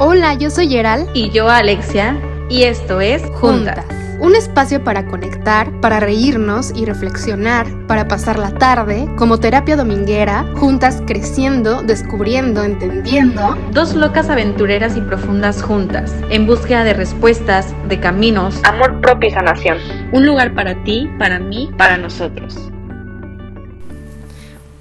Hola, 0.00 0.34
yo 0.34 0.48
soy 0.48 0.68
Geral. 0.68 1.10
Y 1.12 1.30
yo 1.30 1.48
Alexia. 1.48 2.16
Y 2.48 2.62
esto 2.62 3.00
es 3.00 3.20
Juntas. 3.40 3.84
Un 4.20 4.36
espacio 4.36 4.84
para 4.84 5.04
conectar, 5.06 5.72
para 5.80 5.98
reírnos 5.98 6.72
y 6.72 6.84
reflexionar, 6.84 7.66
para 7.88 8.06
pasar 8.06 8.38
la 8.38 8.52
tarde, 8.52 9.08
como 9.16 9.40
terapia 9.40 9.74
dominguera, 9.74 10.46
juntas 10.54 11.02
creciendo, 11.04 11.82
descubriendo, 11.82 12.62
entendiendo. 12.62 13.56
Dos 13.72 13.94
locas 13.94 14.30
aventureras 14.30 14.96
y 14.96 15.00
profundas 15.00 15.62
juntas, 15.62 16.14
en 16.30 16.46
búsqueda 16.46 16.84
de 16.84 16.94
respuestas, 16.94 17.74
de 17.88 17.98
caminos, 17.98 18.60
amor 18.62 19.00
propio 19.00 19.30
y 19.30 19.32
sanación. 19.32 19.78
Un 20.12 20.26
lugar 20.26 20.54
para 20.54 20.80
ti, 20.84 21.10
para 21.18 21.40
mí, 21.40 21.70
para 21.76 21.96
nosotros. 21.96 22.56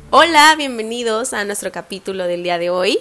Hola, 0.10 0.54
bienvenidos 0.58 1.34
a 1.34 1.44
nuestro 1.44 1.72
capítulo 1.72 2.28
del 2.28 2.42
día 2.42 2.58
de 2.58 2.70
hoy. 2.70 2.98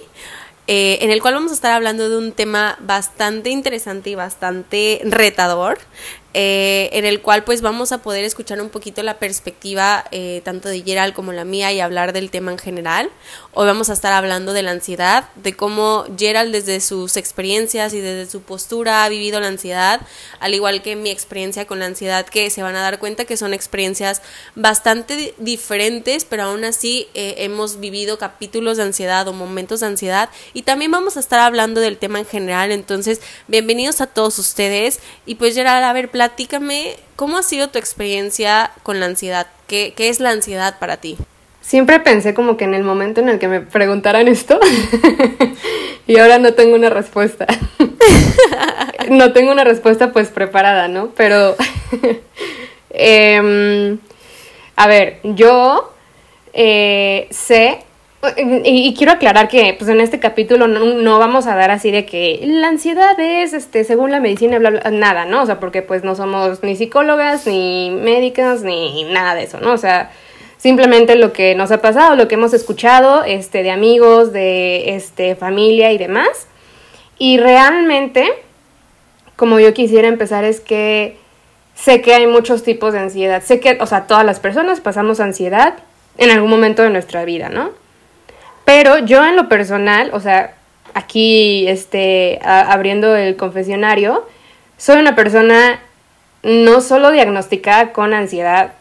Eh, 0.69 0.99
en 1.01 1.11
el 1.11 1.21
cual 1.21 1.33
vamos 1.33 1.51
a 1.51 1.55
estar 1.55 1.71
hablando 1.71 2.09
de 2.09 2.17
un 2.17 2.33
tema 2.33 2.77
bastante 2.81 3.49
interesante 3.49 4.09
y 4.09 4.15
bastante 4.15 5.01
retador, 5.05 5.77
eh, 6.33 6.89
en 6.93 7.05
el 7.05 7.21
cual 7.21 7.43
pues 7.43 7.61
vamos 7.61 7.91
a 7.91 7.99
poder 7.99 8.23
escuchar 8.23 8.61
un 8.61 8.69
poquito 8.69 9.01
la 9.01 9.17
perspectiva 9.17 10.05
eh, 10.11 10.41
tanto 10.43 10.69
de 10.69 10.81
Gerald 10.81 11.13
como 11.13 11.31
la 11.31 11.45
mía 11.45 11.71
y 11.71 11.79
hablar 11.79 12.13
del 12.13 12.29
tema 12.29 12.51
en 12.51 12.57
general. 12.57 13.09
Hoy 13.53 13.65
vamos 13.65 13.89
a 13.89 13.93
estar 13.93 14.13
hablando 14.13 14.53
de 14.53 14.61
la 14.61 14.71
ansiedad, 14.71 15.29
de 15.35 15.53
cómo 15.53 16.05
Gerald 16.17 16.51
desde 16.51 16.79
sus 16.81 17.17
experiencias 17.17 17.93
y 17.93 18.01
desde 18.01 18.29
su 18.29 18.41
postura 18.41 19.03
ha 19.03 19.09
vivido 19.09 19.39
la 19.39 19.47
ansiedad, 19.47 20.01
al 20.39 20.53
igual 20.53 20.81
que 20.81 20.95
mi 20.95 21.09
experiencia 21.09 21.65
con 21.65 21.79
la 21.79 21.85
ansiedad, 21.85 22.25
que 22.25 22.49
se 22.49 22.61
van 22.61 22.75
a 22.75 22.81
dar 22.81 22.99
cuenta 22.99 23.25
que 23.25 23.37
son 23.37 23.53
experiencias 23.53 24.21
bastante 24.53 25.33
diferentes, 25.37 26.25
pero 26.25 26.43
aún 26.43 26.65
así 26.65 27.07
eh, 27.13 27.35
hemos 27.39 27.79
vivido 27.79 28.17
capítulos 28.17 28.77
de 28.77 28.83
ansiedad 28.83 29.27
o 29.27 29.33
momentos 29.33 29.79
de 29.79 29.87
ansiedad 29.87 30.29
y 30.53 30.63
también 30.63 30.91
vamos 30.91 31.17
a 31.17 31.19
estar 31.19 31.39
hablando 31.39 31.81
del 31.81 31.97
tema 31.97 32.19
en 32.19 32.25
general. 32.25 32.71
Entonces, 32.71 33.21
bienvenidos 33.47 34.01
a 34.01 34.07
todos 34.07 34.37
ustedes 34.39 34.99
y 35.25 35.35
pues 35.35 35.55
Gerald, 35.55 35.83
a 35.83 35.93
ver, 35.93 36.11
platícame, 36.17 36.95
¿cómo 37.15 37.37
ha 37.37 37.43
sido 37.43 37.67
tu 37.67 37.77
experiencia 37.77 38.71
con 38.81 38.99
la 38.99 39.05
ansiedad? 39.05 39.45
¿Qué, 39.67 39.93
qué 39.95 40.09
es 40.09 40.19
la 40.19 40.31
ansiedad 40.31 40.79
para 40.79 40.97
ti? 40.97 41.15
Siempre 41.61 41.99
pensé 41.99 42.33
como 42.33 42.57
que 42.57 42.63
en 42.63 42.73
el 42.73 42.83
momento 42.83 43.21
en 43.21 43.29
el 43.29 43.37
que 43.37 43.47
me 43.47 43.61
preguntaran 43.61 44.27
esto, 44.27 44.59
y 46.07 46.17
ahora 46.17 46.39
no 46.39 46.55
tengo 46.55 46.73
una 46.73 46.89
respuesta. 46.89 47.45
no 49.11 49.31
tengo 49.31 49.51
una 49.51 49.63
respuesta 49.63 50.11
pues 50.11 50.29
preparada, 50.29 50.87
¿no? 50.87 51.09
Pero, 51.15 51.55
eh, 52.89 53.95
a 54.75 54.87
ver, 54.87 55.19
yo 55.21 55.93
eh, 56.53 57.27
sé 57.29 57.83
y, 58.35 58.93
quiero 58.95 59.13
aclarar 59.13 59.47
que 59.47 59.75
pues 59.77 59.89
en 59.89 60.01
este 60.01 60.19
capítulo 60.19 60.67
no, 60.67 61.19
vamos 61.19 61.45
a 61.45 61.55
dar 61.55 61.69
así 61.69 61.91
de 61.91 62.05
que 62.05 62.39
la 62.43 62.67
ansiedad 62.67 63.17
es, 63.19 63.53
este, 63.53 63.83
según 63.83 64.11
la 64.11 64.19
medicina, 64.19 64.57
bla, 64.57 64.71
bla, 64.71 64.91
nada, 64.91 65.25
¿no? 65.25 65.43
O 65.43 65.45
sea, 65.45 65.59
porque 65.59 65.83
pues 65.83 66.03
no 66.03 66.15
somos 66.15 66.63
ni 66.63 66.75
psicólogas, 66.75 67.45
ni 67.45 67.91
médicas, 67.91 68.63
ni 68.63 69.03
nada 69.03 69.35
de 69.35 69.43
eso, 69.43 69.59
¿no? 69.59 69.71
O 69.71 69.77
sea, 69.77 70.11
simplemente 70.57 71.15
lo 71.15 71.31
que 71.31 71.53
nos 71.53 71.71
ha 71.71 71.81
pasado, 71.81 72.15
lo 72.15 72.27
que 72.27 72.35
hemos 72.35 72.53
escuchado, 72.53 73.23
este, 73.23 73.61
de 73.61 73.69
amigos, 73.69 74.33
de, 74.33 74.95
este, 74.95 75.35
familia 75.35 75.91
y 75.91 75.99
demás. 75.99 76.47
Y 77.19 77.37
realmente, 77.37 78.27
como 79.35 79.59
yo 79.59 79.73
quisiera 79.75 80.07
empezar 80.07 80.43
es 80.43 80.59
que 80.59 81.17
sé 81.75 82.01
que 82.01 82.15
hay 82.15 82.25
muchos 82.25 82.63
tipos 82.63 82.93
de 82.93 82.99
ansiedad. 82.99 83.43
Sé 83.43 83.59
que, 83.59 83.77
o 83.79 83.85
sea, 83.85 84.07
todas 84.07 84.25
las 84.25 84.39
personas 84.39 84.81
pasamos 84.81 85.19
ansiedad 85.19 85.75
en 86.17 86.31
algún 86.31 86.49
momento 86.49 86.81
de 86.81 86.89
nuestra 86.89 87.23
vida, 87.25 87.49
¿no? 87.49 87.69
Pero 88.67 88.97
yo 88.97 89.25
en 89.25 89.37
lo 89.37 89.47
personal, 89.47 90.09
o 90.11 90.19
sea, 90.19 90.53
aquí 90.93 91.65
este, 91.69 92.37
abriendo 92.43 93.15
el 93.15 93.37
confesionario, 93.37 94.27
soy 94.75 94.99
una 94.99 95.15
persona 95.15 95.79
no 96.43 96.81
solo 96.81 97.11
diagnosticada 97.11 97.93
con 97.93 98.13
ansiedad, 98.13 98.73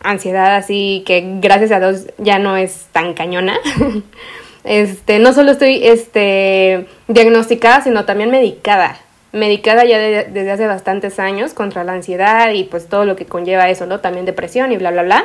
ansiedad 0.00 0.54
así 0.54 1.02
que 1.04 1.24
gracias 1.40 1.72
a 1.72 1.80
Dios 1.80 2.06
ya 2.18 2.38
no 2.38 2.56
es 2.56 2.86
tan 2.92 3.14
cañona. 3.14 3.58
este, 4.64 5.18
no 5.18 5.32
solo 5.32 5.50
estoy 5.50 5.84
este, 5.84 6.86
diagnosticada, 7.08 7.80
sino 7.80 8.04
también 8.04 8.30
medicada. 8.30 8.96
Medicada 9.32 9.84
ya 9.84 9.98
desde 9.98 10.52
hace 10.52 10.68
bastantes 10.68 11.18
años 11.18 11.52
contra 11.52 11.82
la 11.82 11.94
ansiedad 11.94 12.52
y 12.52 12.62
pues 12.62 12.88
todo 12.88 13.04
lo 13.04 13.16
que 13.16 13.26
conlleva 13.26 13.70
eso, 13.70 13.86
¿no? 13.86 13.98
También 13.98 14.24
depresión 14.24 14.70
y 14.70 14.76
bla, 14.76 14.92
bla, 14.92 15.02
bla. 15.02 15.24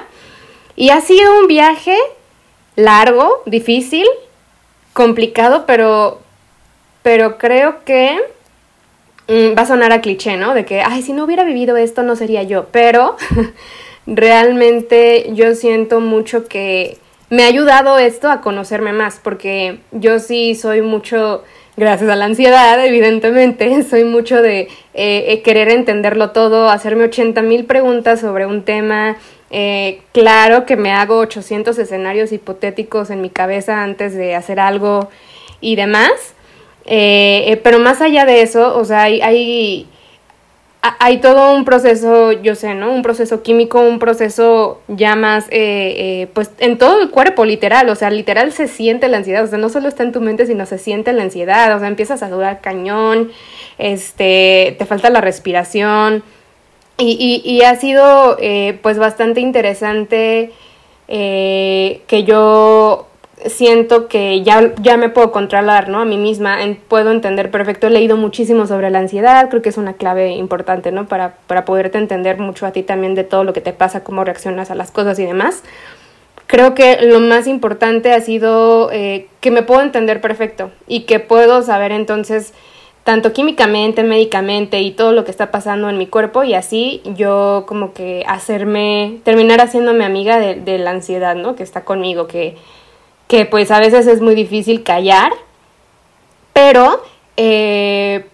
Y 0.75 0.89
ha 0.89 1.01
sido 1.01 1.37
un 1.37 1.45
viaje 1.45 1.95
largo, 2.75 3.43
difícil, 3.45 4.05
complicado, 4.93 5.65
pero, 5.65 6.21
pero 7.01 7.37
creo 7.37 7.83
que 7.85 8.19
mm, 9.27 9.57
va 9.57 9.63
a 9.63 9.65
sonar 9.65 9.91
a 9.91 10.01
cliché, 10.01 10.37
¿no? 10.37 10.53
De 10.53 10.65
que, 10.65 10.81
ay, 10.81 11.01
si 11.01 11.13
no 11.13 11.25
hubiera 11.25 11.43
vivido 11.43 11.77
esto 11.77 12.03
no 12.03 12.15
sería 12.15 12.43
yo, 12.43 12.67
pero 12.71 13.17
realmente 14.05 15.31
yo 15.33 15.55
siento 15.55 15.99
mucho 15.99 16.47
que 16.47 16.97
me 17.31 17.43
ha 17.43 17.47
ayudado 17.47 17.97
esto 17.97 18.29
a 18.29 18.41
conocerme 18.41 18.91
más, 18.91 19.19
porque 19.23 19.79
yo 19.91 20.19
sí 20.19 20.53
soy 20.53 20.81
mucho, 20.81 21.43
gracias 21.77 22.09
a 22.09 22.17
la 22.17 22.25
ansiedad, 22.25 22.85
evidentemente, 22.85 23.83
soy 23.89 24.03
mucho 24.03 24.41
de 24.41 24.61
eh, 24.61 24.67
eh, 24.93 25.41
querer 25.41 25.69
entenderlo 25.69 26.31
todo, 26.31 26.69
hacerme 26.69 27.05
80 27.05 27.41
mil 27.41 27.65
preguntas 27.65 28.19
sobre 28.19 28.45
un 28.45 28.63
tema, 28.63 29.15
eh, 29.53 30.01
claro 30.13 30.65
que 30.65 30.77
me 30.77 30.93
hago 30.93 31.17
800 31.17 31.77
escenarios 31.77 32.31
hipotéticos 32.31 33.09
en 33.09 33.19
mi 33.21 33.29
cabeza 33.29 33.83
antes 33.83 34.15
de 34.15 34.33
hacer 34.33 34.61
algo 34.61 35.09
y 35.59 35.75
demás. 35.75 36.11
Eh, 36.85 37.43
eh, 37.47 37.57
pero 37.57 37.77
más 37.79 38.01
allá 38.01 38.25
de 38.25 38.41
eso, 38.41 38.77
o 38.77 38.85
sea, 38.85 39.03
hay, 39.03 39.21
hay, 39.21 39.87
hay, 40.81 41.17
todo 41.17 41.53
un 41.53 41.65
proceso, 41.65 42.31
yo 42.31 42.55
sé, 42.55 42.73
¿no? 42.75 42.91
Un 42.93 43.01
proceso 43.01 43.43
químico, 43.43 43.81
un 43.81 43.99
proceso 43.99 44.81
ya 44.87 45.15
más, 45.15 45.45
pues 46.33 46.51
en 46.59 46.77
todo 46.77 47.01
el 47.01 47.11
cuerpo, 47.11 47.45
literal, 47.45 47.89
o 47.89 47.95
sea, 47.95 48.09
literal 48.09 48.53
se 48.53 48.67
siente 48.67 49.09
la 49.09 49.17
ansiedad, 49.17 49.43
o 49.43 49.47
sea, 49.47 49.59
no 49.59 49.69
solo 49.69 49.89
está 49.89 50.03
en 50.03 50.13
tu 50.13 50.21
mente, 50.21 50.47
sino 50.47 50.65
se 50.65 50.79
siente 50.79 51.13
la 51.13 51.23
ansiedad, 51.23 51.75
o 51.75 51.79
sea, 51.79 51.87
empiezas 51.87 52.23
a 52.23 52.29
dudar 52.29 52.61
cañón, 52.61 53.31
este, 53.77 54.75
te 54.79 54.85
falta 54.85 55.09
la 55.11 55.21
respiración, 55.21 56.23
y, 57.01 57.61
ha 57.63 57.75
sido 57.75 58.37
eh, 58.39 58.79
pues 58.81 58.97
bastante 58.97 59.41
interesante 59.41 60.51
eh, 61.07 62.01
que 62.07 62.23
yo 62.23 63.07
siento 63.45 64.07
que 64.07 64.43
ya, 64.43 64.73
ya 64.81 64.97
me 64.97 65.09
puedo 65.09 65.31
controlar, 65.31 65.89
¿no? 65.89 65.99
A 65.99 66.05
mí 66.05 66.17
misma, 66.17 66.59
puedo 66.87 67.11
entender 67.11 67.49
perfecto, 67.49 67.87
he 67.87 67.89
leído 67.89 68.17
muchísimo 68.17 68.67
sobre 68.67 68.89
la 68.89 68.99
ansiedad, 68.99 69.49
creo 69.49 69.61
que 69.61 69.69
es 69.69 69.77
una 69.77 69.93
clave 69.93 70.31
importante, 70.31 70.91
¿no? 70.91 71.07
Para, 71.07 71.35
para 71.47 71.65
poderte 71.65 71.97
entender 71.97 72.37
mucho 72.37 72.65
a 72.65 72.71
ti 72.71 72.83
también 72.83 73.15
de 73.15 73.23
todo 73.23 73.43
lo 73.43 73.53
que 73.53 73.61
te 73.61 73.73
pasa, 73.73 74.03
cómo 74.03 74.23
reaccionas 74.23 74.71
a 74.71 74.75
las 74.75 74.91
cosas 74.91 75.17
y 75.19 75.25
demás. 75.25 75.63
Creo 76.47 76.75
que 76.75 77.01
lo 77.01 77.19
más 77.21 77.47
importante 77.47 78.13
ha 78.13 78.19
sido 78.19 78.91
eh, 78.91 79.27
que 79.39 79.51
me 79.51 79.63
puedo 79.63 79.81
entender 79.81 80.19
perfecto 80.19 80.71
y 80.85 81.01
que 81.01 81.19
puedo 81.19 81.61
saber 81.61 81.93
entonces 81.93 82.53
tanto 83.03 83.33
químicamente, 83.33 84.03
médicamente 84.03 84.79
y 84.81 84.91
todo 84.91 85.11
lo 85.11 85.25
que 85.25 85.31
está 85.31 85.51
pasando 85.51 85.89
en 85.89 85.97
mi 85.97 86.07
cuerpo 86.07 86.43
y 86.43 86.53
así 86.53 87.01
yo 87.15 87.65
como 87.67 87.93
que 87.93 88.23
hacerme, 88.27 89.19
terminar 89.23 89.59
haciéndome 89.59 90.05
amiga 90.05 90.39
de, 90.39 90.77
la 90.77 90.91
ansiedad, 90.91 91.35
¿no? 91.35 91.55
Que 91.55 91.63
está 91.63 91.83
conmigo, 91.83 92.27
que, 92.27 92.57
que 93.27 93.45
pues 93.45 93.71
a 93.71 93.79
veces 93.79 94.07
es 94.07 94.21
muy 94.21 94.35
difícil 94.35 94.83
callar, 94.83 95.31
pero 96.53 97.01
eh, 97.37 98.25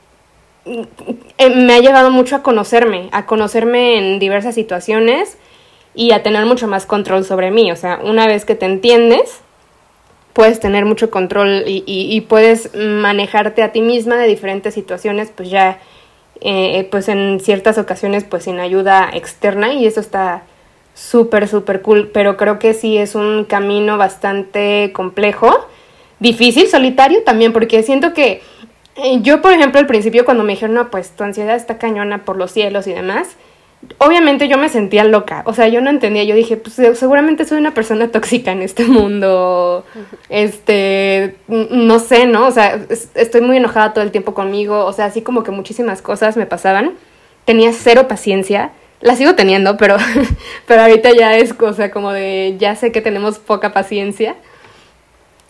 eh, 1.37 1.49
me 1.49 1.73
ha 1.73 1.79
llevado 1.79 2.11
mucho 2.11 2.35
a 2.35 2.43
conocerme, 2.43 3.07
a 3.11 3.25
conocerme 3.25 3.97
en 3.97 4.19
diversas 4.19 4.55
situaciones 4.55 5.37
y 5.95 6.11
a 6.11 6.23
tener 6.23 6.45
mucho 6.45 6.67
más 6.67 6.85
control 6.85 7.23
sobre 7.23 7.51
mí. 7.51 7.71
O 7.71 7.75
sea, 7.77 7.99
una 8.03 8.27
vez 8.27 8.43
que 8.43 8.55
te 8.55 8.65
entiendes, 8.65 9.41
puedes 10.37 10.59
tener 10.59 10.85
mucho 10.85 11.09
control 11.09 11.63
y, 11.65 12.21
puedes 12.29 12.69
manejarte 12.75 13.63
a 13.63 13.71
ti 13.71 13.81
misma 13.81 14.17
de 14.17 14.27
diferentes 14.27 14.75
situaciones, 14.75 15.31
pues 15.35 15.49
ya, 15.49 15.79
eh, 16.41 16.87
pues 16.91 17.09
en 17.09 17.39
ciertas 17.39 17.79
ocasiones, 17.79 18.23
pues 18.23 18.43
sin 18.43 18.59
ayuda 18.59 19.09
externa 19.11 19.73
y 19.73 19.87
eso 19.87 19.99
está 19.99 20.43
súper, 20.93 21.47
súper 21.47 21.81
cool, 21.81 22.11
pero 22.13 22.37
creo 22.37 22.59
que 22.59 22.75
sí 22.75 22.99
es 22.99 23.15
un 23.15 23.45
camino 23.45 23.97
bastante 23.97 24.91
complejo, 24.93 25.65
difícil, 26.19 26.67
solitario 26.67 27.23
también, 27.23 27.51
porque 27.51 27.81
siento 27.81 28.13
que 28.13 28.43
eh, 28.95 29.21
yo, 29.23 29.41
por 29.41 29.53
ejemplo, 29.53 29.79
al 29.79 29.87
principio 29.87 30.23
cuando 30.23 30.43
me 30.43 30.53
dijeron, 30.53 30.75
no, 30.75 30.91
pues 30.91 31.15
tu 31.15 31.23
ansiedad 31.23 31.55
está 31.55 31.79
cañona 31.79 32.25
por 32.25 32.37
los 32.37 32.51
cielos 32.51 32.85
y 32.85 32.93
demás, 32.93 33.37
obviamente 33.97 34.47
yo 34.47 34.57
me 34.57 34.69
sentía 34.69 35.03
loca, 35.03 35.43
o 35.45 35.53
sea, 35.53 35.67
yo 35.67 35.81
no 35.81 35.89
entendía, 35.89 36.23
yo 36.23 36.35
dije, 36.35 36.57
pues 36.57 36.75
seguramente 36.97 37.45
soy 37.45 37.57
una 37.57 37.73
persona 37.73 38.09
tóxica 38.09 38.51
en 38.51 38.61
este 38.61 38.85
mundo, 38.85 39.85
este, 40.29 41.35
no 41.47 41.99
sé, 41.99 42.27
¿no? 42.27 42.47
O 42.47 42.51
sea, 42.51 42.79
estoy 43.15 43.41
muy 43.41 43.57
enojada 43.57 43.93
todo 43.93 44.03
el 44.03 44.11
tiempo 44.11 44.33
conmigo, 44.33 44.85
o 44.85 44.93
sea, 44.93 45.05
así 45.05 45.21
como 45.21 45.43
que 45.43 45.51
muchísimas 45.51 46.01
cosas 46.01 46.37
me 46.37 46.45
pasaban, 46.45 46.93
tenía 47.45 47.71
cero 47.73 48.07
paciencia, 48.07 48.71
la 49.01 49.15
sigo 49.15 49.35
teniendo, 49.35 49.77
pero, 49.77 49.97
pero 50.67 50.81
ahorita 50.81 51.11
ya 51.11 51.37
es 51.37 51.53
cosa 51.53 51.91
como 51.91 52.11
de, 52.11 52.55
ya 52.57 52.75
sé 52.75 52.91
que 52.91 53.01
tenemos 53.01 53.39
poca 53.39 53.73
paciencia. 53.73 54.35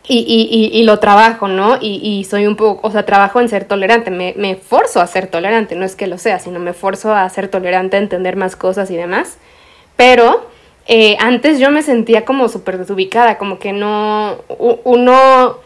Y, 0.09 0.19
y, 0.19 0.79
y, 0.79 0.83
lo 0.83 0.99
trabajo, 0.99 1.49
¿no? 1.49 1.77
Y, 1.81 1.99
y, 2.01 2.23
soy 2.23 2.47
un 2.47 2.55
poco, 2.55 2.87
o 2.87 2.91
sea, 2.91 3.05
trabajo 3.05 3.41
en 3.41 3.49
ser 3.49 3.65
tolerante, 3.65 4.09
me, 4.09 4.33
me 4.37 4.55
forzo 4.55 5.01
a 5.01 5.07
ser 5.07 5.27
tolerante, 5.27 5.75
no 5.75 5.83
es 5.83 5.97
que 5.97 6.07
lo 6.07 6.17
sea, 6.17 6.39
sino 6.39 6.59
me 6.59 6.71
forzo 6.71 7.13
a 7.13 7.29
ser 7.29 7.49
tolerante, 7.49 7.97
a 7.97 7.99
entender 7.99 8.37
más 8.37 8.55
cosas 8.55 8.89
y 8.89 8.95
demás. 8.95 9.37
Pero 9.97 10.47
eh, 10.87 11.17
antes 11.19 11.59
yo 11.59 11.71
me 11.71 11.81
sentía 11.81 12.23
como 12.23 12.47
súper 12.47 12.77
desubicada, 12.77 13.37
como 13.37 13.59
que 13.59 13.73
no, 13.73 14.37
uno, 14.85 15.57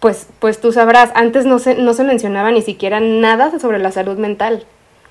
pues, 0.00 0.28
pues 0.40 0.60
tú 0.60 0.70
sabrás, 0.70 1.10
antes 1.14 1.46
no 1.46 1.58
se, 1.58 1.76
no 1.76 1.94
se 1.94 2.04
mencionaba 2.04 2.50
ni 2.50 2.60
siquiera 2.60 3.00
nada 3.00 3.58
sobre 3.58 3.78
la 3.78 3.92
salud 3.92 4.18
mental. 4.18 4.66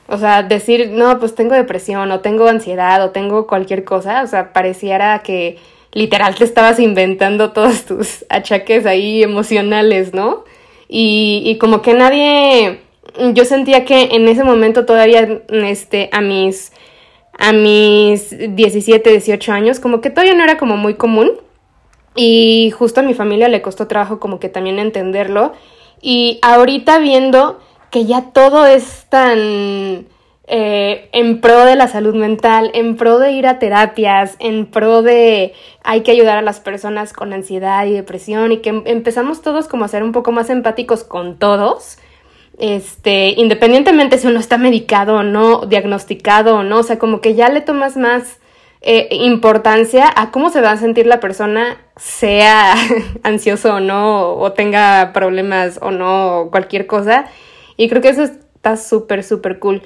O 0.07 0.17
sea, 0.19 0.43
decir, 0.43 0.91
no, 0.91 1.17
pues 1.19 1.33
tengo 1.33 1.55
depresión 1.55 2.11
o 2.11 2.19
tengo 2.19 2.47
ansiedad 2.47 3.03
o 3.03 3.09
tengo 3.09 3.47
cualquier 3.47 3.83
cosa, 3.83 4.21
o 4.21 4.27
sea, 4.27 4.53
pareciera 4.53 5.19
que 5.19 5.57
literal 5.93 6.35
te 6.35 6.43
estabas 6.43 6.79
inventando 6.79 7.51
todos 7.51 7.85
tus 7.85 8.25
achaques 8.29 8.85
ahí 8.85 9.23
emocionales, 9.23 10.13
¿no? 10.13 10.43
Y, 10.87 11.43
y 11.45 11.57
como 11.57 11.81
que 11.81 11.93
nadie, 11.93 12.81
yo 13.33 13.45
sentía 13.45 13.85
que 13.85 14.09
en 14.11 14.27
ese 14.27 14.43
momento 14.43 14.85
todavía, 14.85 15.41
este, 15.49 16.09
a 16.11 16.21
mis, 16.21 16.71
a 17.37 17.53
mis 17.53 18.35
17, 18.55 19.09
18 19.09 19.51
años, 19.51 19.79
como 19.79 20.01
que 20.01 20.09
todavía 20.09 20.35
no 20.35 20.43
era 20.43 20.57
como 20.57 20.77
muy 20.77 20.95
común. 20.95 21.31
Y 22.15 22.71
justo 22.77 22.99
a 22.99 23.03
mi 23.03 23.15
familia 23.15 23.47
le 23.47 23.63
costó 23.63 23.87
trabajo 23.87 24.19
como 24.19 24.39
que 24.39 24.49
también 24.49 24.77
entenderlo. 24.77 25.53
Y 25.99 26.37
ahorita 26.43 26.99
viendo 26.99 27.59
que 27.89 28.05
ya 28.05 28.33
todo 28.33 28.67
es 28.67 29.05
tan 29.09 30.05
eh, 30.45 31.09
en 31.13 31.39
pro 31.39 31.63
de 31.63 31.77
la 31.77 31.87
salud 31.87 32.15
mental, 32.15 32.69
en 32.73 32.97
pro 32.97 33.17
de 33.17 33.31
ir 33.31 33.47
a 33.47 33.59
terapias, 33.59 34.35
en 34.39 34.65
pro 34.65 35.01
de 35.01 35.53
hay 35.83 36.01
que 36.01 36.11
ayudar 36.11 36.37
a 36.37 36.41
las 36.41 36.59
personas 36.59 37.13
con 37.13 37.31
ansiedad 37.31 37.85
y 37.85 37.93
depresión 37.93 38.51
y 38.51 38.57
que 38.57 38.69
em, 38.69 38.83
empezamos 38.85 39.41
todos 39.41 39.69
como 39.69 39.85
a 39.85 39.87
ser 39.87 40.03
un 40.03 40.11
poco 40.11 40.33
más 40.33 40.49
empáticos 40.49 41.05
con 41.05 41.39
todos, 41.39 41.97
este, 42.59 43.29
independientemente 43.37 44.17
si 44.17 44.27
uno 44.27 44.39
está 44.39 44.57
medicado 44.57 45.15
o 45.15 45.23
no, 45.23 45.65
diagnosticado 45.65 46.57
o 46.57 46.63
no, 46.63 46.79
o 46.79 46.83
sea, 46.83 46.99
como 46.99 47.21
que 47.21 47.35
ya 47.35 47.47
le 47.47 47.61
tomas 47.61 47.95
más 47.95 48.39
eh, 48.81 49.07
importancia 49.11 50.11
a 50.13 50.31
cómo 50.31 50.49
se 50.49 50.59
va 50.59 50.71
a 50.71 50.77
sentir 50.77 51.07
la 51.07 51.21
persona, 51.21 51.77
sea 51.95 52.75
ansioso 53.23 53.75
o 53.75 53.79
no, 53.79 54.33
o 54.35 54.51
tenga 54.51 55.13
problemas 55.13 55.79
o 55.81 55.91
no, 55.91 56.39
o 56.41 56.51
cualquier 56.51 56.85
cosa. 56.85 57.27
Y 57.77 57.87
creo 57.87 58.01
que 58.01 58.09
eso 58.09 58.23
está 58.23 58.75
súper, 58.75 59.23
súper 59.23 59.59
cool 59.59 59.81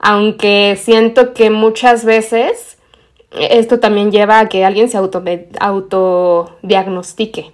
aunque 0.00 0.76
siento 0.80 1.34
que 1.34 1.50
muchas 1.50 2.04
veces 2.04 2.78
esto 3.32 3.78
también 3.78 4.10
lleva 4.10 4.40
a 4.40 4.48
que 4.48 4.64
alguien 4.64 4.88
se 4.88 4.96
auto, 4.96 5.22
autodiagnostique. 5.60 7.52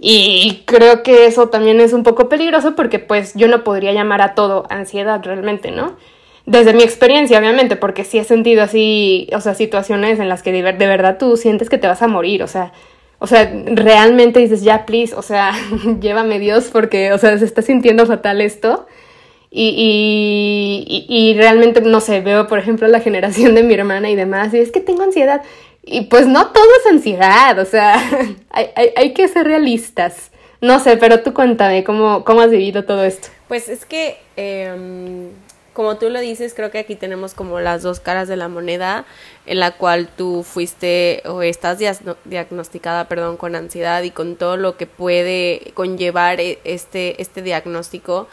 Y 0.00 0.62
creo 0.66 1.04
que 1.04 1.26
eso 1.26 1.48
también 1.48 1.80
es 1.80 1.92
un 1.92 2.02
poco 2.02 2.28
peligroso 2.28 2.74
porque 2.74 2.98
pues 2.98 3.34
yo 3.34 3.46
no 3.46 3.62
podría 3.62 3.92
llamar 3.92 4.20
a 4.20 4.34
todo 4.34 4.64
ansiedad 4.68 5.22
realmente, 5.22 5.70
¿no? 5.70 5.96
Desde 6.44 6.74
mi 6.74 6.82
experiencia, 6.82 7.38
obviamente, 7.38 7.76
porque 7.76 8.02
sí 8.02 8.18
he 8.18 8.24
sentido 8.24 8.64
así, 8.64 9.28
o 9.32 9.40
sea, 9.40 9.54
situaciones 9.54 10.18
en 10.18 10.28
las 10.28 10.42
que 10.42 10.50
de, 10.50 10.62
de 10.72 10.86
verdad 10.88 11.18
tú 11.18 11.36
sientes 11.36 11.70
que 11.70 11.78
te 11.78 11.86
vas 11.86 12.02
a 12.02 12.08
morir, 12.08 12.42
o 12.42 12.48
sea, 12.48 12.72
o 13.20 13.28
sea, 13.28 13.48
realmente 13.66 14.40
dices, 14.40 14.64
ya, 14.64 14.84
please, 14.84 15.14
o 15.14 15.22
sea, 15.22 15.52
llévame 16.00 16.40
Dios 16.40 16.70
porque, 16.72 17.12
o 17.12 17.18
sea, 17.18 17.38
se 17.38 17.44
está 17.44 17.62
sintiendo 17.62 18.04
fatal 18.04 18.40
esto. 18.40 18.88
Y, 19.54 20.86
y, 20.88 21.04
y, 21.14 21.34
realmente, 21.34 21.82
no 21.82 22.00
sé, 22.00 22.20
veo, 22.22 22.46
por 22.46 22.58
ejemplo, 22.58 22.88
la 22.88 23.00
generación 23.00 23.54
de 23.54 23.62
mi 23.62 23.74
hermana 23.74 24.08
y 24.08 24.16
demás, 24.16 24.54
y 24.54 24.58
es 24.58 24.72
que 24.72 24.80
tengo 24.80 25.02
ansiedad. 25.02 25.42
Y 25.82 26.02
pues 26.02 26.26
no 26.26 26.52
todo 26.52 26.64
es 26.80 26.90
ansiedad, 26.90 27.58
o 27.58 27.66
sea, 27.66 28.02
hay, 28.50 28.70
hay, 28.74 28.90
hay, 28.96 29.12
que 29.12 29.28
ser 29.28 29.46
realistas. 29.46 30.30
No 30.62 30.78
sé, 30.78 30.96
pero 30.96 31.20
tú 31.20 31.34
cuéntame, 31.34 31.84
¿cómo, 31.84 32.24
cómo 32.24 32.40
has 32.40 32.50
vivido 32.50 32.84
todo 32.84 33.04
esto? 33.04 33.28
Pues 33.46 33.68
es 33.68 33.84
que, 33.84 34.16
eh, 34.38 35.30
como 35.74 35.98
tú 35.98 36.08
lo 36.08 36.20
dices, 36.20 36.54
creo 36.54 36.70
que 36.70 36.78
aquí 36.78 36.96
tenemos 36.96 37.34
como 37.34 37.60
las 37.60 37.82
dos 37.82 38.00
caras 38.00 38.28
de 38.28 38.36
la 38.36 38.48
moneda, 38.48 39.04
en 39.44 39.60
la 39.60 39.72
cual 39.72 40.08
tú 40.08 40.44
fuiste 40.44 41.22
o 41.26 41.42
estás 41.42 41.78
diagnosticada, 42.24 43.06
perdón, 43.08 43.36
con 43.36 43.54
ansiedad 43.54 44.02
y 44.02 44.12
con 44.12 44.36
todo 44.36 44.56
lo 44.56 44.78
que 44.78 44.86
puede 44.86 45.72
conllevar 45.74 46.40
e, 46.40 46.58
este, 46.64 47.20
este 47.20 47.42
diagnóstico 47.42 48.28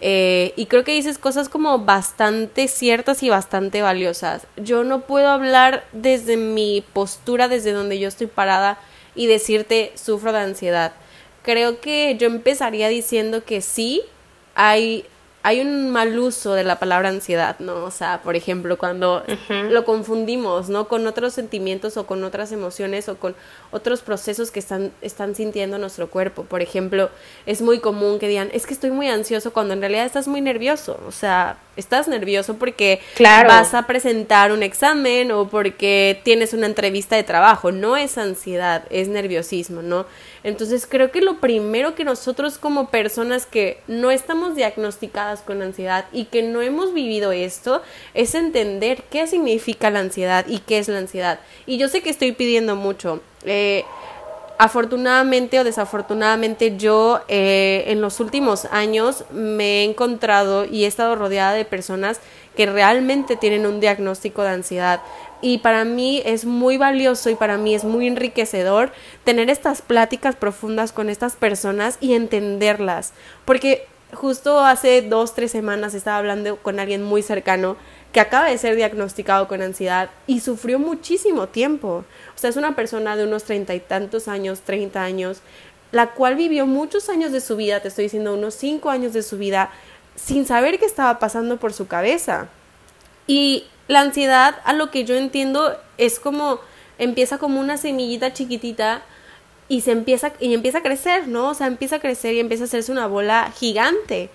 eh, 0.00 0.52
y 0.56 0.66
creo 0.66 0.84
que 0.84 0.92
dices 0.92 1.18
cosas 1.18 1.48
como 1.48 1.78
bastante 1.78 2.68
ciertas 2.68 3.22
y 3.22 3.30
bastante 3.30 3.82
valiosas. 3.82 4.46
Yo 4.56 4.84
no 4.84 5.02
puedo 5.02 5.28
hablar 5.28 5.84
desde 5.92 6.36
mi 6.36 6.84
postura, 6.92 7.48
desde 7.48 7.72
donde 7.72 7.98
yo 7.98 8.08
estoy 8.08 8.26
parada 8.26 8.78
y 9.14 9.26
decirte 9.26 9.92
sufro 9.94 10.32
de 10.32 10.40
ansiedad. 10.40 10.92
Creo 11.42 11.80
que 11.80 12.16
yo 12.18 12.26
empezaría 12.26 12.88
diciendo 12.88 13.44
que 13.44 13.62
sí, 13.62 14.02
hay 14.54 15.04
hay 15.46 15.60
un 15.60 15.90
mal 15.90 16.18
uso 16.18 16.54
de 16.54 16.64
la 16.64 16.80
palabra 16.80 17.08
ansiedad, 17.08 17.54
¿no? 17.60 17.84
O 17.84 17.92
sea, 17.92 18.20
por 18.24 18.34
ejemplo, 18.34 18.76
cuando 18.78 19.22
lo 19.48 19.84
confundimos, 19.84 20.68
¿no? 20.68 20.88
Con 20.88 21.06
otros 21.06 21.34
sentimientos 21.34 21.96
o 21.96 22.04
con 22.04 22.24
otras 22.24 22.50
emociones 22.50 23.08
o 23.08 23.16
con 23.16 23.36
otros 23.70 24.00
procesos 24.00 24.50
que 24.50 24.58
están, 24.58 24.90
están 25.02 25.36
sintiendo 25.36 25.78
nuestro 25.78 26.10
cuerpo. 26.10 26.42
Por 26.42 26.62
ejemplo, 26.62 27.10
es 27.46 27.62
muy 27.62 27.78
común 27.78 28.18
que 28.18 28.26
digan, 28.26 28.48
es 28.52 28.66
que 28.66 28.74
estoy 28.74 28.90
muy 28.90 29.06
ansioso 29.06 29.52
cuando 29.52 29.72
en 29.74 29.82
realidad 29.82 30.04
estás 30.04 30.26
muy 30.26 30.40
nervioso. 30.40 30.98
O 31.06 31.12
sea, 31.12 31.58
estás 31.76 32.08
nervioso 32.08 32.54
porque 32.54 33.00
vas 33.20 33.72
a 33.74 33.86
presentar 33.86 34.50
un 34.50 34.64
examen 34.64 35.30
o 35.30 35.48
porque 35.48 36.20
tienes 36.24 36.54
una 36.54 36.66
entrevista 36.66 37.14
de 37.14 37.22
trabajo. 37.22 37.70
No 37.70 37.96
es 37.96 38.18
ansiedad, 38.18 38.82
es 38.90 39.06
nerviosismo, 39.06 39.80
¿no? 39.80 40.06
Entonces 40.46 40.86
creo 40.88 41.10
que 41.10 41.22
lo 41.22 41.40
primero 41.40 41.96
que 41.96 42.04
nosotros 42.04 42.56
como 42.56 42.88
personas 42.88 43.46
que 43.46 43.80
no 43.88 44.12
estamos 44.12 44.54
diagnosticadas 44.54 45.40
con 45.40 45.60
ansiedad 45.60 46.04
y 46.12 46.26
que 46.26 46.44
no 46.44 46.62
hemos 46.62 46.94
vivido 46.94 47.32
esto 47.32 47.82
es 48.14 48.32
entender 48.36 49.02
qué 49.10 49.26
significa 49.26 49.90
la 49.90 49.98
ansiedad 49.98 50.46
y 50.46 50.60
qué 50.60 50.78
es 50.78 50.86
la 50.86 50.98
ansiedad. 50.98 51.40
Y 51.66 51.78
yo 51.78 51.88
sé 51.88 52.00
que 52.00 52.10
estoy 52.10 52.30
pidiendo 52.30 52.76
mucho. 52.76 53.22
Eh, 53.44 53.84
afortunadamente 54.58 55.58
o 55.58 55.64
desafortunadamente 55.64 56.76
yo 56.76 57.22
eh, 57.26 57.82
en 57.88 58.00
los 58.00 58.20
últimos 58.20 58.66
años 58.66 59.24
me 59.32 59.80
he 59.80 59.84
encontrado 59.84 60.64
y 60.64 60.84
he 60.84 60.86
estado 60.86 61.16
rodeada 61.16 61.54
de 61.54 61.64
personas 61.64 62.20
que 62.56 62.66
realmente 62.66 63.36
tienen 63.36 63.66
un 63.66 63.80
diagnóstico 63.80 64.42
de 64.42 64.50
ansiedad 64.50 65.00
y 65.42 65.58
para 65.58 65.84
mí 65.84 66.22
es 66.24 66.44
muy 66.44 66.76
valioso 66.76 67.30
y 67.30 67.34
para 67.34 67.58
mí 67.58 67.74
es 67.74 67.84
muy 67.84 68.06
enriquecedor 68.06 68.92
tener 69.24 69.50
estas 69.50 69.82
pláticas 69.82 70.36
profundas 70.36 70.92
con 70.92 71.08
estas 71.10 71.36
personas 71.36 71.98
y 72.00 72.14
entenderlas, 72.14 73.12
porque 73.44 73.86
justo 74.12 74.60
hace 74.60 75.02
dos, 75.02 75.34
tres 75.34 75.50
semanas 75.50 75.94
estaba 75.94 76.18
hablando 76.18 76.56
con 76.56 76.80
alguien 76.80 77.02
muy 77.02 77.22
cercano 77.22 77.76
que 78.12 78.20
acaba 78.20 78.48
de 78.48 78.56
ser 78.56 78.76
diagnosticado 78.76 79.46
con 79.46 79.60
ansiedad 79.60 80.10
y 80.26 80.40
sufrió 80.40 80.78
muchísimo 80.78 81.48
tiempo. 81.48 82.04
O 82.34 82.38
sea, 82.38 82.48
es 82.48 82.56
una 82.56 82.74
persona 82.74 83.16
de 83.16 83.24
unos 83.24 83.44
treinta 83.44 83.74
y 83.74 83.80
tantos 83.80 84.28
años, 84.28 84.60
treinta 84.60 85.02
años, 85.02 85.40
la 85.92 86.12
cual 86.12 86.34
vivió 86.34 86.66
muchos 86.66 87.08
años 87.08 87.32
de 87.32 87.40
su 87.40 87.56
vida, 87.56 87.80
te 87.80 87.88
estoy 87.88 88.04
diciendo 88.04 88.34
unos 88.34 88.54
cinco 88.54 88.90
años 88.90 89.12
de 89.12 89.22
su 89.22 89.36
vida, 89.36 89.70
sin 90.14 90.46
saber 90.46 90.78
qué 90.78 90.86
estaba 90.86 91.18
pasando 91.18 91.58
por 91.58 91.72
su 91.72 91.88
cabeza. 91.88 92.48
Y 93.26 93.64
la 93.88 94.00
ansiedad, 94.00 94.56
a 94.64 94.72
lo 94.72 94.90
que 94.90 95.04
yo 95.04 95.14
entiendo, 95.14 95.76
es 95.98 96.18
como 96.20 96.60
empieza 96.98 97.38
como 97.38 97.60
una 97.60 97.76
semillita 97.76 98.32
chiquitita 98.32 99.02
y 99.68 99.80
se 99.80 99.92
empieza 99.92 100.32
y 100.40 100.54
empieza 100.54 100.78
a 100.78 100.82
crecer, 100.82 101.28
¿no? 101.28 101.50
O 101.50 101.54
sea, 101.54 101.66
empieza 101.66 101.96
a 101.96 102.00
crecer 102.00 102.34
y 102.34 102.40
empieza 102.40 102.64
a 102.64 102.66
hacerse 102.66 102.92
una 102.92 103.06
bola 103.06 103.52
gigante. 103.56 104.30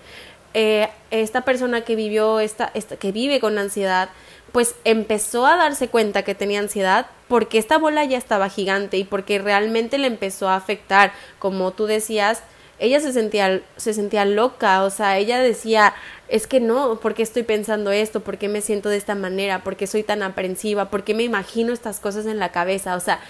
Eh, 0.54 0.88
esta 1.10 1.42
persona 1.42 1.82
que 1.82 1.96
vivió 1.96 2.40
esta, 2.40 2.70
esta, 2.74 2.96
que 2.96 3.12
vive 3.12 3.40
con 3.40 3.56
ansiedad, 3.58 4.10
pues 4.52 4.74
empezó 4.84 5.46
a 5.46 5.56
darse 5.56 5.88
cuenta 5.88 6.24
que 6.24 6.34
tenía 6.34 6.60
ansiedad 6.60 7.06
porque 7.28 7.56
esta 7.56 7.78
bola 7.78 8.04
ya 8.04 8.18
estaba 8.18 8.50
gigante 8.50 8.98
y 8.98 9.04
porque 9.04 9.38
realmente 9.38 9.96
le 9.96 10.06
empezó 10.06 10.50
a 10.50 10.56
afectar, 10.56 11.12
como 11.38 11.70
tú 11.70 11.86
decías, 11.86 12.42
ella 12.78 13.00
se 13.00 13.12
sentía, 13.12 13.62
se 13.76 13.94
sentía 13.94 14.26
loca, 14.26 14.82
o 14.82 14.90
sea, 14.90 15.16
ella 15.16 15.38
decía, 15.38 15.94
es 16.32 16.46
que 16.46 16.60
no, 16.60 16.98
¿por 16.98 17.12
qué 17.12 17.22
estoy 17.22 17.42
pensando 17.42 17.92
esto? 17.92 18.20
¿Por 18.20 18.38
qué 18.38 18.48
me 18.48 18.62
siento 18.62 18.88
de 18.88 18.96
esta 18.96 19.14
manera? 19.14 19.62
¿Por 19.62 19.76
qué 19.76 19.86
soy 19.86 20.02
tan 20.02 20.22
aprensiva? 20.22 20.88
¿Por 20.88 21.04
qué 21.04 21.12
me 21.12 21.24
imagino 21.24 21.74
estas 21.74 22.00
cosas 22.00 22.24
en 22.24 22.38
la 22.38 22.50
cabeza? 22.52 22.96
O 22.96 23.00
sea, 23.00 23.20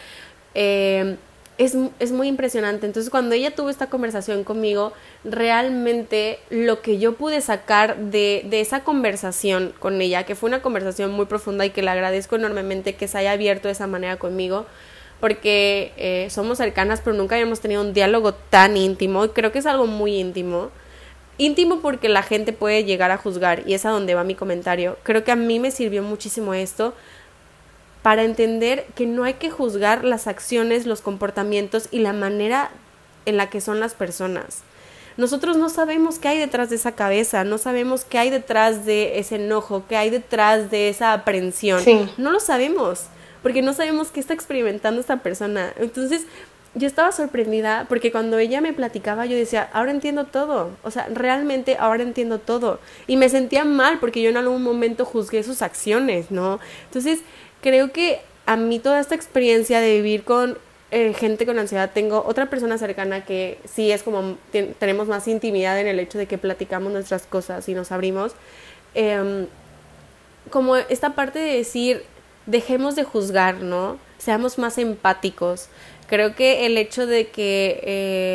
eh, 0.55 1.17
es, 1.59 1.77
es, 1.99 2.13
muy 2.13 2.29
impresionante. 2.29 2.87
Entonces, 2.87 3.11
cuando 3.11 3.35
ella 3.35 3.57
tuvo 3.57 3.71
esta 3.71 3.89
conversación 3.89 4.45
conmigo, 4.45 4.93
realmente 5.25 6.39
lo 6.49 6.81
que 6.81 6.99
yo 6.99 7.17
pude 7.17 7.41
sacar 7.41 7.97
de, 7.97 8.47
de, 8.49 8.61
esa 8.61 8.85
conversación 8.85 9.75
con 9.81 10.01
ella, 10.01 10.23
que 10.23 10.37
fue 10.37 10.49
una 10.49 10.63
conversación 10.63 11.11
muy 11.11 11.27
profunda 11.27 11.67
y 11.67 11.71
que 11.71 11.83
le 11.83 11.91
agradezco 11.91 12.37
enormemente 12.37 12.95
que 12.95 13.09
se 13.09 13.19
haya 13.19 13.33
abierto 13.33 13.67
de 13.67 13.73
esa 13.73 13.89
manera 13.89 14.17
conmigo, 14.17 14.65
porque 15.19 15.93
eh, 15.97 16.29
somos 16.31 16.59
cercanas, 16.59 17.01
pero 17.03 17.17
nunca 17.17 17.35
habíamos 17.35 17.59
tenido 17.59 17.83
un 17.83 17.95
diálogo 17.95 18.33
tan 18.33 18.77
íntimo. 18.77 19.27
Creo 19.33 19.51
que 19.51 19.59
es 19.59 19.67
algo 19.67 19.89
muy 19.89 20.21
íntimo. 20.21 20.71
Íntimo 21.43 21.81
porque 21.81 22.09
la 22.09 22.23
gente 22.23 22.53
puede 22.53 22.85
llegar 22.85 23.11
a 23.11 23.17
juzgar, 23.17 23.65
y 23.67 23.75
es 23.75 23.85
a 23.85 23.91
donde 23.91 24.15
va 24.15 24.23
mi 24.23 24.37
comentario. 24.37 24.97
Creo 25.03 25.25
que 25.25 25.33
a 25.33 25.37
mí 25.37 25.59
me 25.59 25.73
sirvió 25.73 26.01
muchísimo 26.01 26.55
esto 26.55 26.95
para 28.03 28.23
entender 28.23 28.87
que 28.95 29.07
no 29.07 29.25
hay 29.25 29.35
que 29.35 29.51
juzgar 29.51 30.05
las 30.05 30.29
acciones, 30.29 30.87
los 30.87 31.01
comportamientos 31.01 31.89
y 31.91 31.99
la 31.99 32.13
manera 32.13 32.71
en 33.27 33.37
la 33.37 33.51
que 33.51 33.61
son 33.61 33.81
las 33.81 33.95
personas. 33.95 34.61
Nosotros 35.17 35.57
no 35.57 35.69
sabemos 35.69 36.21
qué 36.21 36.29
hay 36.29 36.39
detrás 36.39 36.71
de 36.71 36.77
esa 36.77 36.93
cabeza, 36.93 37.43
no 37.43 37.59
sabemos 37.59 38.05
qué 38.05 38.19
hay 38.19 38.31
detrás 38.31 38.87
de 38.87 39.19
ese 39.19 39.35
enojo, 39.35 39.83
qué 39.89 39.97
hay 39.97 40.11
detrás 40.11 40.71
de 40.71 40.89
esa 40.91 41.13
aprensión. 41.13 41.83
No 42.19 42.31
lo 42.31 42.39
sabemos, 42.39 43.07
porque 43.43 43.63
no 43.63 43.73
sabemos 43.73 44.13
qué 44.13 44.21
está 44.21 44.33
experimentando 44.33 45.01
esta 45.01 45.17
persona. 45.17 45.73
Entonces, 45.77 46.23
yo 46.75 46.87
estaba 46.87 47.13
sorprendida 47.13 47.87
porque 47.89 48.11
cuando 48.11 48.39
ella 48.39 48.61
me 48.61 48.73
platicaba 48.73 49.27
yo 49.27 49.37
decía, 49.37 49.69
ahora 49.73 49.91
entiendo 49.91 50.25
todo, 50.25 50.71
o 50.83 50.91
sea, 50.91 51.07
realmente 51.13 51.77
ahora 51.79 52.03
entiendo 52.03 52.39
todo. 52.39 52.81
Y 53.07 53.17
me 53.17 53.29
sentía 53.29 53.65
mal 53.65 53.99
porque 54.01 54.23
yo 54.23 54.31
en 54.31 54.37
algún 54.37 54.63
momento 54.63 55.05
juzgué 55.05 55.43
sus 55.43 55.63
acciones, 55.63 56.31
¿no? 56.31 56.61
Entonces, 56.87 57.21
creo 57.61 57.93
que 57.93 58.21
a 58.47 58.57
mí 58.57 58.79
toda 58.79 59.01
esta 59.01 59.15
experiencia 59.15 59.81
de 59.81 59.97
vivir 59.97 60.25
con 60.25 60.59
eh, 60.91 61.15
gente 61.15 61.47
con 61.47 61.59
ansiedad, 61.59 61.91
tengo 61.95 62.23
otra 62.27 62.51
persona 62.51 62.77
cercana 62.77 63.25
que 63.25 63.59
sí 63.65 63.91
es 63.91 64.03
como, 64.03 64.37
tenemos 64.79 65.09
más 65.09 65.27
intimidad 65.27 65.81
en 65.81 65.87
el 65.87 65.99
hecho 65.99 66.19
de 66.19 66.27
que 66.27 66.37
platicamos 66.37 66.93
nuestras 66.93 67.23
cosas 67.23 67.67
y 67.69 67.75
nos 67.75 67.93
abrimos. 67.93 68.33
Em, 68.95 69.47
como 70.51 70.77
esta 70.77 71.15
parte 71.15 71.39
de 71.39 71.57
decir, 71.57 72.05
dejemos 72.45 72.95
de 72.95 73.05
juzgar, 73.05 73.63
¿no? 73.63 73.97
Seamos 74.19 74.59
más 74.59 74.77
empáticos. 74.77 75.69
Creo 76.13 76.35
que 76.35 76.67
el 76.67 76.77
hecho 76.77 77.07
de 77.07 77.29
que 77.29 77.81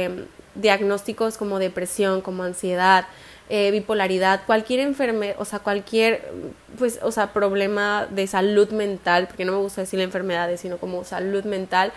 em, 0.08 0.26
diagnósticos 0.56 1.38
como 1.38 1.60
depresión, 1.60 2.22
como 2.22 2.42
ansiedad, 2.42 3.06
eh, 3.50 3.70
bipolaridad, 3.70 4.42
cualquier 4.48 4.80
enfermedad, 4.80 5.36
o 5.38 5.46
sea, 5.46 5.60
cualquier, 5.60 6.28
pues, 6.80 6.98
o 7.04 7.12
sea, 7.12 7.34
problema 7.34 8.08
de 8.10 8.26
salud 8.26 8.72
mental, 8.72 9.28
porque 9.28 9.46
no 9.46 9.52
me 9.52 9.60
gusta 9.60 9.82
decir 9.82 10.00
enfermedades, 10.00 10.62
sino 10.62 10.80
como 10.80 11.04
salud 11.04 11.44
mental, 11.44 11.94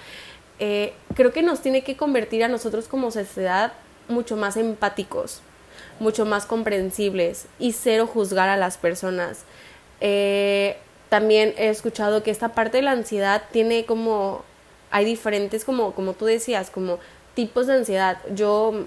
eh, 0.58 0.92
creo 1.14 1.32
que 1.32 1.40
nos 1.40 1.62
tiene 1.62 1.82
que 1.82 1.96
convertir 1.96 2.44
a 2.44 2.48
nosotros 2.48 2.86
como 2.86 3.10
sociedad 3.10 3.72
mucho 4.06 4.36
más 4.36 4.58
empáticos, 4.58 5.40
mucho 5.98 6.26
más 6.26 6.44
comprensibles 6.44 7.46
y 7.58 7.72
cero 7.72 8.06
juzgar 8.06 8.50
a 8.50 8.58
las 8.58 8.76
personas. 8.76 9.44
Eh, 10.02 10.76
también 11.08 11.54
he 11.56 11.70
escuchado 11.70 12.22
que 12.22 12.30
esta 12.30 12.50
parte 12.50 12.76
de 12.76 12.82
la 12.82 12.90
ansiedad 12.90 13.44
tiene 13.50 13.86
como, 13.86 14.44
hay 14.90 15.04
diferentes, 15.04 15.64
como, 15.64 15.92
como 15.92 16.14
tú 16.14 16.26
decías, 16.26 16.70
como 16.70 16.98
tipos 17.34 17.66
de 17.66 17.74
ansiedad. 17.74 18.18
Yo 18.34 18.86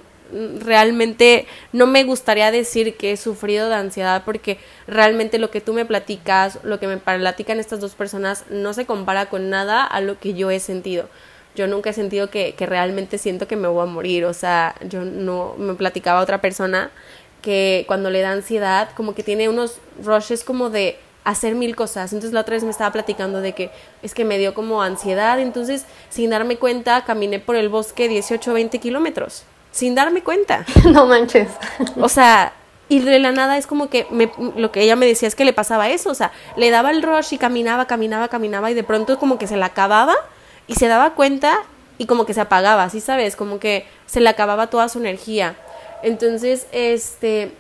realmente 0.60 1.46
no 1.74 1.86
me 1.86 2.04
gustaría 2.04 2.50
decir 2.50 2.96
que 2.98 3.12
he 3.12 3.18
sufrido 3.18 3.70
de 3.70 3.76
ansiedad 3.76 4.24
porque 4.26 4.58
realmente 4.88 5.38
lo 5.38 5.52
que 5.52 5.62
tú 5.62 5.74
me 5.74 5.86
platicas, 5.86 6.60
lo 6.64 6.80
que 6.80 6.88
me 6.88 6.98
platican 6.98 7.60
estas 7.60 7.80
dos 7.80 7.94
personas 7.94 8.46
no 8.50 8.74
se 8.74 8.86
compara 8.86 9.28
con 9.28 9.50
nada 9.50 9.84
a 9.84 10.02
lo 10.02 10.20
que 10.20 10.34
yo 10.34 10.50
he 10.50 10.60
sentido 10.60 11.08
yo 11.56 11.68
nunca 11.68 11.92
he 11.92 11.94
sentido 11.94 12.30
que, 12.30 12.56
que 12.56 12.66
realmente 12.66 13.18
siento 13.18 13.48
que 13.48 13.56
me 13.56 13.68
voy 13.68 13.84
a 13.84 13.86
morir, 13.86 14.26
o 14.26 14.34
sea, 14.34 14.76
yo 14.88 15.02
no, 15.02 15.56
me 15.58 15.76
platicaba 15.76 16.22
otra 16.22 16.42
persona 16.42 16.92
que 17.42 17.84
cuando 17.88 18.10
le 18.10 18.22
da 18.22 18.32
ansiedad, 18.32 18.90
como 18.96 19.14
que 19.14 19.24
tiene 19.24 19.50
unos 19.50 19.78
rushes 20.04 20.44
como 20.44 20.70
de 20.70 20.98
hacer 21.24 21.56
mil 21.56 21.76
cosas. 21.76 22.12
Entonces 22.14 22.34
la 22.34 22.42
otra 22.42 22.54
vez 22.54 22.64
me 22.64 22.72
estaba 22.72 22.92
platicando 22.92 23.42
de 23.42 23.54
que 23.54 23.72
es 24.02 24.14
que 24.14 24.26
me 24.26 24.38
dio 24.38 24.54
como 24.54 24.82
ansiedad, 24.82 25.40
entonces 25.40 25.86
sin 26.10 26.30
darme 26.30 26.58
cuenta 26.58 27.04
caminé 27.06 27.40
por 27.40 27.56
el 27.56 27.70
bosque 27.70 28.08
18 28.08 28.52
o 28.52 28.54
20 28.54 28.80
kilómetros, 28.80 29.44
sin 29.72 29.96
darme 29.96 30.22
cuenta. 30.22 30.66
no 30.86 31.06
manches. 31.06 31.50
O 32.00 32.10
sea, 32.10 32.54
y 32.90 33.00
de 33.00 33.20
la 33.20 33.32
nada 33.32 33.58
es 33.58 33.68
como 33.68 33.90
que 33.90 34.06
me, 34.12 34.32
lo 34.56 34.72
que 34.72 34.82
ella 34.82 34.96
me 34.96 35.06
decía 35.06 35.28
es 35.28 35.36
que 35.36 35.46
le 35.46 35.54
pasaba 35.54 35.90
eso, 35.90 36.10
o 36.10 36.16
sea, 36.16 36.32
le 36.58 36.70
daba 36.70 36.92
el 36.92 37.02
rush 37.02 37.34
y 37.34 37.38
caminaba, 37.38 37.88
caminaba, 37.88 38.28
caminaba 38.28 38.70
y 38.72 38.74
de 38.74 38.84
pronto 38.84 39.18
como 39.18 39.38
que 39.38 39.48
se 39.48 39.58
la 39.58 39.68
acababa 39.68 40.16
y 40.68 40.76
se 40.76 40.88
daba 40.88 41.14
cuenta 41.14 41.60
y 41.98 42.06
como 42.06 42.26
que 42.26 42.34
se 42.34 42.42
apagaba, 42.42 42.90
¿sí 42.90 43.00
sabes? 43.00 43.36
Como 43.36 43.60
que 43.60 43.86
se 44.06 44.20
le 44.20 44.30
acababa 44.30 44.68
toda 44.68 44.90
su 44.90 45.00
energía. 45.00 45.56
Entonces, 46.02 46.68
este, 46.72 47.52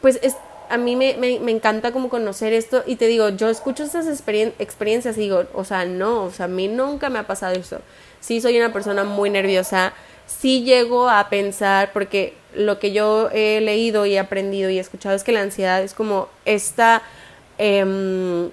pues 0.00 0.20
es, 0.22 0.36
a 0.68 0.76
mí 0.76 0.96
me, 0.96 1.16
me, 1.16 1.50
encanta 1.50 1.92
como 1.92 2.08
conocer 2.08 2.52
esto 2.52 2.82
y 2.86 2.96
te 2.96 3.06
digo, 3.06 3.30
yo 3.30 3.48
escucho 3.48 3.84
esas 3.84 4.06
experiencias 4.06 5.16
y 5.16 5.20
digo, 5.20 5.44
o 5.54 5.64
sea, 5.64 5.84
no, 5.84 6.24
o 6.24 6.30
sea, 6.30 6.44
a 6.44 6.48
mí 6.48 6.68
nunca 6.68 7.10
me 7.10 7.18
ha 7.18 7.26
pasado 7.26 7.54
eso. 7.54 7.80
Sí 8.20 8.40
soy 8.40 8.58
una 8.58 8.72
persona 8.72 9.04
muy 9.04 9.30
nerviosa, 9.30 9.92
sí 10.26 10.64
llego 10.64 11.08
a 11.08 11.28
pensar, 11.30 11.92
porque 11.92 12.34
lo 12.54 12.78
que 12.78 12.92
yo 12.92 13.30
he 13.32 13.60
leído 13.60 14.06
y 14.06 14.16
aprendido 14.16 14.70
y 14.70 14.78
escuchado 14.78 15.14
es 15.14 15.24
que 15.24 15.32
la 15.32 15.40
ansiedad 15.40 15.82
es 15.82 15.94
como 15.94 16.28
esta, 16.44 17.02
em, 17.56 18.50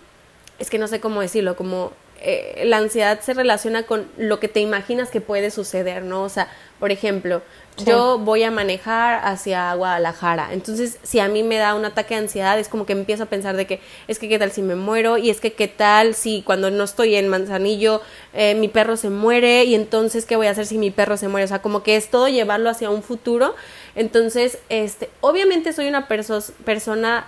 es 0.59 0.69
que 0.69 0.77
no 0.77 0.87
sé 0.87 0.99
cómo 0.99 1.21
decirlo, 1.21 1.55
como 1.55 1.91
eh, 2.21 2.63
la 2.65 2.77
ansiedad 2.77 3.19
se 3.19 3.33
relaciona 3.33 3.83
con 3.83 4.07
lo 4.17 4.39
que 4.39 4.47
te 4.47 4.59
imaginas 4.59 5.09
que 5.09 5.21
puede 5.21 5.51
suceder, 5.51 6.03
¿no? 6.03 6.23
O 6.23 6.29
sea, 6.29 6.47
por 6.79 6.91
ejemplo, 6.91 7.41
yo 7.85 8.19
voy 8.19 8.43
a 8.43 8.51
manejar 8.51 9.19
hacia 9.25 9.73
Guadalajara, 9.73 10.53
entonces 10.53 10.97
si 11.03 11.19
a 11.19 11.27
mí 11.27 11.43
me 11.43 11.57
da 11.57 11.75
un 11.75 11.83
ataque 11.83 12.13
de 12.13 12.21
ansiedad 12.21 12.57
es 12.57 12.69
como 12.69 12.85
que 12.85 12.93
empiezo 12.93 13.23
a 13.23 13.25
pensar 13.25 13.57
de 13.57 13.67
que 13.67 13.81
es 14.07 14.17
que 14.17 14.29
qué 14.29 14.39
tal 14.39 14.51
si 14.51 14.61
me 14.61 14.75
muero 14.75 15.17
y 15.17 15.29
es 15.29 15.41
que 15.41 15.51
qué 15.51 15.67
tal 15.67 16.15
si 16.15 16.41
cuando 16.41 16.71
no 16.71 16.85
estoy 16.85 17.15
en 17.15 17.27
Manzanillo 17.27 18.01
eh, 18.33 18.55
mi 18.55 18.69
perro 18.69 18.95
se 18.95 19.09
muere 19.09 19.65
y 19.65 19.75
entonces 19.75 20.25
qué 20.25 20.37
voy 20.37 20.47
a 20.47 20.51
hacer 20.51 20.65
si 20.65 20.77
mi 20.77 20.89
perro 20.89 21.17
se 21.17 21.27
muere, 21.27 21.45
o 21.45 21.47
sea, 21.49 21.61
como 21.61 21.83
que 21.83 21.97
es 21.97 22.09
todo 22.09 22.29
llevarlo 22.29 22.69
hacia 22.69 22.89
un 22.89 23.03
futuro, 23.03 23.55
entonces, 23.95 24.59
este, 24.69 25.09
obviamente 25.21 25.71
soy 25.71 25.87
una 25.87 26.07
persona 26.07 27.25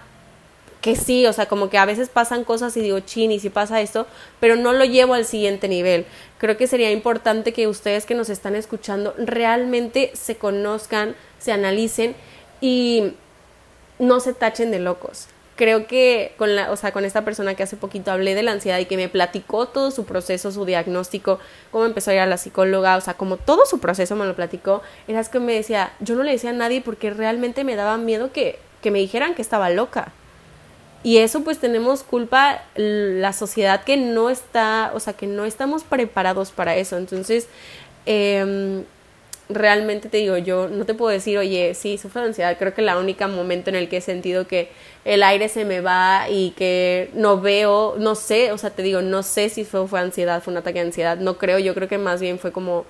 que 0.88 0.96
sí, 0.96 1.26
o 1.26 1.34
sea, 1.34 1.48
como 1.48 1.70
que 1.70 1.78
a 1.78 1.84
veces 1.84 2.08
pasan 2.08 2.46
cosas 2.46 2.78
y 2.78 2.80
digo, 2.80 3.02
chin, 3.02 3.30
y 3.34 3.42
si 3.42 3.50
pasa 3.50 3.82
esto, 3.82 4.08
pero 4.40 4.56
no 4.56 4.72
lo 4.72 4.86
llevo 4.86 5.16
al 5.16 5.26
siguiente 5.26 5.68
nivel. 5.68 6.06
Creo 6.38 6.56
que 6.56 6.66
sería 6.66 6.94
importante 6.94 7.52
que 7.52 7.68
ustedes 7.68 8.06
que 8.06 8.16
nos 8.16 8.30
están 8.30 8.56
escuchando 8.56 9.14
realmente 9.18 10.12
se 10.14 10.38
conozcan, 10.38 11.14
se 11.40 11.52
analicen 11.52 12.16
y 12.62 13.12
no 14.00 14.22
se 14.22 14.32
tachen 14.32 14.72
de 14.72 14.80
locos. 14.80 15.28
Creo 15.58 15.88
que 15.88 16.34
con 16.38 16.56
la, 16.56 16.72
o 16.72 16.78
sea, 16.78 16.94
con 16.94 17.04
esta 17.04 17.26
persona 17.26 17.54
que 17.56 17.64
hace 17.64 17.76
poquito 17.76 18.14
hablé 18.14 18.34
de 18.34 18.44
la 18.44 18.54
ansiedad 18.54 18.80
y 18.80 18.86
que 18.86 18.96
me 18.96 19.10
platicó 19.10 19.68
todo 19.68 19.92
su 19.92 20.06
proceso, 20.06 20.54
su 20.54 20.64
diagnóstico, 20.64 21.40
cómo 21.70 21.84
empezó 21.84 22.12
a 22.12 22.14
ir 22.14 22.22
a 22.22 22.28
la 22.28 22.38
psicóloga, 22.38 22.96
o 22.96 23.02
sea, 23.02 23.16
como 23.16 23.36
todo 23.36 23.66
su 23.66 23.82
proceso 23.82 24.16
me 24.16 24.26
lo 24.26 24.38
platicó, 24.38 24.84
era 25.10 25.22
que 25.26 25.40
me 25.42 25.54
decía, 25.54 25.92
yo 26.00 26.16
no 26.16 26.24
le 26.24 26.32
decía 26.32 26.52
a 26.52 26.54
nadie 26.54 26.80
porque 26.80 27.10
realmente 27.10 27.66
me 27.66 27.76
daba 27.76 27.98
miedo 27.98 28.32
que, 28.32 28.58
que 28.82 28.90
me 28.90 29.00
dijeran 29.00 29.36
que 29.36 29.42
estaba 29.42 29.70
loca. 29.70 30.14
Y 31.08 31.20
eso 31.20 31.40
pues 31.40 31.58
tenemos 31.60 32.04
culpa 32.04 32.64
la 32.76 33.32
sociedad 33.32 33.86
que 33.86 33.96
no 33.96 34.30
está, 34.30 34.92
o 34.94 35.00
sea, 35.00 35.14
que 35.14 35.26
no 35.26 35.46
estamos 35.46 35.86
preparados 35.86 36.52
para 36.52 36.76
eso. 36.76 36.98
Entonces, 36.98 37.48
eh, 38.06 38.84
realmente 39.48 40.10
te 40.10 40.18
digo, 40.18 40.38
yo 40.38 40.68
no 40.68 40.86
te 40.86 40.96
puedo 40.96 41.10
decir, 41.10 41.38
oye, 41.38 41.76
sí, 41.76 41.98
sufro 41.98 42.24
de 42.24 42.28
ansiedad. 42.28 42.58
Creo 42.60 42.74
que 42.74 42.82
el 42.82 42.90
único 42.90 43.26
momento 43.30 43.70
en 43.70 43.78
el 43.78 43.88
que 43.88 43.96
he 43.98 44.02
sentido 44.02 44.48
que 44.48 44.68
el 45.06 45.24
aire 45.24 45.48
se 45.48 45.64
me 45.64 45.80
va 45.80 46.30
y 46.30 46.52
que 46.58 47.10
no 47.14 47.40
veo, 47.40 47.96
no 47.98 48.14
sé, 48.16 48.52
o 48.52 48.58
sea, 48.58 48.72
te 48.72 48.82
digo, 48.82 49.02
no 49.02 49.24
sé 49.24 49.48
si 49.48 49.64
fue, 49.64 49.88
fue 49.88 50.02
ansiedad, 50.02 50.44
fue 50.44 50.52
un 50.52 50.58
ataque 50.58 50.80
de 50.80 50.88
ansiedad. 50.88 51.18
No 51.18 51.38
creo, 51.38 51.58
yo 51.58 51.74
creo 51.74 51.88
que 51.88 51.98
más 51.98 52.20
bien 52.20 52.38
fue 52.38 52.52
como, 52.52 52.84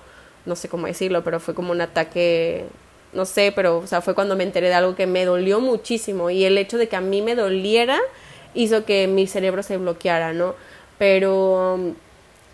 no 0.44 0.56
sé 0.56 0.68
cómo 0.68 0.88
decirlo, 0.88 1.22
pero 1.22 1.38
fue 1.38 1.54
como 1.54 1.70
un 1.70 1.82
ataque 1.82 2.64
no 3.12 3.24
sé, 3.24 3.52
pero 3.54 3.78
o 3.78 3.86
sea, 3.86 4.00
fue 4.00 4.14
cuando 4.14 4.36
me 4.36 4.44
enteré 4.44 4.68
de 4.68 4.74
algo 4.74 4.94
que 4.94 5.06
me 5.06 5.24
dolió 5.24 5.60
muchísimo 5.60 6.30
y 6.30 6.44
el 6.44 6.58
hecho 6.58 6.78
de 6.78 6.88
que 6.88 6.96
a 6.96 7.00
mí 7.00 7.22
me 7.22 7.34
doliera 7.34 7.98
hizo 8.54 8.84
que 8.84 9.06
mi 9.06 9.26
cerebro 9.26 9.62
se 9.62 9.76
bloqueara, 9.76 10.32
¿no? 10.32 10.54
Pero 10.98 11.74
um, 11.74 11.94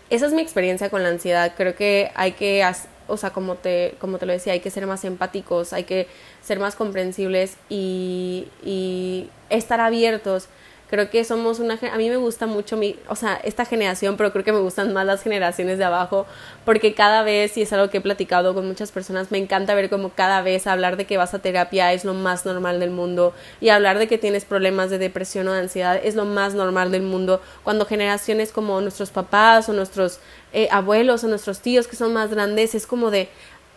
esa 0.09 0.27
es 0.27 0.33
mi 0.33 0.41
experiencia 0.41 0.89
con 0.89 1.03
la 1.03 1.09
ansiedad. 1.09 1.53
Creo 1.57 1.75
que 1.75 2.11
hay 2.15 2.33
que, 2.33 2.63
o 3.07 3.17
sea, 3.17 3.31
como 3.31 3.55
te, 3.55 3.95
como 3.99 4.17
te 4.17 4.25
lo 4.25 4.33
decía, 4.33 4.53
hay 4.53 4.59
que 4.59 4.69
ser 4.69 4.85
más 4.87 5.03
empáticos, 5.03 5.73
hay 5.73 5.83
que 5.83 6.07
ser 6.43 6.59
más 6.59 6.75
comprensibles 6.75 7.57
y, 7.69 8.47
y 8.63 9.29
estar 9.49 9.79
abiertos 9.79 10.47
Creo 10.89 11.09
que 11.09 11.23
somos 11.23 11.59
una... 11.59 11.79
A 11.91 11.97
mí 11.97 12.09
me 12.09 12.17
gusta 12.17 12.45
mucho 12.45 12.77
mi... 12.77 12.95
O 13.07 13.15
sea, 13.15 13.39
esta 13.43 13.65
generación, 13.65 14.17
pero 14.17 14.31
creo 14.31 14.43
que 14.43 14.51
me 14.51 14.59
gustan 14.59 14.93
más 14.93 15.05
las 15.05 15.23
generaciones 15.23 15.77
de 15.77 15.83
abajo, 15.83 16.25
porque 16.63 16.93
cada 16.93 17.23
vez, 17.23 17.57
y 17.57 17.63
es 17.63 17.73
algo 17.73 17.89
que 17.89 17.97
he 17.97 18.01
platicado 18.01 18.53
con 18.53 18.67
muchas 18.67 18.91
personas, 18.91 19.31
me 19.31 19.37
encanta 19.37 19.73
ver 19.73 19.89
como 19.89 20.09
cada 20.09 20.41
vez 20.41 20.67
hablar 20.67 20.97
de 20.97 21.05
que 21.05 21.17
vas 21.17 21.33
a 21.33 21.39
terapia 21.39 21.91
es 21.93 22.05
lo 22.05 22.13
más 22.13 22.45
normal 22.45 22.79
del 22.79 22.91
mundo 22.91 23.33
y 23.59 23.69
hablar 23.69 23.97
de 23.97 24.07
que 24.07 24.17
tienes 24.17 24.45
problemas 24.45 24.89
de 24.89 24.97
depresión 24.97 25.47
o 25.47 25.53
de 25.53 25.59
ansiedad 25.59 25.99
es 26.03 26.15
lo 26.15 26.25
más 26.25 26.53
normal 26.53 26.91
del 26.91 27.01
mundo, 27.01 27.41
cuando 27.63 27.85
generaciones 27.85 28.51
como 28.51 28.79
nuestros 28.81 29.09
papás 29.09 29.67
o 29.69 29.73
nuestros 29.73 30.19
eh, 30.53 30.67
abuelos 30.71 31.23
o 31.23 31.27
nuestros 31.27 31.59
tíos 31.59 31.87
que 31.87 31.95
son 31.95 32.13
más 32.13 32.29
grandes 32.29 32.75
es 32.75 32.87
como 32.87 33.11
de 33.11 33.29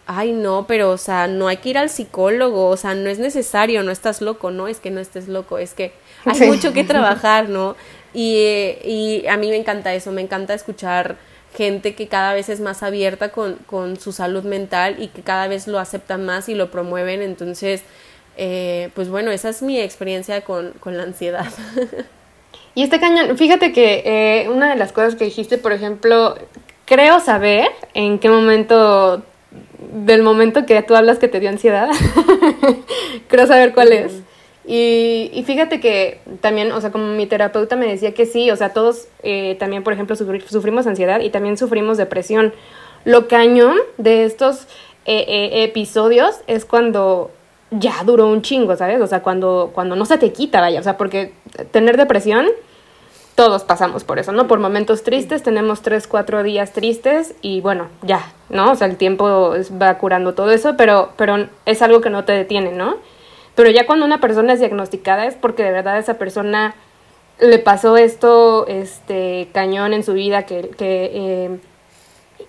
ay 0.07 0.33
no, 0.33 0.67
pero 0.67 0.91
o 0.91 0.99
sea, 0.99 1.27
no 1.27 1.49
hay 1.49 1.59
que 1.59 1.69
ir 1.69 1.79
al 1.79 1.91
psicólogo, 1.91 2.69
o 2.69 2.77
sea, 2.77 2.95
no 2.95 3.11
es 3.11 3.19
necesario, 3.19 3.83
no 3.83 3.91
estás 3.91 4.23
loco, 4.23 4.51
no 4.51 4.67
es 4.67 4.81
que 4.81 4.91
no 4.91 5.01
estés 5.01 5.29
loco, 5.29 5.59
es 5.59 5.75
que 5.75 5.93
hay 6.29 6.49
mucho 6.49 6.73
que 6.73 6.85
trabajar, 6.85 7.49
¿no? 7.49 7.77
Y, 8.15 8.39
y, 8.85 9.27
a 9.29 9.37
mí 9.37 9.49
me 9.49 9.57
encanta 9.57 9.95
eso, 9.95 10.13
me 10.13 10.23
encanta 10.23 10.55
escuchar 10.55 11.17
gente 11.55 11.95
que 11.95 12.09
cada 12.09 12.35
vez 12.35 12.49
es 12.49 12.61
más 12.61 12.83
abierta 12.83 13.31
con, 13.31 13.57
con 13.67 13.99
su 13.99 14.13
salud 14.13 14.45
mental 14.45 14.97
y 14.99 15.09
que 15.09 15.23
cada 15.23 15.49
vez 15.49 15.67
lo 15.67 15.79
aceptan 15.79 16.25
más 16.25 16.49
y 16.49 16.55
lo 16.55 16.71
promueven, 16.71 17.23
entonces, 17.23 17.83
eh, 18.37 18.91
pues 18.95 19.09
bueno, 19.09 19.31
esa 19.31 19.51
es 19.51 19.63
mi 19.63 19.81
experiencia 19.81 20.43
con, 20.43 20.73
con 20.81 20.97
la 20.97 21.05
ansiedad. 21.05 21.47
Y 22.75 22.85
este 22.85 23.01
cañón, 23.01 23.37
fíjate 23.37 23.73
que 23.73 24.03
eh, 24.05 24.49
una 24.49 24.71
de 24.71 24.77
las 24.77 24.93
cosas 24.93 25.17
que 25.17 25.25
dijiste, 25.25 25.59
por 25.59 25.73
ejemplo, 25.73 26.37
creo 26.85 27.19
saber 27.19 27.67
en 27.93 28.21
qué 28.21 28.29
momento 28.29 29.25
del 30.07 30.23
momento 30.23 30.65
que 30.65 30.81
tú 30.83 30.95
hablas 30.95 31.19
que 31.19 31.27
te 31.29 31.41
dio 31.41 31.49
ansiedad. 31.49 31.89
Creo 33.29 33.47
saber 33.47 33.73
cuál 33.75 33.93
es. 33.93 34.13
Y, 34.71 35.43
fíjate 35.47 35.81
que 35.81 36.21
también, 36.43 36.73
o 36.73 36.81
sea, 36.83 36.93
como 36.93 37.07
mi 37.07 37.25
terapeuta 37.25 37.75
me 37.75 37.87
decía 37.87 38.13
que 38.13 38.27
sí, 38.27 38.51
o 38.51 38.57
sea, 38.57 38.75
todos 38.75 39.09
eh, 39.23 39.57
también, 39.59 39.83
por 39.83 39.95
ejemplo, 39.95 40.15
sufrimos 40.15 40.87
ansiedad 40.87 41.21
y 41.21 41.31
también 41.31 41.57
sufrimos 41.57 41.97
depresión. 41.97 42.53
Lo 43.07 43.29
cañón 43.29 43.79
de 43.97 44.27
estos 44.27 44.65
eh, 45.07 45.25
eh, 45.27 45.65
episodios 45.65 46.43
es 46.49 46.67
cuando 46.67 47.31
ya 47.71 48.05
duró 48.05 48.27
un 48.27 48.43
chingo, 48.43 48.77
¿sabes? 48.77 49.01
O 49.01 49.07
sea, 49.07 49.23
cuando, 49.23 49.71
cuando 49.73 49.97
no 49.97 50.05
se 50.05 50.19
te 50.19 50.35
quita, 50.35 50.61
vaya, 50.61 50.81
o 50.81 50.83
sea, 50.83 50.99
porque 50.99 51.33
tener 51.71 51.97
depresión, 51.97 52.47
todos 53.37 53.65
pasamos 53.65 54.05
por 54.05 54.19
eso, 54.19 54.33
¿no? 54.33 54.49
Por 54.49 54.59
momentos 54.59 55.03
tristes, 55.03 55.43
tenemos 55.43 55.81
tres, 55.81 56.07
cuatro 56.07 56.43
días 56.43 56.75
tristes 56.75 57.35
y 57.41 57.63
bueno, 57.63 57.89
ya, 58.03 58.35
¿no? 58.51 58.73
O 58.73 58.75
sea, 58.75 58.87
el 58.87 58.99
tiempo 58.99 59.55
va 59.81 59.97
curando 59.97 60.35
todo 60.35 60.51
eso, 60.51 60.77
pero, 60.77 61.13
pero 61.17 61.49
es 61.65 61.81
algo 61.81 62.03
que 62.03 62.11
no 62.11 62.27
te 62.27 62.33
detiene, 62.33 62.73
¿no? 62.73 62.97
Pero 63.59 63.71
ya 63.71 63.87
cuando 63.87 64.07
una 64.07 64.21
persona 64.21 64.53
es 64.53 64.61
diagnosticada 64.61 65.27
es 65.27 65.35
porque 65.35 65.65
de 65.65 65.73
verdad 65.73 65.99
esa 65.99 66.15
persona 66.15 66.77
le 67.41 67.59
pasó 67.59 67.97
esto, 67.97 68.69
este, 68.69 69.49
cañón 69.53 69.95
en 69.95 70.05
su 70.05 70.13
vida, 70.13 70.47
que, 70.47 70.71
que 70.79 71.11
eh, 71.13 71.59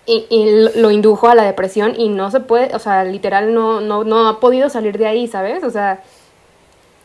y, 0.05 0.79
lo 0.79 0.91
indujo 0.91 1.27
a 1.27 1.33
la 1.33 1.45
depresión 1.45 1.95
y 1.97 2.09
no 2.09 2.29
se 2.29 2.41
puede, 2.41 2.75
o 2.75 2.79
sea, 2.79 3.05
literal 3.05 3.55
no, 3.55 3.81
no, 3.81 4.03
no 4.03 4.27
ha 4.27 4.39
podido 4.39 4.69
salir 4.69 4.99
de 4.99 5.07
ahí, 5.07 5.27
¿sabes? 5.27 5.63
O 5.63 5.71
sea, 5.71 6.03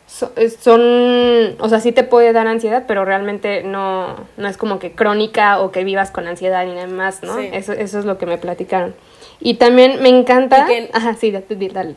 son, 0.07 1.57
o 1.59 1.69
sea, 1.71 1.81
sí 1.81 1.91
te 1.93 2.05
puede 2.05 2.35
dar 2.35 2.47
ansiedad, 2.47 2.85
pero 2.87 3.07
realmente 3.07 3.63
no, 3.63 4.17
no 4.37 4.49
es 4.49 4.59
como 4.59 4.79
que 4.79 4.93
crónica 4.93 5.61
o 5.61 5.71
que 5.71 5.83
vivas 5.83 6.11
con 6.11 6.29
ansiedad 6.29 6.67
ni 6.67 6.75
nada 6.75 6.89
más, 6.89 7.23
¿no? 7.23 7.39
Eso, 7.39 7.73
eso 7.73 8.01
es 8.01 8.05
lo 8.05 8.19
que 8.19 8.27
me 8.27 8.37
platicaron. 8.37 8.95
Y 9.41 9.55
también 9.55 10.03
me 10.03 10.11
encanta... 10.11 10.67
Ajá, 10.93 11.15
sí, 11.15 11.31
dale. 11.31 11.95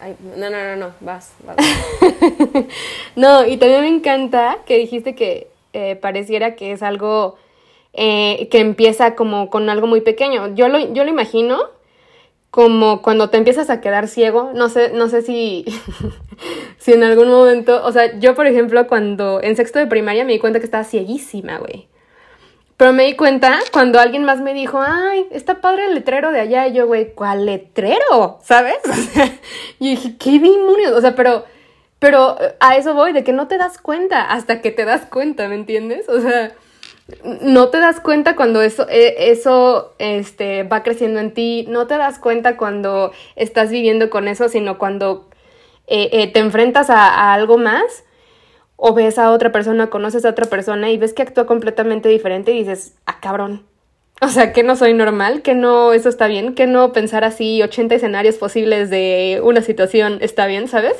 Dale. 0.00 0.16
no, 0.36 0.50
no, 0.50 0.64
no, 0.64 0.76
no, 0.76 0.94
vas, 1.00 1.32
vas. 1.44 1.56
no, 3.16 3.46
y 3.46 3.56
también 3.56 3.82
me 3.82 3.88
encanta 3.88 4.58
que 4.66 4.78
dijiste 4.78 5.14
que 5.14 5.48
eh, 5.72 5.96
pareciera 5.96 6.54
que 6.54 6.72
es 6.72 6.82
algo 6.82 7.36
eh, 7.92 8.48
que 8.50 8.60
empieza 8.60 9.14
como 9.14 9.50
con 9.50 9.68
algo 9.70 9.86
muy 9.86 10.00
pequeño. 10.00 10.54
Yo 10.54 10.68
lo, 10.68 10.78
yo 10.92 11.04
lo 11.04 11.10
imagino 11.10 11.58
como 12.50 13.02
cuando 13.02 13.30
te 13.30 13.36
empiezas 13.36 13.68
a 13.68 13.80
quedar 13.80 14.06
ciego, 14.06 14.52
no 14.54 14.68
sé, 14.68 14.92
no 14.92 15.08
sé 15.08 15.22
si, 15.22 15.64
si 16.78 16.92
en 16.92 17.02
algún 17.02 17.28
momento, 17.28 17.84
o 17.84 17.90
sea, 17.90 18.16
yo 18.20 18.36
por 18.36 18.46
ejemplo 18.46 18.86
cuando 18.86 19.42
en 19.42 19.56
sexto 19.56 19.80
de 19.80 19.88
primaria 19.88 20.24
me 20.24 20.32
di 20.32 20.38
cuenta 20.38 20.60
que 20.60 20.64
estaba 20.64 20.84
cieguísima, 20.84 21.58
güey. 21.58 21.88
Pero 22.76 22.92
me 22.92 23.04
di 23.04 23.14
cuenta 23.14 23.58
cuando 23.72 24.00
alguien 24.00 24.24
más 24.24 24.40
me 24.40 24.52
dijo, 24.52 24.80
ay, 24.80 25.26
está 25.30 25.60
padre 25.60 25.86
el 25.86 25.94
letrero 25.94 26.32
de 26.32 26.40
allá. 26.40 26.66
Y 26.66 26.72
yo, 26.72 26.86
güey, 26.86 27.14
¿cuál 27.14 27.46
letrero? 27.46 28.38
¿Sabes? 28.42 28.78
Y 29.78 29.90
dije, 29.90 30.16
qué 30.18 30.38
demonios. 30.38 30.92
O 30.92 31.00
sea, 31.00 31.14
pero, 31.14 31.44
pero 31.98 32.36
a 32.60 32.76
eso 32.76 32.94
voy, 32.94 33.12
de 33.12 33.22
que 33.22 33.32
no 33.32 33.48
te 33.48 33.58
das 33.58 33.78
cuenta 33.78 34.22
hasta 34.22 34.60
que 34.60 34.70
te 34.70 34.84
das 34.84 35.06
cuenta, 35.06 35.48
¿me 35.48 35.54
entiendes? 35.54 36.08
O 36.08 36.20
sea, 36.20 36.52
no 37.42 37.68
te 37.68 37.78
das 37.78 38.00
cuenta 38.00 38.34
cuando 38.34 38.62
eso, 38.62 38.86
e, 38.88 39.30
eso 39.30 39.94
este, 39.98 40.62
va 40.62 40.82
creciendo 40.82 41.20
en 41.20 41.34
ti, 41.34 41.66
no 41.68 41.86
te 41.86 41.96
das 41.98 42.18
cuenta 42.18 42.56
cuando 42.56 43.12
estás 43.36 43.70
viviendo 43.70 44.10
con 44.10 44.26
eso, 44.26 44.48
sino 44.48 44.78
cuando 44.78 45.28
eh, 45.86 46.08
eh, 46.12 46.32
te 46.32 46.40
enfrentas 46.40 46.88
a, 46.88 47.34
algo 47.34 47.58
más 47.58 48.03
o 48.76 48.94
ves 48.94 49.18
a 49.18 49.30
otra 49.30 49.52
persona, 49.52 49.88
conoces 49.88 50.24
a 50.24 50.30
otra 50.30 50.46
persona 50.46 50.90
y 50.90 50.98
ves 50.98 51.12
que 51.12 51.22
actúa 51.22 51.46
completamente 51.46 52.08
diferente 52.08 52.52
y 52.52 52.58
dices, 52.58 52.94
ah, 53.06 53.18
cabrón. 53.20 53.64
O 54.20 54.28
sea, 54.28 54.52
que 54.52 54.62
no 54.62 54.76
soy 54.76 54.94
normal, 54.94 55.42
que 55.42 55.54
no 55.54 55.92
eso 55.92 56.08
está 56.08 56.26
bien, 56.28 56.54
que 56.54 56.66
no 56.66 56.92
pensar 56.92 57.24
así 57.24 57.62
80 57.62 57.96
escenarios 57.96 58.36
posibles 58.36 58.88
de 58.88 59.40
una 59.42 59.60
situación 59.60 60.18
está 60.20 60.46
bien, 60.46 60.68
¿sabes? 60.68 60.94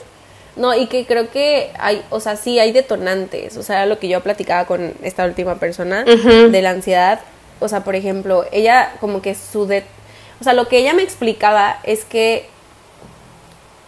No, 0.57 0.75
y 0.75 0.87
que 0.87 1.05
creo 1.05 1.31
que 1.31 1.71
hay, 1.79 2.03
o 2.11 2.21
sea, 2.21 2.37
sí 2.37 2.59
hay 2.59 2.73
detonantes, 2.73 3.57
o 3.57 3.63
sea, 3.63 3.87
lo 3.87 3.99
que 3.99 4.09
yo 4.09 4.21
platicaba 4.21 4.67
con 4.67 4.95
esta 5.03 5.25
última 5.25 5.57
persona 5.57 6.05
de 6.05 6.63
la 6.63 6.71
ansiedad, 6.71 7.21
o 7.61 7.69
sea, 7.69 7.83
por 7.83 7.97
ejemplo, 7.97 8.45
ella 8.53 8.93
como 9.01 9.21
que 9.21 9.35
su 9.35 9.67
de, 9.67 9.85
o 10.41 10.45
sea, 10.45 10.53
lo 10.53 10.69
que 10.69 10.79
ella 10.79 10.93
me 10.93 11.03
explicaba 11.03 11.79
es 11.83 12.05
que, 12.05 12.47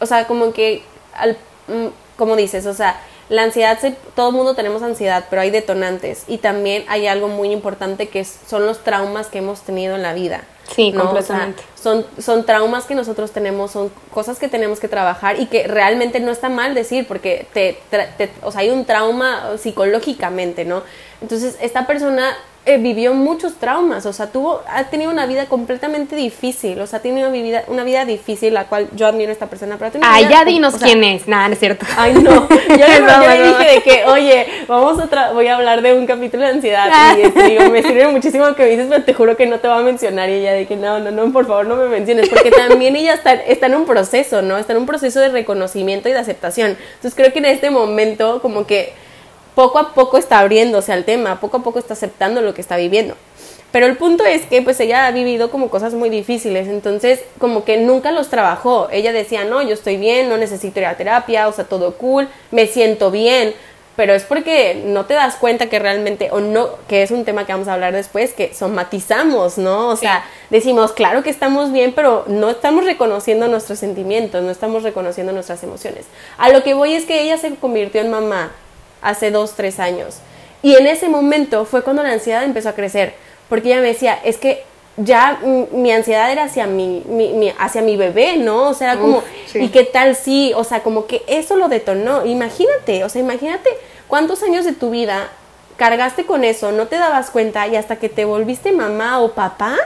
o 0.00 0.06
sea, 0.06 0.26
como 0.26 0.52
que, 0.52 0.82
al, 1.14 1.36
mm, 1.68 1.88
como 2.16 2.34
dices, 2.34 2.66
o 2.66 2.74
sea, 2.74 3.00
la 3.28 3.42
ansiedad, 3.42 3.78
todo 4.14 4.28
el 4.30 4.34
mundo 4.36 4.54
tenemos 4.54 4.82
ansiedad, 4.82 5.26
pero 5.28 5.42
hay 5.42 5.50
detonantes 5.50 6.24
y 6.28 6.38
también 6.38 6.84
hay 6.88 7.06
algo 7.06 7.28
muy 7.28 7.50
importante 7.50 8.08
que 8.08 8.24
son 8.24 8.66
los 8.66 8.84
traumas 8.84 9.26
que 9.26 9.38
hemos 9.38 9.62
tenido 9.62 9.96
en 9.96 10.02
la 10.02 10.14
vida. 10.14 10.44
Sí, 10.74 10.92
completamente. 10.92 11.62
son, 11.80 12.04
son 12.18 12.44
traumas 12.44 12.84
que 12.84 12.94
nosotros 12.94 13.30
tenemos, 13.30 13.70
son 13.70 13.90
cosas 14.12 14.38
que 14.38 14.48
tenemos 14.48 14.80
que 14.80 14.88
trabajar 14.88 15.40
y 15.40 15.46
que 15.46 15.66
realmente 15.66 16.18
no 16.18 16.32
está 16.32 16.48
mal 16.48 16.74
decir 16.74 17.06
porque 17.06 17.46
te, 17.52 17.78
te 17.90 18.30
o 18.42 18.50
sea, 18.50 18.62
hay 18.62 18.70
un 18.70 18.84
trauma 18.84 19.56
psicológicamente, 19.58 20.64
¿no? 20.64 20.82
Entonces, 21.20 21.56
esta 21.60 21.86
persona 21.86 22.36
eh, 22.68 22.78
vivió 22.78 23.14
muchos 23.14 23.54
traumas, 23.54 24.06
o 24.06 24.12
sea, 24.12 24.26
tuvo, 24.26 24.60
ha 24.68 24.82
tenido 24.84 25.12
una 25.12 25.24
vida 25.26 25.46
completamente 25.46 26.16
difícil, 26.16 26.80
o 26.80 26.86
sea, 26.88 26.98
ha 26.98 27.02
tenido 27.02 27.28
una 27.28 27.40
vida, 27.40 27.62
una 27.68 27.84
vida 27.84 28.04
difícil, 28.04 28.54
la 28.54 28.64
cual 28.64 28.88
yo 28.92 29.06
admiro 29.06 29.30
a 29.30 29.32
esta 29.32 29.46
persona, 29.46 29.76
pero 29.78 29.92
Ay, 30.02 30.26
ya 30.28 30.44
dinos 30.44 30.74
quién 30.74 31.04
es, 31.04 31.28
nada, 31.28 31.46
no 31.46 31.54
es 31.54 31.60
cierto. 31.60 31.86
Ay, 31.96 32.14
no, 32.14 32.48
yo, 32.48 32.76
le, 32.76 33.46
dije 33.46 33.72
de 33.72 33.82
que, 33.84 34.04
oye, 34.06 34.46
vamos 34.66 34.98
a 34.98 35.30
voy 35.30 35.46
a 35.46 35.54
hablar 35.54 35.80
de 35.80 35.94
un 35.94 36.08
capítulo 36.08 36.42
de 36.42 36.50
ansiedad, 36.50 37.16
y 37.16 37.20
este, 37.26 37.44
digo, 37.44 37.70
me 37.70 37.84
sirve 37.84 38.08
muchísimo 38.08 38.52
que 38.56 38.64
me 38.64 38.70
dices, 38.70 38.86
pero 38.90 39.04
te 39.04 39.14
juro 39.14 39.36
que 39.36 39.46
no 39.46 39.60
te 39.60 39.68
va 39.68 39.78
a 39.78 39.82
mencionar, 39.82 40.28
y 40.28 40.32
ella 40.32 40.54
de 40.54 40.66
que 40.66 40.74
no, 40.74 40.98
no, 40.98 41.12
no, 41.12 41.32
por 41.32 41.46
favor, 41.46 41.66
no 41.66 41.76
me 41.76 41.86
menciones, 41.86 42.28
porque 42.28 42.50
también 42.50 42.96
ella 42.96 43.14
está, 43.14 43.34
está 43.34 43.66
en 43.66 43.76
un 43.76 43.86
proceso, 43.86 44.42
¿no? 44.42 44.58
Está 44.58 44.72
en 44.72 44.80
un 44.80 44.86
proceso 44.86 45.20
de 45.20 45.28
reconocimiento 45.28 46.08
y 46.08 46.12
de 46.12 46.18
aceptación, 46.18 46.76
entonces 46.96 47.14
creo 47.14 47.32
que 47.32 47.38
en 47.38 47.44
este 47.44 47.70
momento, 47.70 48.42
como 48.42 48.66
que 48.66 49.05
poco 49.56 49.78
a 49.78 49.94
poco 49.94 50.18
está 50.18 50.38
abriéndose 50.38 50.92
al 50.92 51.04
tema, 51.04 51.40
poco 51.40 51.56
a 51.56 51.62
poco 51.62 51.78
está 51.78 51.94
aceptando 51.94 52.42
lo 52.42 52.52
que 52.52 52.60
está 52.60 52.76
viviendo. 52.76 53.14
Pero 53.72 53.86
el 53.86 53.96
punto 53.96 54.22
es 54.24 54.44
que 54.44 54.60
pues 54.60 54.78
ella 54.80 55.06
ha 55.06 55.10
vivido 55.10 55.50
como 55.50 55.70
cosas 55.70 55.94
muy 55.94 56.10
difíciles, 56.10 56.68
entonces 56.68 57.22
como 57.38 57.64
que 57.64 57.78
nunca 57.78 58.12
los 58.12 58.28
trabajó. 58.28 58.88
Ella 58.92 59.12
decía, 59.12 59.44
no, 59.44 59.62
yo 59.62 59.72
estoy 59.72 59.96
bien, 59.96 60.28
no 60.28 60.36
necesito 60.36 60.78
ir 60.80 60.86
a 60.86 60.98
terapia, 60.98 61.48
o 61.48 61.52
sea, 61.52 61.64
todo 61.64 61.94
cool, 61.94 62.28
me 62.50 62.66
siento 62.66 63.10
bien, 63.10 63.54
pero 63.96 64.12
es 64.12 64.24
porque 64.24 64.82
no 64.84 65.06
te 65.06 65.14
das 65.14 65.36
cuenta 65.36 65.70
que 65.70 65.78
realmente, 65.78 66.28
o 66.32 66.40
no, 66.40 66.68
que 66.86 67.02
es 67.02 67.10
un 67.10 67.24
tema 67.24 67.46
que 67.46 67.52
vamos 67.52 67.68
a 67.68 67.72
hablar 67.72 67.94
después, 67.94 68.34
que 68.34 68.52
somatizamos, 68.52 69.56
¿no? 69.56 69.88
O 69.88 69.96
sea, 69.96 70.22
decimos, 70.50 70.92
claro 70.92 71.22
que 71.22 71.30
estamos 71.30 71.72
bien, 71.72 71.94
pero 71.96 72.24
no 72.26 72.50
estamos 72.50 72.84
reconociendo 72.84 73.48
nuestros 73.48 73.78
sentimientos, 73.78 74.42
no 74.42 74.50
estamos 74.50 74.82
reconociendo 74.82 75.32
nuestras 75.32 75.62
emociones. 75.62 76.04
A 76.36 76.50
lo 76.50 76.62
que 76.62 76.74
voy 76.74 76.92
es 76.92 77.06
que 77.06 77.22
ella 77.22 77.38
se 77.38 77.54
convirtió 77.54 78.02
en 78.02 78.10
mamá 78.10 78.52
hace 79.02 79.30
dos, 79.30 79.54
tres 79.54 79.80
años. 79.80 80.18
Y 80.62 80.74
en 80.74 80.86
ese 80.86 81.08
momento 81.08 81.64
fue 81.64 81.82
cuando 81.82 82.02
la 82.02 82.12
ansiedad 82.12 82.44
empezó 82.44 82.70
a 82.70 82.74
crecer, 82.74 83.14
porque 83.48 83.68
ella 83.68 83.80
me 83.80 83.88
decía, 83.88 84.18
es 84.24 84.36
que 84.36 84.64
ya 84.96 85.38
mi 85.72 85.92
ansiedad 85.92 86.32
era 86.32 86.44
hacia 86.44 86.66
mi, 86.66 87.02
hacia 87.58 87.82
mi 87.82 87.96
bebé, 87.96 88.38
¿no? 88.38 88.68
O 88.68 88.74
sea, 88.74 88.96
como, 88.98 89.22
¿y 89.54 89.68
qué 89.68 89.84
tal 89.84 90.16
si? 90.16 90.52
O 90.54 90.64
sea, 90.64 90.82
como 90.82 91.06
que 91.06 91.22
eso 91.26 91.56
lo 91.56 91.68
detonó. 91.68 92.24
Imagínate, 92.24 93.04
o 93.04 93.08
sea, 93.08 93.20
imagínate 93.20 93.68
cuántos 94.08 94.42
años 94.42 94.64
de 94.64 94.72
tu 94.72 94.90
vida 94.90 95.28
cargaste 95.76 96.24
con 96.24 96.44
eso, 96.44 96.72
no 96.72 96.86
te 96.86 96.96
dabas 96.96 97.30
cuenta 97.30 97.66
y 97.68 97.76
hasta 97.76 97.96
que 97.96 98.08
te 98.08 98.24
volviste 98.24 98.72
mamá 98.72 99.20
o 99.20 99.32
papá, 99.32 99.76